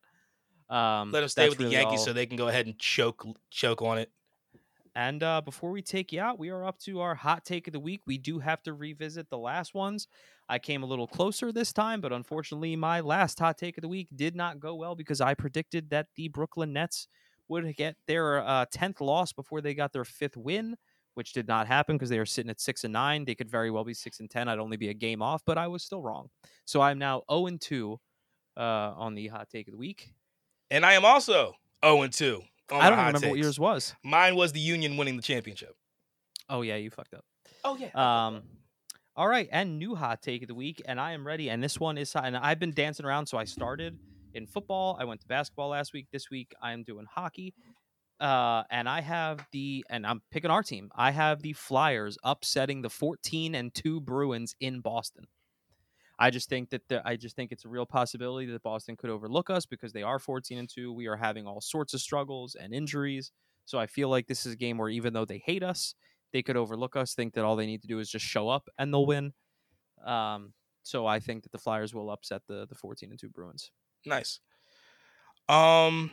[0.70, 2.06] um, Let them stay with the Yankees all.
[2.08, 4.12] so they can go ahead and choke choke on it.
[4.98, 7.74] And uh, before we take you out, we are up to our hot take of
[7.74, 8.02] the week.
[8.08, 10.08] We do have to revisit the last ones.
[10.50, 13.88] I came a little closer this time, but unfortunately, my last hot take of the
[13.88, 17.08] week did not go well because I predicted that the Brooklyn Nets
[17.48, 20.76] would get their uh, 10th loss before they got their fifth win,
[21.14, 23.26] which did not happen because they are sitting at 6 and 9.
[23.26, 24.50] They could very well be 6 and 10.
[24.50, 26.30] I'd only be a game off, but I was still wrong.
[26.66, 28.00] So I'm now 0 and 2
[28.58, 30.10] uh, on the hot take of the week.
[30.72, 31.54] And I am also
[31.86, 32.42] 0 and 2.
[32.72, 33.96] On I don't hot remember what yours was.
[34.04, 35.76] Mine was the Union winning the championship.
[36.50, 37.26] Oh, yeah, you fucked up.
[37.64, 37.90] Oh yeah.
[37.96, 38.44] Um,
[39.16, 41.50] all right, and new hot take of the week, and I am ready.
[41.50, 43.26] And this one is, and I've been dancing around.
[43.26, 43.98] So I started
[44.34, 44.98] in football.
[45.00, 46.08] I went to basketball last week.
[46.12, 47.54] This week I am doing hockey.
[48.20, 50.90] Uh, and I have the, and I'm picking our team.
[50.96, 55.26] I have the Flyers upsetting the 14 and two Bruins in Boston.
[56.20, 59.10] I just think that the, I just think it's a real possibility that Boston could
[59.10, 60.92] overlook us because they are 14 and 2.
[60.92, 63.32] We are having all sorts of struggles and injuries.
[63.66, 65.94] So I feel like this is a game where even though they hate us,
[66.34, 68.68] they could overlook us, think that all they need to do is just show up
[68.78, 69.34] and they'll win.
[70.06, 70.54] Um,
[70.84, 73.72] so I think that the Flyers will upset the the 14 and 2 Bruins.
[74.06, 74.40] Nice.
[75.50, 76.12] Um,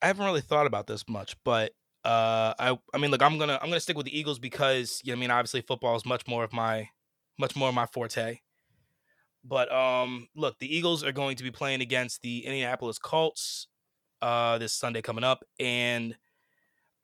[0.00, 1.72] I haven't really thought about this much, but
[2.04, 5.12] uh, I I mean, look, I'm gonna I'm gonna stick with the Eagles because you
[5.12, 6.88] know, I mean, obviously, football is much more of my
[7.38, 8.40] much more of my forte.
[9.44, 13.66] But um, look, the Eagles are going to be playing against the Indianapolis Colts
[14.20, 16.16] uh this Sunday coming up, and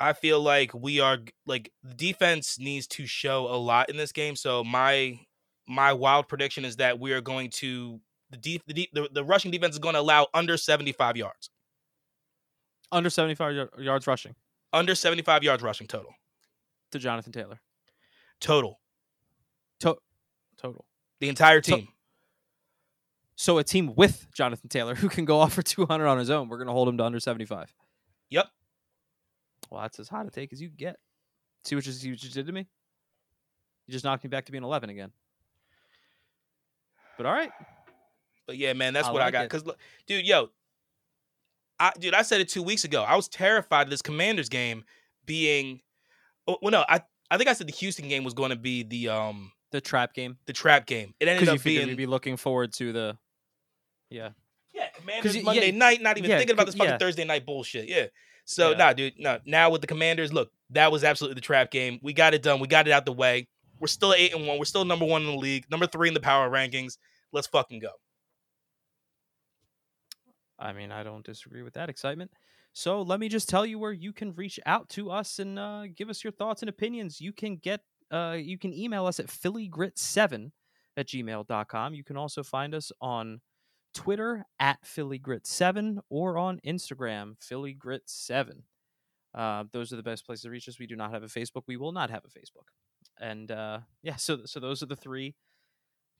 [0.00, 4.12] I feel like we are like the defense needs to show a lot in this
[4.12, 4.36] game.
[4.36, 5.18] So my
[5.66, 8.00] my wild prediction is that we are going to
[8.30, 11.50] the deep the deep the, the rushing defense is going to allow under 75 yards.
[12.90, 14.34] Under 75 yards rushing
[14.72, 16.12] Under 75 yards rushing total.
[16.92, 17.60] to Jonathan Taylor.
[18.40, 18.78] Total.
[19.80, 19.98] To-
[20.56, 20.86] total.
[21.20, 21.88] The entire team.
[23.40, 26.48] So a team with Jonathan Taylor who can go off for 200 on his own,
[26.48, 27.72] we're going to hold him to under 75.
[28.30, 28.46] Yep.
[29.70, 30.96] Well, that's as hot a take as you can get.
[31.64, 32.66] See what you, see what you did to me?
[33.86, 35.12] You just knocked me back to being 11 again.
[37.16, 37.50] But all right.
[38.48, 39.44] But yeah, man, that's I what I got.
[39.44, 39.50] it.
[39.50, 40.48] Cause look, dude, yo,
[41.78, 43.02] I dude, I said it two weeks ago.
[43.04, 44.84] I was terrified of this Commanders game
[45.26, 45.80] being.
[46.46, 48.82] Oh, well, no, I I think I said the Houston game was going to be
[48.84, 50.38] the um The trap game.
[50.46, 51.14] the trap game.
[51.20, 53.18] It ended Because you up being we'd be looking forward to the.
[54.10, 54.30] Yeah.
[54.74, 56.02] yeah Commanders y- Monday yeah, night.
[56.02, 56.98] Not even yeah, thinking about this fucking yeah.
[56.98, 57.88] Thursday night bullshit.
[57.88, 58.06] Yeah.
[58.44, 59.38] So nah, dude, no.
[59.44, 61.98] Now with the Commanders, look, that was absolutely the trap game.
[62.02, 62.60] We got it done.
[62.60, 63.48] We got it out the way.
[63.78, 64.58] We're still eight and one.
[64.58, 66.96] We're still number one in the league, number three in the power rankings.
[67.32, 67.90] Let's fucking go.
[70.58, 72.32] I mean, I don't disagree with that excitement.
[72.72, 75.84] So let me just tell you where you can reach out to us and uh,
[75.94, 77.20] give us your thoughts and opinions.
[77.20, 77.80] You can get,
[78.10, 80.50] uh, you can email us at phillygrit7
[80.96, 81.94] at gmail.com.
[81.94, 83.40] You can also find us on
[83.94, 88.64] Twitter at Philly Grit Seven or on Instagram, Philly Grit Seven.
[89.34, 90.78] Uh, those are the best places to reach us.
[90.78, 91.62] We do not have a Facebook.
[91.66, 92.68] We will not have a Facebook.
[93.20, 95.34] And uh, yeah, so so those are the three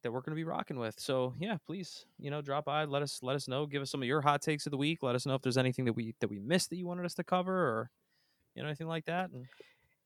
[0.03, 0.99] that we're going to be rocking with.
[0.99, 4.03] So yeah, please, you know, drop by, let us let us know, give us some
[4.03, 5.03] of your hot takes of the week.
[5.03, 7.15] Let us know if there's anything that we that we missed that you wanted us
[7.15, 7.91] to cover, or
[8.55, 9.31] you know anything like that.
[9.31, 9.47] And,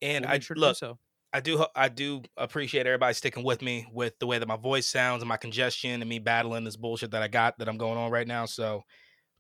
[0.01, 0.99] And we'll I sure look, do so.
[1.33, 4.87] I do I do appreciate everybody sticking with me with the way that my voice
[4.87, 7.97] sounds and my congestion and me battling this bullshit that I got that I'm going
[7.97, 8.45] on right now.
[8.45, 8.83] So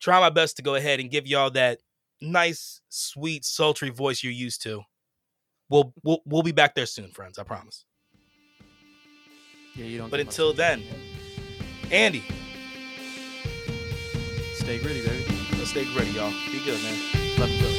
[0.00, 1.80] try my best to go ahead and give y'all that
[2.22, 4.82] nice, sweet, sultry voice you're used to.
[5.68, 7.38] We'll we'll we'll be back there soon, friends.
[7.38, 7.84] I promise.
[9.74, 10.10] Yeah, you don't.
[10.10, 10.82] But until then,
[11.90, 12.22] Andy,
[14.54, 15.24] stay gritty, baby.
[15.58, 16.30] let's stay gritty, y'all.
[16.50, 16.98] Be good, man.
[17.38, 17.71] Love you, Philly.